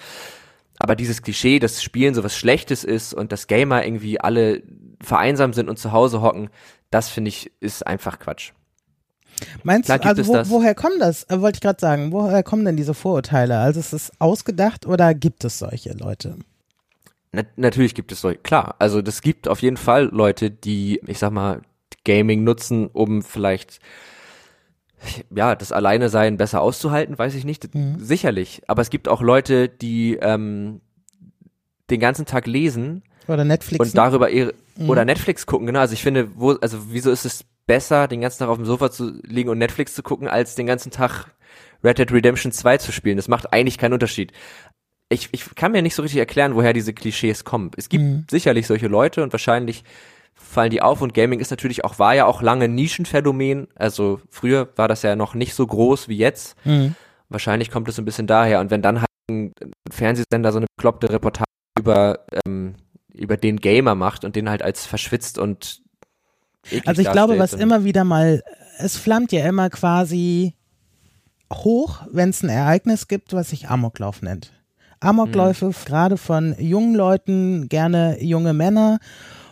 Aber 0.79 0.95
dieses 0.95 1.21
Klischee, 1.21 1.59
dass 1.59 1.83
Spielen 1.83 2.15
sowas 2.15 2.35
Schlechtes 2.35 2.83
ist 2.83 3.13
und 3.13 3.31
dass 3.31 3.45
Gamer 3.45 3.85
irgendwie 3.85 4.19
alle 4.19 4.63
vereinsamt 4.99 5.53
sind 5.53 5.69
und 5.69 5.77
zu 5.77 5.91
Hause 5.91 6.21
hocken, 6.21 6.49
das 6.89 7.09
finde 7.09 7.29
ich, 7.29 7.51
ist 7.59 7.85
einfach 7.85 8.17
Quatsch. 8.17 8.53
Meinst 9.63 9.85
Klar 9.85 9.99
du, 9.99 10.07
also 10.07 10.27
wo, 10.27 10.49
woher 10.57 10.75
kommt 10.75 10.99
das? 10.99 11.23
Äh, 11.29 11.41
Wollte 11.41 11.57
ich 11.57 11.61
gerade 11.61 11.79
sagen, 11.79 12.11
woher 12.11 12.43
kommen 12.43 12.65
denn 12.65 12.77
diese 12.77 12.93
Vorurteile? 12.93 13.59
Also 13.59 13.79
ist 13.79 13.93
es 13.93 14.11
ausgedacht 14.19 14.85
oder 14.85 15.13
gibt 15.13 15.43
es 15.43 15.59
solche 15.59 15.93
Leute? 15.93 16.37
Na, 17.31 17.43
natürlich 17.55 17.95
gibt 17.95 18.11
es 18.11 18.21
solche, 18.21 18.39
klar. 18.39 18.75
Also 18.79 19.01
das 19.01 19.21
gibt 19.21 19.47
auf 19.47 19.61
jeden 19.61 19.77
Fall 19.77 20.09
Leute, 20.11 20.51
die, 20.51 21.01
ich 21.07 21.19
sag 21.19 21.31
mal, 21.31 21.61
Gaming 22.03 22.43
nutzen, 22.43 22.87
um 22.87 23.21
vielleicht 23.21 23.79
ja, 25.33 25.55
das 25.55 25.71
Alleinesein 25.71 26.37
besser 26.37 26.61
auszuhalten, 26.61 27.17
weiß 27.17 27.35
ich 27.35 27.45
nicht. 27.45 27.69
Sicherlich. 27.97 28.61
Aber 28.67 28.81
es 28.81 28.89
gibt 28.89 29.07
auch 29.07 29.21
Leute, 29.21 29.67
die 29.69 30.17
ähm, 30.21 30.81
den 31.89 31.99
ganzen 31.99 32.25
Tag 32.25 32.47
lesen 32.47 33.03
Oder 33.27 33.43
Netflix? 33.43 33.83
und 33.83 33.97
darüber 33.97 34.29
ihre 34.29 34.53
oder 34.87 35.05
Netflix 35.05 35.45
gucken, 35.45 35.67
genau. 35.67 35.79
Also 35.79 35.93
ich 35.93 36.01
finde, 36.01 36.29
wo, 36.35 36.51
also 36.53 36.77
wieso 36.89 37.11
ist 37.11 37.25
es 37.25 37.43
besser, 37.67 38.07
den 38.07 38.21
ganzen 38.21 38.39
Tag 38.39 38.49
auf 38.49 38.57
dem 38.57 38.65
Sofa 38.65 38.89
zu 38.89 39.11
liegen 39.23 39.49
und 39.49 39.57
Netflix 39.57 39.93
zu 39.93 40.01
gucken, 40.01 40.27
als 40.27 40.55
den 40.55 40.65
ganzen 40.65 40.91
Tag 40.91 41.27
Red 41.83 41.99
Dead 41.99 42.11
Redemption 42.11 42.51
2 42.51 42.77
zu 42.77 42.91
spielen? 42.91 43.17
Das 43.17 43.27
macht 43.27 43.53
eigentlich 43.53 43.77
keinen 43.77 43.93
Unterschied. 43.93 44.31
Ich, 45.11 45.29
ich 45.31 45.55
kann 45.55 45.71
mir 45.71 45.81
nicht 45.81 45.95
so 45.95 46.01
richtig 46.01 46.19
erklären, 46.19 46.55
woher 46.55 46.73
diese 46.73 46.93
Klischees 46.93 47.43
kommen. 47.43 47.71
Es 47.77 47.89
gibt 47.89 48.31
sicherlich 48.31 48.67
solche 48.67 48.87
Leute 48.87 49.23
und 49.23 49.33
wahrscheinlich 49.33 49.83
fallen 50.33 50.71
die 50.71 50.81
auf 50.81 51.01
und 51.01 51.13
Gaming 51.13 51.39
ist 51.39 51.51
natürlich 51.51 51.85
auch, 51.85 51.99
war 51.99 52.15
ja 52.15 52.25
auch 52.25 52.41
lange 52.41 52.67
Nischenphänomen. 52.67 53.67
Also 53.75 54.21
früher 54.29 54.69
war 54.75 54.87
das 54.87 55.01
ja 55.03 55.15
noch 55.15 55.33
nicht 55.33 55.53
so 55.53 55.65
groß 55.65 56.07
wie 56.07 56.17
jetzt. 56.17 56.55
Mhm. 56.65 56.95
Wahrscheinlich 57.29 57.71
kommt 57.71 57.87
es 57.87 57.97
ein 57.97 58.05
bisschen 58.05 58.27
daher. 58.27 58.59
Und 58.59 58.71
wenn 58.71 58.81
dann 58.81 59.01
halt 59.01 59.09
ein 59.29 59.53
Fernsehsender 59.89 60.51
so 60.51 60.57
eine 60.57 60.67
bekloppte 60.75 61.09
Reportage 61.09 61.45
über, 61.79 62.19
ähm, 62.45 62.75
über 63.13 63.37
den 63.37 63.57
Gamer 63.57 63.95
macht 63.95 64.25
und 64.25 64.35
den 64.35 64.49
halt 64.49 64.61
als 64.61 64.85
verschwitzt 64.85 65.37
und 65.37 65.81
Also 66.85 67.01
ich 67.01 67.11
glaube, 67.11 67.39
was 67.39 67.53
immer 67.53 67.83
wieder 67.83 68.03
mal, 68.03 68.43
es 68.77 68.97
flammt 68.97 69.31
ja 69.31 69.45
immer 69.47 69.69
quasi 69.69 70.55
hoch, 71.51 72.01
wenn 72.11 72.29
es 72.29 72.43
ein 72.43 72.49
Ereignis 72.49 73.07
gibt, 73.07 73.33
was 73.33 73.49
sich 73.49 73.69
Amoklauf 73.69 74.21
nennt. 74.21 74.51
Amokläufe, 75.01 75.67
Mhm. 75.67 75.73
gerade 75.85 76.17
von 76.17 76.55
jungen 76.57 76.95
Leuten, 76.95 77.67
gerne 77.67 78.23
junge 78.23 78.53
Männer 78.53 78.99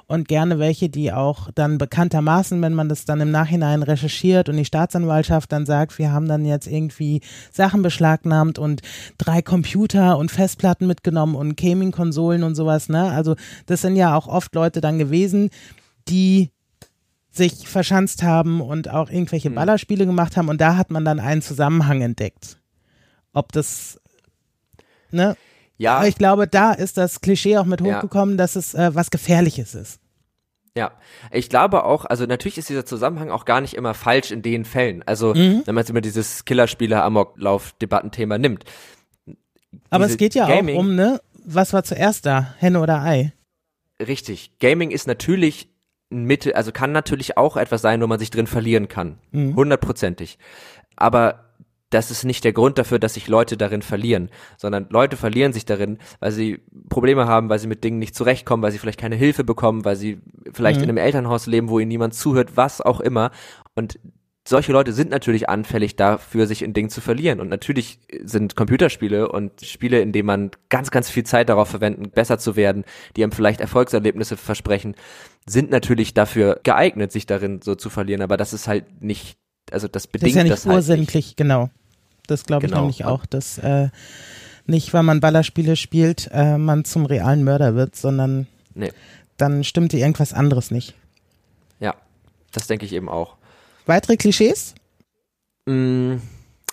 und 0.07 0.27
gerne 0.27 0.57
welche, 0.57 0.89
die 0.89 1.11
auch 1.11 1.51
dann 1.53 1.77
bekanntermaßen, 1.77 2.59
wenn 2.61 2.73
man 2.73 2.89
das 2.89 3.05
dann 3.05 3.21
im 3.21 3.29
Nachhinein 3.29 3.83
recherchiert 3.83 4.49
und 4.49 4.57
die 4.57 4.65
Staatsanwaltschaft 4.65 5.51
dann 5.51 5.67
sagt, 5.67 5.99
wir 5.99 6.11
haben 6.11 6.27
dann 6.27 6.45
jetzt 6.45 6.65
irgendwie 6.65 7.21
Sachen 7.51 7.83
beschlagnahmt 7.83 8.57
und 8.57 8.81
drei 9.19 9.41
Computer 9.43 10.17
und 10.17 10.31
Festplatten 10.31 10.87
mitgenommen 10.87 11.35
und 11.35 11.57
Gaming-Konsolen 11.57 12.43
und 12.43 12.55
sowas, 12.55 12.89
ne? 12.89 13.11
Also 13.11 13.35
das 13.67 13.81
sind 13.81 13.95
ja 13.97 14.15
auch 14.15 14.27
oft 14.27 14.55
Leute 14.55 14.81
dann 14.81 14.97
gewesen, 14.97 15.51
die 16.07 16.49
sich 17.31 17.67
verschanzt 17.67 18.23
haben 18.23 18.61
und 18.61 18.89
auch 18.89 19.11
irgendwelche 19.11 19.51
Ballerspiele 19.51 20.07
gemacht 20.07 20.35
haben 20.37 20.49
und 20.49 20.59
da 20.59 20.75
hat 20.75 20.89
man 20.89 21.05
dann 21.05 21.19
einen 21.19 21.43
Zusammenhang 21.43 22.01
entdeckt. 22.01 22.57
Ob 23.31 23.51
das, 23.51 23.98
ne? 25.13 25.35
Ja, 25.77 25.97
Aber 25.97 26.07
ich 26.07 26.15
glaube, 26.15 26.47
da 26.47 26.73
ist 26.73 26.97
das 26.97 27.21
Klischee 27.21 27.57
auch 27.57 27.65
mit 27.65 27.79
Ja. 27.81 27.97
hochgekommen, 27.97 28.37
dass 28.37 28.55
es 28.55 28.73
äh, 28.73 28.93
was 28.93 29.11
Gefährliches 29.11 29.75
ist. 29.75 29.99
Ja, 30.75 30.91
ich 31.31 31.49
glaube 31.49 31.83
auch, 31.83 32.05
also 32.05 32.25
natürlich 32.25 32.57
ist 32.57 32.69
dieser 32.69 32.85
Zusammenhang 32.85 33.31
auch 33.31 33.45
gar 33.45 33.59
nicht 33.61 33.73
immer 33.75 33.93
falsch 33.93 34.31
in 34.31 34.41
den 34.41 34.65
Fällen. 34.65 35.03
Also, 35.05 35.33
Mhm. 35.33 35.63
wenn 35.65 35.75
man 35.75 35.81
jetzt 35.81 35.89
immer 35.89 36.01
dieses 36.01 36.45
Killerspieler-Amoklauf-Debattenthema 36.45 38.37
nimmt. 38.37 38.65
Aber 39.89 40.05
Diese 40.05 40.13
es 40.13 40.17
geht 40.17 40.35
ja 40.35 40.47
Gaming- 40.47 40.75
auch 40.75 40.79
um, 40.79 40.95
ne? 40.95 41.21
Was 41.45 41.73
war 41.73 41.83
zuerst 41.83 42.25
da? 42.25 42.53
Henne 42.59 42.79
oder 42.81 43.01
Ei? 43.03 43.33
Richtig. 44.05 44.59
Gaming 44.59 44.91
ist 44.91 45.07
natürlich 45.07 45.69
ein 46.11 46.23
Mittel, 46.25 46.53
also 46.53 46.71
kann 46.71 46.91
natürlich 46.91 47.37
auch 47.37 47.57
etwas 47.57 47.81
sein, 47.81 48.01
wo 48.01 48.07
man 48.07 48.19
sich 48.19 48.29
drin 48.31 48.47
verlieren 48.47 48.87
kann. 48.87 49.17
Mhm. 49.31 49.55
Hundertprozentig. 49.55 50.37
Aber 50.95 51.48
das 51.91 52.11
ist 52.11 52.23
nicht 52.23 52.43
der 52.43 52.53
Grund 52.53 52.77
dafür, 52.77 52.99
dass 52.99 53.15
sich 53.15 53.27
Leute 53.27 53.57
darin 53.57 53.81
verlieren, 53.81 54.29
sondern 54.57 54.87
Leute 54.89 55.17
verlieren 55.17 55.53
sich 55.53 55.65
darin, 55.65 55.97
weil 56.19 56.31
sie 56.31 56.59
Probleme 56.89 57.25
haben, 57.27 57.49
weil 57.49 57.59
sie 57.59 57.67
mit 57.67 57.83
Dingen 57.83 57.99
nicht 57.99 58.15
zurechtkommen, 58.15 58.61
weil 58.61 58.71
sie 58.71 58.77
vielleicht 58.77 58.99
keine 58.99 59.15
Hilfe 59.15 59.43
bekommen, 59.43 59.85
weil 59.85 59.95
sie 59.95 60.19
vielleicht 60.53 60.77
Mhm. 60.79 60.83
in 60.83 60.89
einem 60.89 60.97
Elternhaus 60.97 61.47
leben, 61.47 61.69
wo 61.69 61.79
ihnen 61.79 61.89
niemand 61.89 62.13
zuhört, 62.13 62.51
was 62.55 62.79
auch 62.81 62.99
immer. 62.99 63.31
Und 63.75 63.99
solche 64.47 64.71
Leute 64.71 64.93
sind 64.93 65.11
natürlich 65.11 65.47
anfällig 65.49 65.95
dafür, 65.95 66.47
sich 66.47 66.61
in 66.63 66.73
Dingen 66.73 66.89
zu 66.89 67.01
verlieren. 67.01 67.39
Und 67.39 67.49
natürlich 67.49 67.99
sind 68.23 68.55
Computerspiele 68.55 69.29
und 69.31 69.61
Spiele, 69.63 70.01
in 70.01 70.11
denen 70.11 70.25
man 70.25 70.51
ganz, 70.69 70.89
ganz 70.91 71.09
viel 71.09 71.23
Zeit 71.23 71.49
darauf 71.49 71.69
verwenden, 71.69 72.09
besser 72.09 72.39
zu 72.39 72.55
werden, 72.55 72.83
die 73.15 73.23
einem 73.23 73.31
vielleicht 73.31 73.61
Erfolgserlebnisse 73.61 74.37
versprechen, 74.37 74.95
sind 75.45 75.69
natürlich 75.71 76.13
dafür 76.13 76.59
geeignet, 76.63 77.11
sich 77.11 77.25
darin 77.27 77.61
so 77.61 77.75
zu 77.75 77.89
verlieren. 77.89 78.21
Aber 78.21 78.37
das 78.37 78.53
ist 78.53 78.67
halt 78.67 79.01
nicht, 79.03 79.37
also 79.71 79.87
das 79.87 80.03
Das 80.03 80.07
bedingt 80.11 80.29
ist 80.31 80.35
ja 80.37 80.43
nicht 80.43 80.53
das 80.53 80.65
halt 80.65 80.77
nicht. 80.77 80.89
ursächlich, 80.89 81.35
genau. 81.35 81.69
Das 82.29 82.45
glaube 82.45 82.65
ich 82.65 82.71
Genau. 82.71 82.81
nämlich 82.81 83.05
auch, 83.05 83.25
dass 83.25 83.57
äh, 83.59 83.89
nicht, 84.65 84.93
weil 84.93 85.03
man 85.03 85.19
Ballerspiele 85.19 85.75
spielt, 85.75 86.29
äh, 86.31 86.57
man 86.57 86.85
zum 86.85 87.05
realen 87.05 87.43
Mörder 87.43 87.75
wird, 87.75 87.95
sondern 87.95 88.47
Nee. 88.75 88.91
dann 89.37 89.63
stimmte 89.63 89.97
irgendwas 89.97 90.33
anderes 90.33 90.69
nicht. 90.71 90.93
Ja, 91.79 91.95
das 92.51 92.67
denke 92.67 92.85
ich 92.85 92.93
eben 92.93 93.09
auch. 93.09 93.35
Weitere 93.85 94.17
Klischees? 94.17 94.75
Mm, 95.65 96.15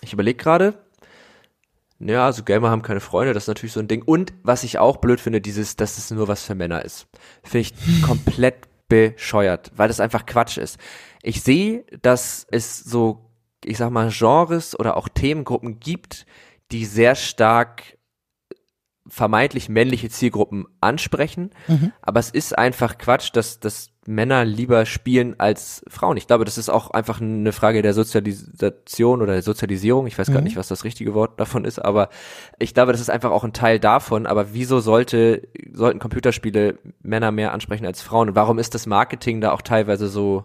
Ich 0.02 0.12
überlege 0.12 0.36
gerade. 0.36 0.74
Ja, 1.98 2.26
also 2.26 2.42
Gamer 2.44 2.68
haben 2.68 2.82
keine 2.82 3.00
Freunde, 3.00 3.32
das 3.32 3.44
ist 3.44 3.48
natürlich 3.48 3.72
so 3.72 3.80
ein 3.80 3.88
Ding. 3.88 4.02
Und 4.02 4.34
was 4.42 4.62
ich 4.64 4.78
auch 4.78 4.98
blöd 4.98 5.18
finde, 5.18 5.40
dieses, 5.40 5.76
dass 5.76 5.96
es 5.96 6.10
nur 6.10 6.28
was 6.28 6.42
für 6.42 6.54
Männer 6.54 6.84
ist. 6.84 7.06
Finde 7.42 7.60
ich 7.60 7.74
komplett 8.02 8.56
bescheuert, 8.88 9.72
weil 9.76 9.88
das 9.88 9.98
einfach 10.00 10.26
Quatsch 10.26 10.58
ist. 10.58 10.78
Ich 11.22 11.42
sehe, 11.42 11.84
dass 12.02 12.46
es 12.50 12.78
so, 12.80 13.25
ich 13.66 13.78
sag 13.78 13.90
mal, 13.90 14.10
Genres 14.10 14.78
oder 14.78 14.96
auch 14.96 15.08
Themengruppen 15.08 15.80
gibt, 15.80 16.26
die 16.72 16.84
sehr 16.84 17.14
stark 17.14 17.82
vermeintlich 19.08 19.68
männliche 19.68 20.08
Zielgruppen 20.08 20.66
ansprechen, 20.80 21.50
aber 22.02 22.18
es 22.18 22.30
ist 22.30 22.58
einfach 22.58 22.98
Quatsch, 22.98 23.30
dass, 23.32 23.60
dass 23.60 23.90
Männer 24.06 24.44
lieber 24.44 24.86
spielen 24.86 25.38
als 25.38 25.84
Frauen. 25.88 26.16
Ich 26.16 26.26
glaube, 26.26 26.44
das 26.44 26.58
ist 26.58 26.68
auch 26.68 26.90
einfach 26.90 27.20
eine 27.20 27.52
Frage 27.52 27.82
der 27.82 27.94
Sozialisation 27.94 29.22
oder 29.22 29.34
der 29.34 29.42
Sozialisierung. 29.42 30.06
Ich 30.06 30.18
weiß 30.18 30.32
gar 30.32 30.40
nicht, 30.40 30.56
was 30.56 30.68
das 30.68 30.84
richtige 30.84 31.14
Wort 31.14 31.38
davon 31.40 31.64
ist, 31.64 31.78
aber 31.78 32.08
ich 32.58 32.74
glaube, 32.74 32.92
das 32.92 33.00
ist 33.00 33.10
einfach 33.10 33.30
auch 33.30 33.44
ein 33.44 33.52
Teil 33.52 33.78
davon. 33.78 34.26
Aber 34.26 34.52
wieso 34.52 34.80
sollte, 34.80 35.48
sollten 35.72 35.98
Computerspiele 35.98 36.78
Männer 37.02 37.32
mehr 37.32 37.52
ansprechen 37.52 37.86
als 37.86 38.02
Frauen? 38.02 38.30
Und 38.30 38.34
warum 38.36 38.58
ist 38.58 38.74
das 38.74 38.86
Marketing 38.86 39.40
da 39.40 39.52
auch 39.52 39.62
teilweise 39.62 40.08
so 40.08 40.44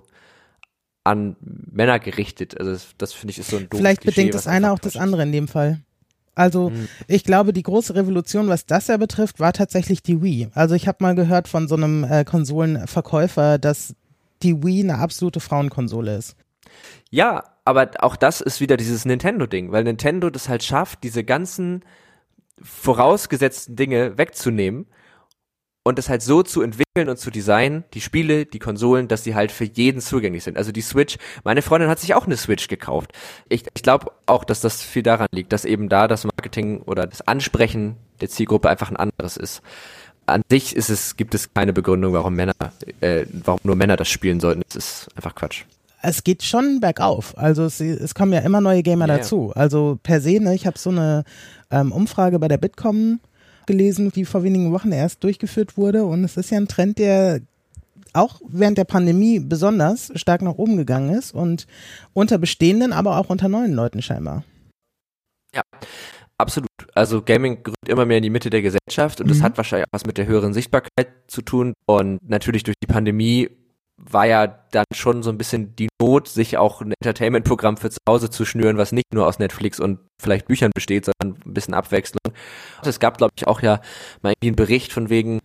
an 1.03 1.35
Männer 1.41 1.99
gerichtet? 1.99 2.59
Also 2.59 2.71
das, 2.71 2.87
das 2.97 3.13
finde 3.13 3.31
ich 3.31 3.39
ist 3.39 3.49
so 3.49 3.57
ein 3.57 3.67
Vielleicht 3.73 4.01
Klischee, 4.01 4.21
bedingt 4.21 4.33
das 4.35 4.47
eine 4.47 4.71
auch 4.71 4.79
das 4.79 4.97
andere 4.97 5.23
in 5.23 5.31
dem 5.31 5.47
Fall. 5.47 5.81
Also 6.35 6.69
Hm. 6.69 6.87
ich 7.07 7.23
glaube, 7.23 7.53
die 7.53 7.63
große 7.63 7.93
Revolution, 7.95 8.47
was 8.47 8.65
das 8.65 8.87
ja 8.87 8.97
betrifft, 8.97 9.39
war 9.39 9.53
tatsächlich 9.53 10.01
die 10.01 10.21
Wii. 10.21 10.49
Also 10.53 10.75
ich 10.75 10.87
habe 10.87 10.97
mal 11.01 11.15
gehört 11.15 11.47
von 11.47 11.67
so 11.67 11.75
einem 11.75 12.03
äh, 12.03 12.23
Konsolenverkäufer, 12.23 13.57
dass 13.57 13.95
die 14.41 14.63
Wii 14.63 14.83
eine 14.83 14.97
absolute 14.97 15.39
Frauenkonsole 15.39 16.15
ist. 16.15 16.35
Ja, 17.09 17.43
aber 17.65 17.91
auch 17.99 18.15
das 18.15 18.41
ist 18.41 18.61
wieder 18.61 18.77
dieses 18.77 19.05
Nintendo-Ding, 19.05 19.71
weil 19.71 19.83
Nintendo 19.83 20.29
das 20.29 20.49
halt 20.49 20.63
schafft, 20.63 21.03
diese 21.03 21.23
ganzen 21.23 21.83
vorausgesetzten 22.61 23.75
Dinge 23.75 24.17
wegzunehmen 24.17 24.87
und 25.83 25.97
es 25.97 26.09
halt 26.09 26.21
so 26.21 26.43
zu 26.43 26.61
entwickeln 26.61 27.09
und 27.09 27.17
zu 27.17 27.31
designen, 27.31 27.83
die 27.93 28.01
Spiele, 28.01 28.45
die 28.45 28.59
Konsolen, 28.59 29.07
dass 29.07 29.23
sie 29.23 29.33
halt 29.33 29.51
für 29.51 29.65
jeden 29.65 30.01
zugänglich 30.01 30.43
sind. 30.43 30.57
Also 30.57 30.71
die 30.71 30.81
Switch, 30.81 31.17
meine 31.43 31.61
Freundin 31.61 31.89
hat 31.89 31.99
sich 31.99 32.13
auch 32.13 32.25
eine 32.25 32.37
Switch 32.37 32.67
gekauft. 32.67 33.13
Ich, 33.49 33.63
ich 33.73 33.83
glaube 33.83 34.11
auch, 34.25 34.43
dass 34.43 34.61
das 34.61 34.81
viel 34.81 35.03
daran 35.03 35.27
liegt, 35.31 35.51
dass 35.53 35.65
eben 35.65 35.89
da 35.89 36.07
das 36.07 36.23
Marketing 36.23 36.81
oder 36.81 37.07
das 37.07 37.21
Ansprechen 37.27 37.95
der 38.19 38.29
Zielgruppe 38.29 38.69
einfach 38.69 38.91
ein 38.91 38.97
anderes 38.97 39.37
ist. 39.37 39.61
An 40.27 40.43
sich 40.49 40.75
ist 40.75 40.89
es, 40.89 41.17
gibt 41.17 41.33
es 41.33 41.53
keine 41.53 41.73
Begründung, 41.73 42.13
warum 42.13 42.35
Männer, 42.35 42.53
äh, 43.01 43.25
warum 43.43 43.59
nur 43.63 43.75
Männer 43.75 43.97
das 43.97 44.07
spielen 44.07 44.39
sollten. 44.39 44.61
Es 44.69 44.75
ist 44.75 45.09
einfach 45.15 45.33
Quatsch 45.35 45.65
es 46.03 46.23
geht 46.23 46.43
schon 46.43 46.79
bergauf. 46.79 47.37
Also 47.37 47.63
es, 47.63 47.79
es 47.79 48.15
kommen 48.15 48.33
ja 48.33 48.39
immer 48.39 48.59
neue 48.59 48.81
Gamer 48.81 49.07
ja, 49.07 49.17
dazu. 49.17 49.51
Also 49.55 49.99
per 50.01 50.19
se, 50.19 50.39
ne, 50.39 50.55
ich 50.55 50.65
habe 50.65 50.77
so 50.77 50.89
eine 50.89 51.23
ähm, 51.69 51.91
Umfrage 51.91 52.39
bei 52.39 52.47
der 52.47 52.57
Bitkom 52.57 53.19
gelesen, 53.65 54.11
die 54.11 54.25
vor 54.25 54.43
wenigen 54.43 54.71
Wochen 54.71 54.91
erst 54.91 55.23
durchgeführt 55.23 55.77
wurde. 55.77 56.05
Und 56.05 56.23
es 56.23 56.37
ist 56.37 56.51
ja 56.51 56.57
ein 56.57 56.67
Trend, 56.67 56.97
der 56.99 57.41
auch 58.13 58.41
während 58.47 58.77
der 58.77 58.83
Pandemie 58.83 59.39
besonders 59.39 60.11
stark 60.15 60.41
nach 60.41 60.55
oben 60.55 60.77
gegangen 60.77 61.15
ist 61.15 61.33
und 61.33 61.67
unter 62.13 62.37
bestehenden, 62.37 62.93
aber 62.93 63.17
auch 63.17 63.29
unter 63.29 63.47
neuen 63.47 63.73
Leuten 63.73 64.01
scheinbar. 64.01 64.43
Ja, 65.55 65.61
absolut. 66.37 66.69
Also 66.93 67.21
Gaming 67.21 67.63
gerückt 67.63 67.87
immer 67.87 68.05
mehr 68.05 68.17
in 68.17 68.23
die 68.23 68.29
Mitte 68.29 68.49
der 68.49 68.61
Gesellschaft 68.61 69.21
und 69.21 69.27
mhm. 69.27 69.31
das 69.31 69.41
hat 69.41 69.57
wahrscheinlich 69.57 69.85
auch 69.87 69.93
was 69.93 70.05
mit 70.05 70.17
der 70.17 70.27
höheren 70.27 70.53
Sichtbarkeit 70.53 71.09
zu 71.27 71.41
tun. 71.41 71.73
Und 71.85 72.19
natürlich 72.27 72.63
durch 72.63 72.75
die 72.81 72.87
Pandemie 72.87 73.49
war 74.09 74.25
ja 74.25 74.47
dann 74.47 74.85
schon 74.93 75.23
so 75.23 75.29
ein 75.29 75.37
bisschen 75.37 75.75
die 75.75 75.89
Not, 76.01 76.27
sich 76.27 76.57
auch 76.57 76.81
ein 76.81 76.93
Entertainment-Programm 77.01 77.77
für 77.77 77.89
zu 77.89 77.99
Hause 78.07 78.29
zu 78.29 78.45
schnüren, 78.45 78.77
was 78.77 78.91
nicht 78.91 79.13
nur 79.13 79.27
aus 79.27 79.39
Netflix 79.39 79.79
und 79.79 79.99
vielleicht 80.21 80.47
Büchern 80.47 80.71
besteht, 80.73 81.05
sondern 81.05 81.39
ein 81.45 81.53
bisschen 81.53 81.73
Abwechslung. 81.73 82.33
Es 82.83 82.99
gab, 82.99 83.17
glaube 83.17 83.33
ich, 83.35 83.47
auch 83.47 83.61
ja 83.61 83.81
mal 84.21 84.31
irgendwie 84.31 84.47
einen 84.47 84.55
Bericht 84.55 84.93
von 84.93 85.09
wegen, 85.09 85.39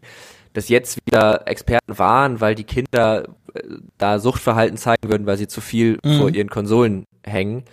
dass 0.52 0.68
jetzt 0.68 0.98
wieder 1.06 1.46
Experten 1.46 1.98
waren, 1.98 2.40
weil 2.40 2.54
die 2.54 2.64
Kinder 2.64 3.28
äh, 3.54 3.60
da 3.98 4.18
Suchtverhalten 4.18 4.78
zeigen 4.78 5.10
würden, 5.10 5.26
weil 5.26 5.36
sie 5.36 5.48
zu 5.48 5.60
viel 5.60 5.98
mhm. 6.04 6.18
vor 6.18 6.30
ihren 6.30 6.48
Konsolen 6.48 7.04
hängen. 7.24 7.64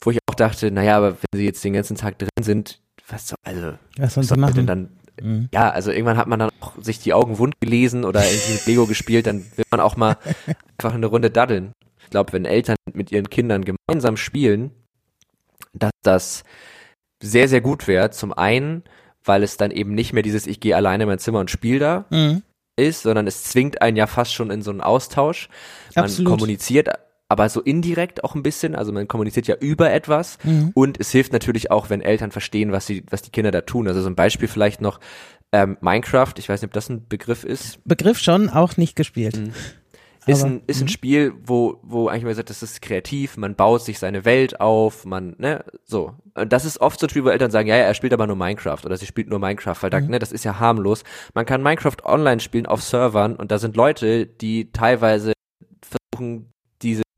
Wo 0.00 0.10
ich 0.10 0.18
auch 0.28 0.34
dachte, 0.34 0.72
naja, 0.72 0.96
aber 0.96 1.12
wenn 1.12 1.38
sie 1.38 1.44
jetzt 1.44 1.62
den 1.62 1.74
ganzen 1.74 1.96
Tag 1.96 2.18
drin 2.18 2.28
sind, 2.40 2.80
was 3.06 3.28
soll, 3.28 3.38
also, 3.44 3.74
was, 3.96 4.16
was 4.16 4.26
soll 4.26 4.38
man 4.38 4.52
denn 4.54 4.66
dann 4.66 4.90
Mhm. 5.22 5.48
Ja, 5.52 5.70
also 5.70 5.90
irgendwann 5.90 6.16
hat 6.16 6.26
man 6.26 6.38
dann 6.38 6.50
auch 6.60 6.72
sich 6.80 6.98
die 6.98 7.14
Augen 7.14 7.38
wund 7.38 7.60
gelesen 7.60 8.04
oder 8.04 8.24
irgendwie 8.24 8.52
mit 8.54 8.66
Lego 8.66 8.86
gespielt, 8.86 9.26
dann 9.26 9.44
will 9.56 9.64
man 9.70 9.80
auch 9.80 9.96
mal 9.96 10.16
einfach 10.78 10.94
eine 10.94 11.06
Runde 11.06 11.30
daddeln. 11.30 11.72
Ich 12.02 12.10
glaube, 12.10 12.32
wenn 12.32 12.44
Eltern 12.44 12.76
mit 12.92 13.12
ihren 13.12 13.30
Kindern 13.30 13.64
gemeinsam 13.64 14.16
spielen, 14.16 14.70
dass 15.72 15.92
das 16.02 16.44
sehr, 17.22 17.48
sehr 17.48 17.60
gut 17.60 17.86
wäre. 17.86 18.10
Zum 18.10 18.32
einen, 18.32 18.82
weil 19.24 19.42
es 19.42 19.56
dann 19.56 19.70
eben 19.70 19.94
nicht 19.94 20.12
mehr 20.12 20.22
dieses 20.22 20.46
Ich 20.46 20.60
gehe 20.60 20.76
alleine 20.76 21.04
in 21.04 21.08
mein 21.08 21.18
Zimmer 21.18 21.40
und 21.40 21.50
spiele 21.50 21.78
da 21.78 22.04
mhm. 22.10 22.42
ist, 22.76 23.02
sondern 23.02 23.26
es 23.26 23.44
zwingt 23.44 23.80
einen 23.80 23.96
ja 23.96 24.06
fast 24.06 24.34
schon 24.34 24.50
in 24.50 24.62
so 24.62 24.70
einen 24.70 24.80
Austausch. 24.80 25.48
Man 25.94 26.06
Absolut. 26.06 26.30
kommuniziert 26.30 26.88
aber 27.32 27.48
so 27.48 27.60
indirekt 27.62 28.24
auch 28.24 28.34
ein 28.34 28.42
bisschen. 28.42 28.74
Also 28.74 28.92
man 28.92 29.08
kommuniziert 29.08 29.46
ja 29.46 29.56
über 29.56 29.90
etwas 29.90 30.38
mhm. 30.44 30.70
und 30.74 31.00
es 31.00 31.10
hilft 31.10 31.32
natürlich 31.32 31.70
auch, 31.70 31.88
wenn 31.88 32.02
Eltern 32.02 32.30
verstehen, 32.30 32.72
was 32.72 32.86
sie, 32.86 33.04
was 33.10 33.22
die 33.22 33.30
Kinder 33.30 33.50
da 33.50 33.62
tun. 33.62 33.88
Also 33.88 34.02
so 34.02 34.08
ein 34.08 34.14
Beispiel 34.14 34.48
vielleicht 34.48 34.82
noch 34.82 35.00
ähm, 35.50 35.78
Minecraft. 35.80 36.34
Ich 36.36 36.48
weiß 36.48 36.60
nicht, 36.60 36.68
ob 36.68 36.74
das 36.74 36.90
ein 36.90 37.08
Begriff 37.08 37.42
ist. 37.42 37.82
Begriff 37.84 38.18
schon, 38.18 38.50
auch 38.50 38.76
nicht 38.76 38.96
gespielt. 38.96 39.36
Mhm. 39.36 39.52
Ist, 40.26 40.42
Aber, 40.42 40.52
ein, 40.52 40.62
ist 40.66 40.80
ein 40.80 40.84
mhm. 40.84 40.88
Spiel, 40.88 41.32
wo, 41.44 41.80
wo 41.82 42.06
eigentlich 42.06 42.24
mal 42.24 42.34
sagt, 42.34 42.50
das 42.50 42.62
ist 42.62 42.80
kreativ, 42.80 43.36
man 43.36 43.56
baut 43.56 43.82
sich 43.82 43.98
seine 43.98 44.24
Welt 44.24 44.60
auf, 44.60 45.04
man, 45.04 45.34
ne, 45.38 45.64
so. 45.84 46.14
Und 46.34 46.52
das 46.52 46.64
ist 46.64 46.80
oft 46.80 47.00
so 47.00 47.06
ein 47.06 47.10
Spiel, 47.10 47.24
wo 47.24 47.30
Eltern 47.30 47.50
sagen, 47.50 47.66
ja, 47.68 47.76
ja, 47.76 47.84
er 47.84 47.94
spielt 47.94 48.12
aber 48.12 48.28
nur 48.28 48.36
Minecraft 48.36 48.78
oder 48.84 48.96
sie 48.96 49.06
spielt 49.06 49.28
nur 49.28 49.40
Minecraft, 49.40 49.76
weil 49.80 49.90
da, 49.90 50.00
mhm. 50.00 50.10
ne, 50.10 50.18
das 50.20 50.30
ist 50.30 50.44
ja 50.44 50.60
harmlos. 50.60 51.02
Man 51.34 51.44
kann 51.44 51.62
Minecraft 51.62 52.04
online 52.04 52.40
spielen 52.40 52.66
auf 52.66 52.82
Servern 52.82 53.34
und 53.34 53.50
da 53.50 53.58
sind 53.58 53.74
Leute, 53.74 54.26
die 54.26 54.70
teilweise 54.70 55.32
versuchen, 55.82 56.52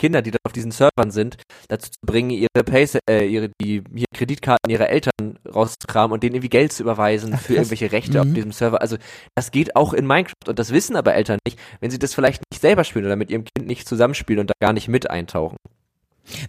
Kinder, 0.04 0.20
die 0.20 0.32
da 0.32 0.38
auf 0.44 0.52
diesen 0.52 0.70
Servern 0.70 1.10
sind, 1.10 1.38
dazu 1.68 1.90
zu 1.90 1.98
bringen, 2.04 2.28
ihre 2.28 2.62
Pay 2.62 2.86
äh, 3.08 3.26
ihre 3.26 3.48
die 3.58 3.82
hier 3.94 4.04
Kreditkarten 4.14 4.70
ihrer 4.70 4.90
Eltern 4.90 5.38
rauszukramen 5.48 6.12
und 6.12 6.22
denen 6.22 6.34
irgendwie 6.34 6.50
Geld 6.50 6.74
zu 6.74 6.82
überweisen 6.82 7.32
Ach, 7.34 7.40
für 7.40 7.54
irgendwelche 7.54 7.90
Rechte 7.90 8.22
mhm. 8.22 8.28
auf 8.28 8.34
diesem 8.34 8.52
Server. 8.52 8.82
Also 8.82 8.98
das 9.34 9.50
geht 9.50 9.76
auch 9.76 9.94
in 9.94 10.06
Minecraft 10.06 10.48
und 10.48 10.58
das 10.58 10.72
wissen 10.72 10.96
aber 10.96 11.14
Eltern 11.14 11.38
nicht, 11.46 11.58
wenn 11.80 11.90
sie 11.90 11.98
das 11.98 12.12
vielleicht 12.12 12.42
nicht 12.52 12.60
selber 12.60 12.84
spielen 12.84 13.06
oder 13.06 13.16
mit 13.16 13.30
ihrem 13.30 13.44
Kind 13.44 13.66
nicht 13.66 13.88
zusammenspielen 13.88 14.40
und 14.40 14.50
da 14.50 14.54
gar 14.60 14.74
nicht 14.74 14.88
mit 14.88 15.08
eintauchen. 15.08 15.56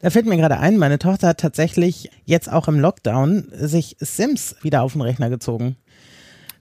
Da 0.02 0.10
fällt 0.10 0.26
mir 0.26 0.36
gerade 0.36 0.58
ein, 0.58 0.78
meine 0.78 1.00
Tochter 1.00 1.30
hat 1.30 1.40
tatsächlich 1.40 2.12
jetzt 2.26 2.52
auch 2.52 2.68
im 2.68 2.78
Lockdown 2.78 3.54
sich 3.54 3.96
Sims 4.02 4.58
wieder 4.64 4.82
auf 4.82 4.92
den 4.92 5.02
Rechner 5.02 5.30
gezogen. 5.30 5.78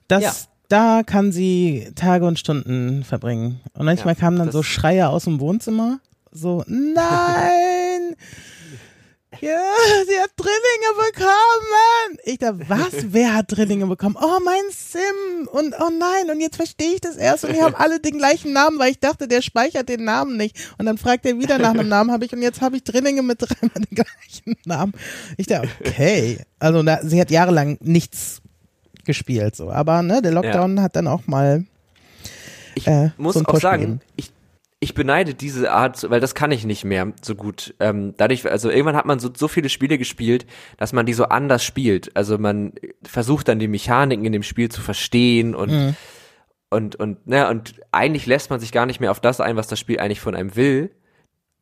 Das 0.07 0.23
ja 0.23 0.33
da 0.67 1.03
kann 1.05 1.31
sie 1.31 1.91
Tage 1.95 2.25
und 2.25 2.39
Stunden 2.39 3.03
verbringen. 3.03 3.61
Und 3.73 3.85
manchmal 3.85 4.15
ja, 4.15 4.19
kamen 4.19 4.39
dann 4.39 4.51
so 4.51 4.63
Schreie 4.63 5.09
aus 5.09 5.25
dem 5.25 5.39
Wohnzimmer 5.39 5.99
so, 6.35 6.63
nein! 6.67 8.15
Ja, 9.41 9.61
sie 10.05 10.19
hat 10.21 10.31
Drillinge 10.35 11.09
bekommen. 11.09 12.19
Ich 12.25 12.39
dachte, 12.39 12.59
was? 12.67 12.93
Wer 13.13 13.35
hat 13.35 13.55
Drillinge 13.55 13.87
bekommen? 13.87 14.17
Oh, 14.19 14.39
mein 14.43 14.63
Sim. 14.69 15.47
Und 15.47 15.75
oh 15.79 15.89
nein, 15.97 16.29
und 16.29 16.41
jetzt 16.41 16.57
verstehe 16.57 16.95
ich 16.95 17.01
das 17.01 17.15
erst 17.15 17.45
und 17.45 17.53
die 17.53 17.61
haben 17.61 17.75
alle 17.75 18.01
den 18.01 18.17
gleichen 18.17 18.51
Namen, 18.51 18.79
weil 18.79 18.91
ich 18.91 18.99
dachte, 18.99 19.29
der 19.29 19.41
speichert 19.41 19.87
den 19.87 20.03
Namen 20.03 20.35
nicht. 20.35 20.57
Und 20.77 20.87
dann 20.87 20.97
fragt 20.97 21.25
er 21.25 21.39
wieder 21.39 21.57
nach 21.57 21.71
einem 21.71 21.87
Namen, 21.87 22.11
habe 22.11 22.25
ich, 22.25 22.33
und 22.33 22.41
jetzt 22.41 22.59
habe 22.59 22.77
ich 22.77 22.83
Drillinge 22.83 23.21
mit 23.21 23.41
dreimal 23.41 23.81
den 23.81 23.95
gleichen 23.95 24.57
Namen. 24.65 24.93
Ich 25.37 25.47
dachte, 25.47 25.69
okay. 25.85 26.39
Also 26.59 26.83
na, 26.83 26.99
sie 27.01 27.21
hat 27.21 27.31
jahrelang 27.31 27.77
nichts 27.81 28.41
gespielt, 29.05 29.55
so. 29.55 29.71
Aber 29.71 30.01
ne, 30.01 30.21
der 30.21 30.33
Lockdown 30.33 30.77
ja. 30.77 30.83
hat 30.83 30.97
dann 30.97 31.07
auch 31.07 31.27
mal. 31.27 31.63
Ich 32.75 32.87
äh, 32.87 33.11
muss 33.17 33.35
so 33.35 33.45
auch 33.45 33.59
sagen, 33.61 34.01
ich 34.17 34.31
ich 34.79 34.93
beneide 34.93 35.33
diese 35.33 35.71
Art, 35.71 36.09
weil 36.09 36.19
das 36.19 36.35
kann 36.35 36.51
ich 36.51 36.65
nicht 36.65 36.83
mehr 36.83 37.13
so 37.21 37.35
gut. 37.35 37.73
Ähm, 37.79 38.13
dadurch, 38.17 38.49
also 38.49 38.69
irgendwann 38.69 38.95
hat 38.95 39.05
man 39.05 39.19
so, 39.19 39.29
so 39.35 39.47
viele 39.47 39.69
Spiele 39.69 39.97
gespielt, 39.97 40.45
dass 40.77 40.93
man 40.93 41.05
die 41.05 41.13
so 41.13 41.25
anders 41.25 41.63
spielt. 41.63 42.15
Also 42.15 42.37
man 42.37 42.73
versucht 43.03 43.47
dann 43.47 43.59
die 43.59 43.67
Mechaniken 43.67 44.25
in 44.25 44.33
dem 44.33 44.43
Spiel 44.43 44.69
zu 44.69 44.81
verstehen 44.81 45.55
und 45.55 45.71
mhm. 45.71 45.95
und 46.69 46.95
und 46.97 47.25
ne 47.25 47.49
und 47.49 47.75
eigentlich 47.91 48.25
lässt 48.25 48.49
man 48.49 48.59
sich 48.59 48.71
gar 48.71 48.85
nicht 48.85 48.99
mehr 48.99 49.11
auf 49.11 49.21
das 49.21 49.39
ein, 49.39 49.55
was 49.55 49.67
das 49.67 49.79
Spiel 49.79 49.99
eigentlich 49.99 50.19
von 50.19 50.35
einem 50.35 50.55
will, 50.57 50.91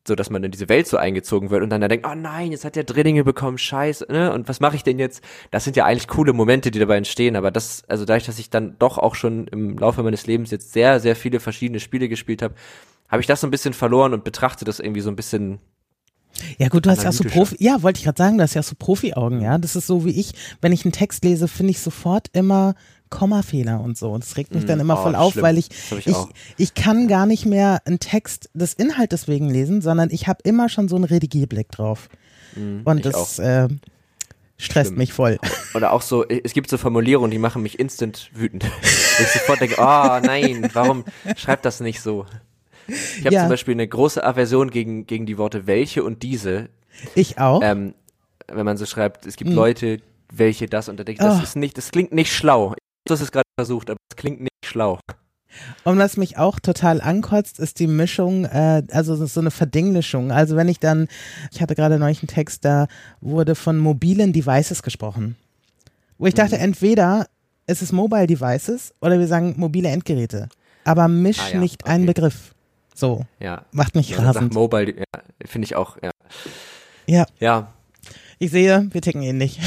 so 0.07 0.15
dass 0.15 0.31
man 0.31 0.43
in 0.43 0.51
diese 0.51 0.67
Welt 0.67 0.87
so 0.87 0.97
eingezogen 0.97 1.51
wird 1.51 1.61
und 1.61 1.69
dann 1.69 1.81
da 1.81 1.87
denkt, 1.87 2.07
oh 2.09 2.15
nein, 2.15 2.51
jetzt 2.51 2.65
hat 2.65 2.75
der 2.75 2.83
Drillinge 2.83 3.23
bekommen, 3.23 3.59
scheiße, 3.59 4.07
ne? 4.09 4.33
Und 4.33 4.49
was 4.49 4.59
mache 4.59 4.75
ich 4.75 4.83
denn 4.83 4.97
jetzt? 4.97 5.23
Das 5.51 5.63
sind 5.63 5.77
ja 5.77 5.85
eigentlich 5.85 6.07
coole 6.07 6.33
Momente, 6.33 6.71
die 6.71 6.79
dabei 6.79 6.97
entstehen, 6.97 7.35
aber 7.35 7.51
das, 7.51 7.83
also 7.87 8.05
dadurch, 8.05 8.25
dass 8.25 8.39
ich 8.39 8.49
dann 8.49 8.75
doch 8.79 8.97
auch 8.97 9.13
schon 9.13 9.47
im 9.47 9.77
Laufe 9.77 10.01
meines 10.01 10.25
Lebens 10.25 10.49
jetzt 10.49 10.73
sehr, 10.73 10.99
sehr 10.99 11.15
viele 11.15 11.39
verschiedene 11.39 11.79
Spiele 11.79 12.09
gespielt 12.09 12.41
habe, 12.41 12.55
habe 13.13 13.21
ich 13.21 13.27
das 13.27 13.41
so 13.41 13.47
ein 13.47 13.51
bisschen 13.51 13.73
verloren 13.73 14.15
und 14.15 14.23
betrachte 14.23 14.65
das 14.65 14.79
irgendwie 14.79 15.01
so 15.01 15.09
ein 15.11 15.15
bisschen 15.15 15.59
ja 16.57 16.67
gut, 16.67 16.87
du 16.87 16.89
hast 16.89 17.03
ja 17.03 17.09
auch 17.09 17.13
so 17.13 17.23
Profi, 17.23 17.55
ja, 17.59 17.83
wollte 17.83 17.99
ich 17.99 18.05
gerade 18.05 18.17
sagen, 18.17 18.39
du 18.39 18.43
hast 18.43 18.55
ja 18.55 18.63
so 18.63 18.73
Profi-Augen, 18.73 19.39
ja. 19.39 19.59
Das 19.59 19.75
ist 19.75 19.85
so 19.85 20.03
wie 20.03 20.19
ich, 20.19 20.31
wenn 20.61 20.71
ich 20.71 20.83
einen 20.83 20.91
Text 20.91 21.23
lese, 21.23 21.47
finde 21.47 21.69
ich 21.69 21.79
sofort 21.79 22.29
immer 22.33 22.73
Kommafehler 23.11 23.81
und 23.81 23.99
so. 23.99 24.09
Und 24.09 24.23
das 24.23 24.35
regt 24.35 24.55
mich 24.55 24.63
mm, 24.63 24.67
dann 24.67 24.79
immer 24.79 24.97
oh, 24.97 25.03
voll 25.03 25.15
auf, 25.15 25.33
schlimm. 25.33 25.43
weil 25.43 25.59
ich, 25.59 25.69
ich, 25.91 26.07
ich, 26.07 26.15
ich, 26.57 26.73
kann 26.73 27.07
gar 27.07 27.27
nicht 27.27 27.45
mehr 27.45 27.83
einen 27.85 27.99
Text 27.99 28.49
des 28.55 28.73
Inhaltes 28.73 29.27
wegen 29.27 29.47
lesen, 29.47 29.83
sondern 29.83 30.09
ich 30.09 30.27
habe 30.27 30.39
immer 30.43 30.67
schon 30.67 30.87
so 30.87 30.95
einen 30.95 31.05
Redigierblick 31.05 31.69
drauf. 31.69 32.09
Mm, 32.55 32.79
und 32.83 33.05
das 33.05 33.37
äh, 33.37 33.67
stresst 34.57 34.87
schlimm. 34.87 34.97
mich 34.97 35.13
voll. 35.13 35.37
Oder 35.75 35.93
auch 35.93 36.01
so, 36.01 36.25
es 36.27 36.53
gibt 36.53 36.67
so 36.67 36.79
Formulierungen, 36.79 37.29
die 37.29 37.37
machen 37.37 37.61
mich 37.61 37.77
instant 37.77 38.31
wütend. 38.33 38.65
ich 38.81 39.27
sofort 39.27 39.61
denke, 39.61 39.75
oh 39.77 39.81
nein, 40.25 40.67
warum 40.73 41.05
schreibt 41.35 41.65
das 41.65 41.79
nicht 41.79 42.01
so? 42.01 42.25
Ich 42.87 43.25
habe 43.25 43.35
ja. 43.35 43.41
zum 43.41 43.49
Beispiel 43.49 43.73
eine 43.73 43.87
große 43.87 44.23
Aversion 44.23 44.69
gegen, 44.69 45.05
gegen 45.05 45.25
die 45.25 45.37
Worte 45.37 45.67
welche 45.67 46.03
und 46.03 46.23
diese. 46.23 46.69
Ich 47.15 47.39
auch. 47.39 47.61
Ähm, 47.63 47.93
wenn 48.47 48.65
man 48.65 48.77
so 48.77 48.85
schreibt, 48.85 49.25
es 49.25 49.35
gibt 49.35 49.51
mhm. 49.51 49.55
Leute, 49.55 50.01
welche 50.31 50.67
das 50.67 50.89
und 50.89 50.97
da 50.97 51.03
denke 51.03 51.23
ich, 51.23 51.27
das 51.27 51.39
oh. 51.39 51.43
ist 51.43 51.55
nicht, 51.55 51.77
das 51.77 51.91
klingt 51.91 52.11
nicht 52.11 52.33
schlau. 52.33 52.75
Du 53.05 53.13
hast 53.13 53.21
es 53.21 53.31
gerade 53.31 53.47
versucht, 53.57 53.89
aber 53.89 53.99
es 54.09 54.15
klingt 54.15 54.41
nicht 54.41 54.65
schlau. 54.65 54.99
Und 55.83 55.97
was 55.99 56.17
mich 56.17 56.37
auch 56.37 56.59
total 56.59 57.01
ankotzt, 57.01 57.59
ist 57.59 57.79
die 57.79 57.87
Mischung, 57.87 58.45
äh, 58.45 58.83
also 58.91 59.25
so 59.25 59.39
eine 59.39 59.51
Verdinglischung. 59.51 60.31
Also 60.31 60.55
wenn 60.55 60.67
ich 60.67 60.79
dann, 60.79 61.07
ich 61.51 61.61
hatte 61.61 61.75
gerade 61.75 61.99
neulich 61.99 62.21
einen 62.21 62.27
Text, 62.27 62.65
da 62.65 62.87
wurde 63.21 63.55
von 63.55 63.77
mobilen 63.77 64.33
Devices 64.33 64.81
gesprochen. 64.81 65.35
Wo 66.17 66.25
ich 66.25 66.33
dachte, 66.33 66.55
mhm. 66.55 66.63
entweder 66.63 67.27
ist 67.67 67.81
es 67.81 67.91
Mobile 67.91 68.27
Devices 68.27 68.93
oder 69.01 69.19
wir 69.19 69.27
sagen 69.27 69.55
mobile 69.57 69.89
Endgeräte. 69.89 70.49
Aber 70.85 71.07
misch 71.07 71.39
ah, 71.39 71.53
ja. 71.53 71.59
nicht 71.59 71.83
okay. 71.83 71.91
einen 71.91 72.05
Begriff. 72.05 72.52
So. 72.93 73.25
Ja. 73.39 73.65
Macht 73.71 73.95
mich 73.95 74.09
ja, 74.09 74.19
rasend. 74.19 74.53
Mobile, 74.53 74.95
ja, 74.97 75.21
finde 75.45 75.65
ich 75.65 75.75
auch, 75.75 75.97
ja. 76.01 76.11
Ja. 77.07 77.25
Ja. 77.39 77.73
Ich 78.39 78.51
sehe, 78.51 78.87
wir 78.91 79.01
ticken 79.01 79.21
ähnlich. 79.21 79.59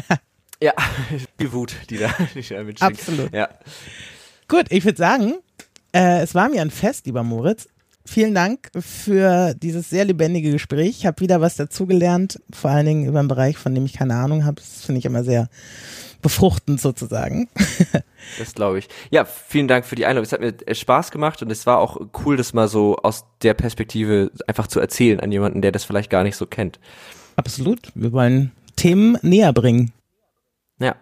ja, 0.62 0.72
viel 1.38 1.52
Wut, 1.52 1.74
die 1.90 1.98
da, 1.98 2.10
die 2.34 2.42
da 2.42 2.86
Absolut. 2.86 3.32
Ja. 3.32 3.48
Gut, 4.48 4.66
ich 4.70 4.84
würde 4.84 4.98
sagen, 4.98 5.34
äh, 5.92 6.20
es 6.20 6.34
war 6.34 6.48
mir 6.48 6.62
ein 6.62 6.70
Fest, 6.70 7.06
lieber 7.06 7.22
Moritz. 7.22 7.68
Vielen 8.04 8.34
Dank 8.34 8.70
für 8.80 9.54
dieses 9.54 9.88
sehr 9.88 10.04
lebendige 10.04 10.50
Gespräch. 10.50 10.98
Ich 10.98 11.06
habe 11.06 11.20
wieder 11.20 11.40
was 11.40 11.54
dazugelernt, 11.54 12.40
vor 12.52 12.70
allen 12.70 12.86
Dingen 12.86 13.06
über 13.06 13.20
einen 13.20 13.28
Bereich, 13.28 13.56
von 13.56 13.74
dem 13.74 13.84
ich 13.84 13.92
keine 13.92 14.16
Ahnung 14.16 14.44
habe. 14.44 14.56
Das 14.56 14.84
finde 14.84 14.98
ich 14.98 15.04
immer 15.04 15.22
sehr 15.22 15.48
befruchtend 16.22 16.80
sozusagen. 16.80 17.48
Das 18.38 18.54
glaube 18.54 18.78
ich. 18.78 18.88
Ja, 19.10 19.24
vielen 19.24 19.66
Dank 19.66 19.84
für 19.84 19.96
die 19.96 20.06
Einladung. 20.06 20.24
Es 20.24 20.32
hat 20.32 20.40
mir 20.40 20.54
äh, 20.64 20.76
Spaß 20.76 21.10
gemacht 21.10 21.42
und 21.42 21.50
es 21.50 21.66
war 21.66 21.78
auch 21.78 22.00
cool, 22.24 22.36
das 22.36 22.54
mal 22.54 22.68
so 22.68 22.96
aus 22.98 23.24
der 23.42 23.52
Perspektive 23.52 24.30
einfach 24.46 24.68
zu 24.68 24.78
erzählen 24.78 25.18
an 25.18 25.32
jemanden, 25.32 25.60
der 25.60 25.72
das 25.72 25.82
vielleicht 25.82 26.08
gar 26.08 26.22
nicht 26.22 26.36
so 26.36 26.46
kennt. 26.46 26.78
Absolut. 27.34 27.90
Wir 27.96 28.12
wollen 28.12 28.52
Themen 28.76 29.18
näher 29.22 29.52
bringen. 29.52 29.90
Ja, 30.78 30.94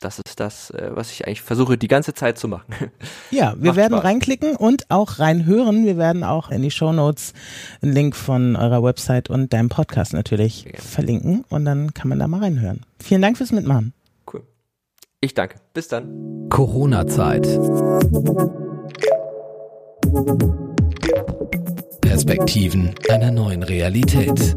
das 0.00 0.20
ist 0.20 0.38
das, 0.38 0.70
äh, 0.70 0.90
was 0.94 1.10
ich 1.10 1.26
eigentlich 1.26 1.42
versuche, 1.42 1.76
die 1.76 1.88
ganze 1.88 2.14
Zeit 2.14 2.38
zu 2.38 2.46
machen. 2.46 2.72
Ja, 3.30 3.54
wir 3.58 3.70
Macht 3.70 3.76
werden 3.76 3.94
Spaß. 3.94 4.04
reinklicken 4.04 4.56
und 4.56 4.90
auch 4.90 5.18
reinhören. 5.18 5.84
Wir 5.84 5.98
werden 5.98 6.24
auch 6.24 6.50
in 6.50 6.62
die 6.62 6.70
Shownotes 6.70 7.34
einen 7.82 7.92
Link 7.92 8.16
von 8.16 8.54
eurer 8.56 8.82
Website 8.82 9.28
und 9.28 9.52
deinem 9.52 9.68
Podcast 9.68 10.12
natürlich 10.14 10.64
gerne. 10.64 10.78
verlinken 10.78 11.44
und 11.48 11.64
dann 11.64 11.92
kann 11.92 12.08
man 12.08 12.18
da 12.20 12.28
mal 12.28 12.40
reinhören. 12.40 12.86
Vielen 13.00 13.20
Dank 13.20 13.36
fürs 13.36 13.52
Mitmachen. 13.52 13.92
Ich 15.20 15.34
danke. 15.34 15.56
Bis 15.74 15.88
dann. 15.88 16.48
Corona-Zeit. 16.48 17.42
Perspektiven 22.00 22.94
einer 23.08 23.32
neuen 23.32 23.64
Realität. 23.64 24.56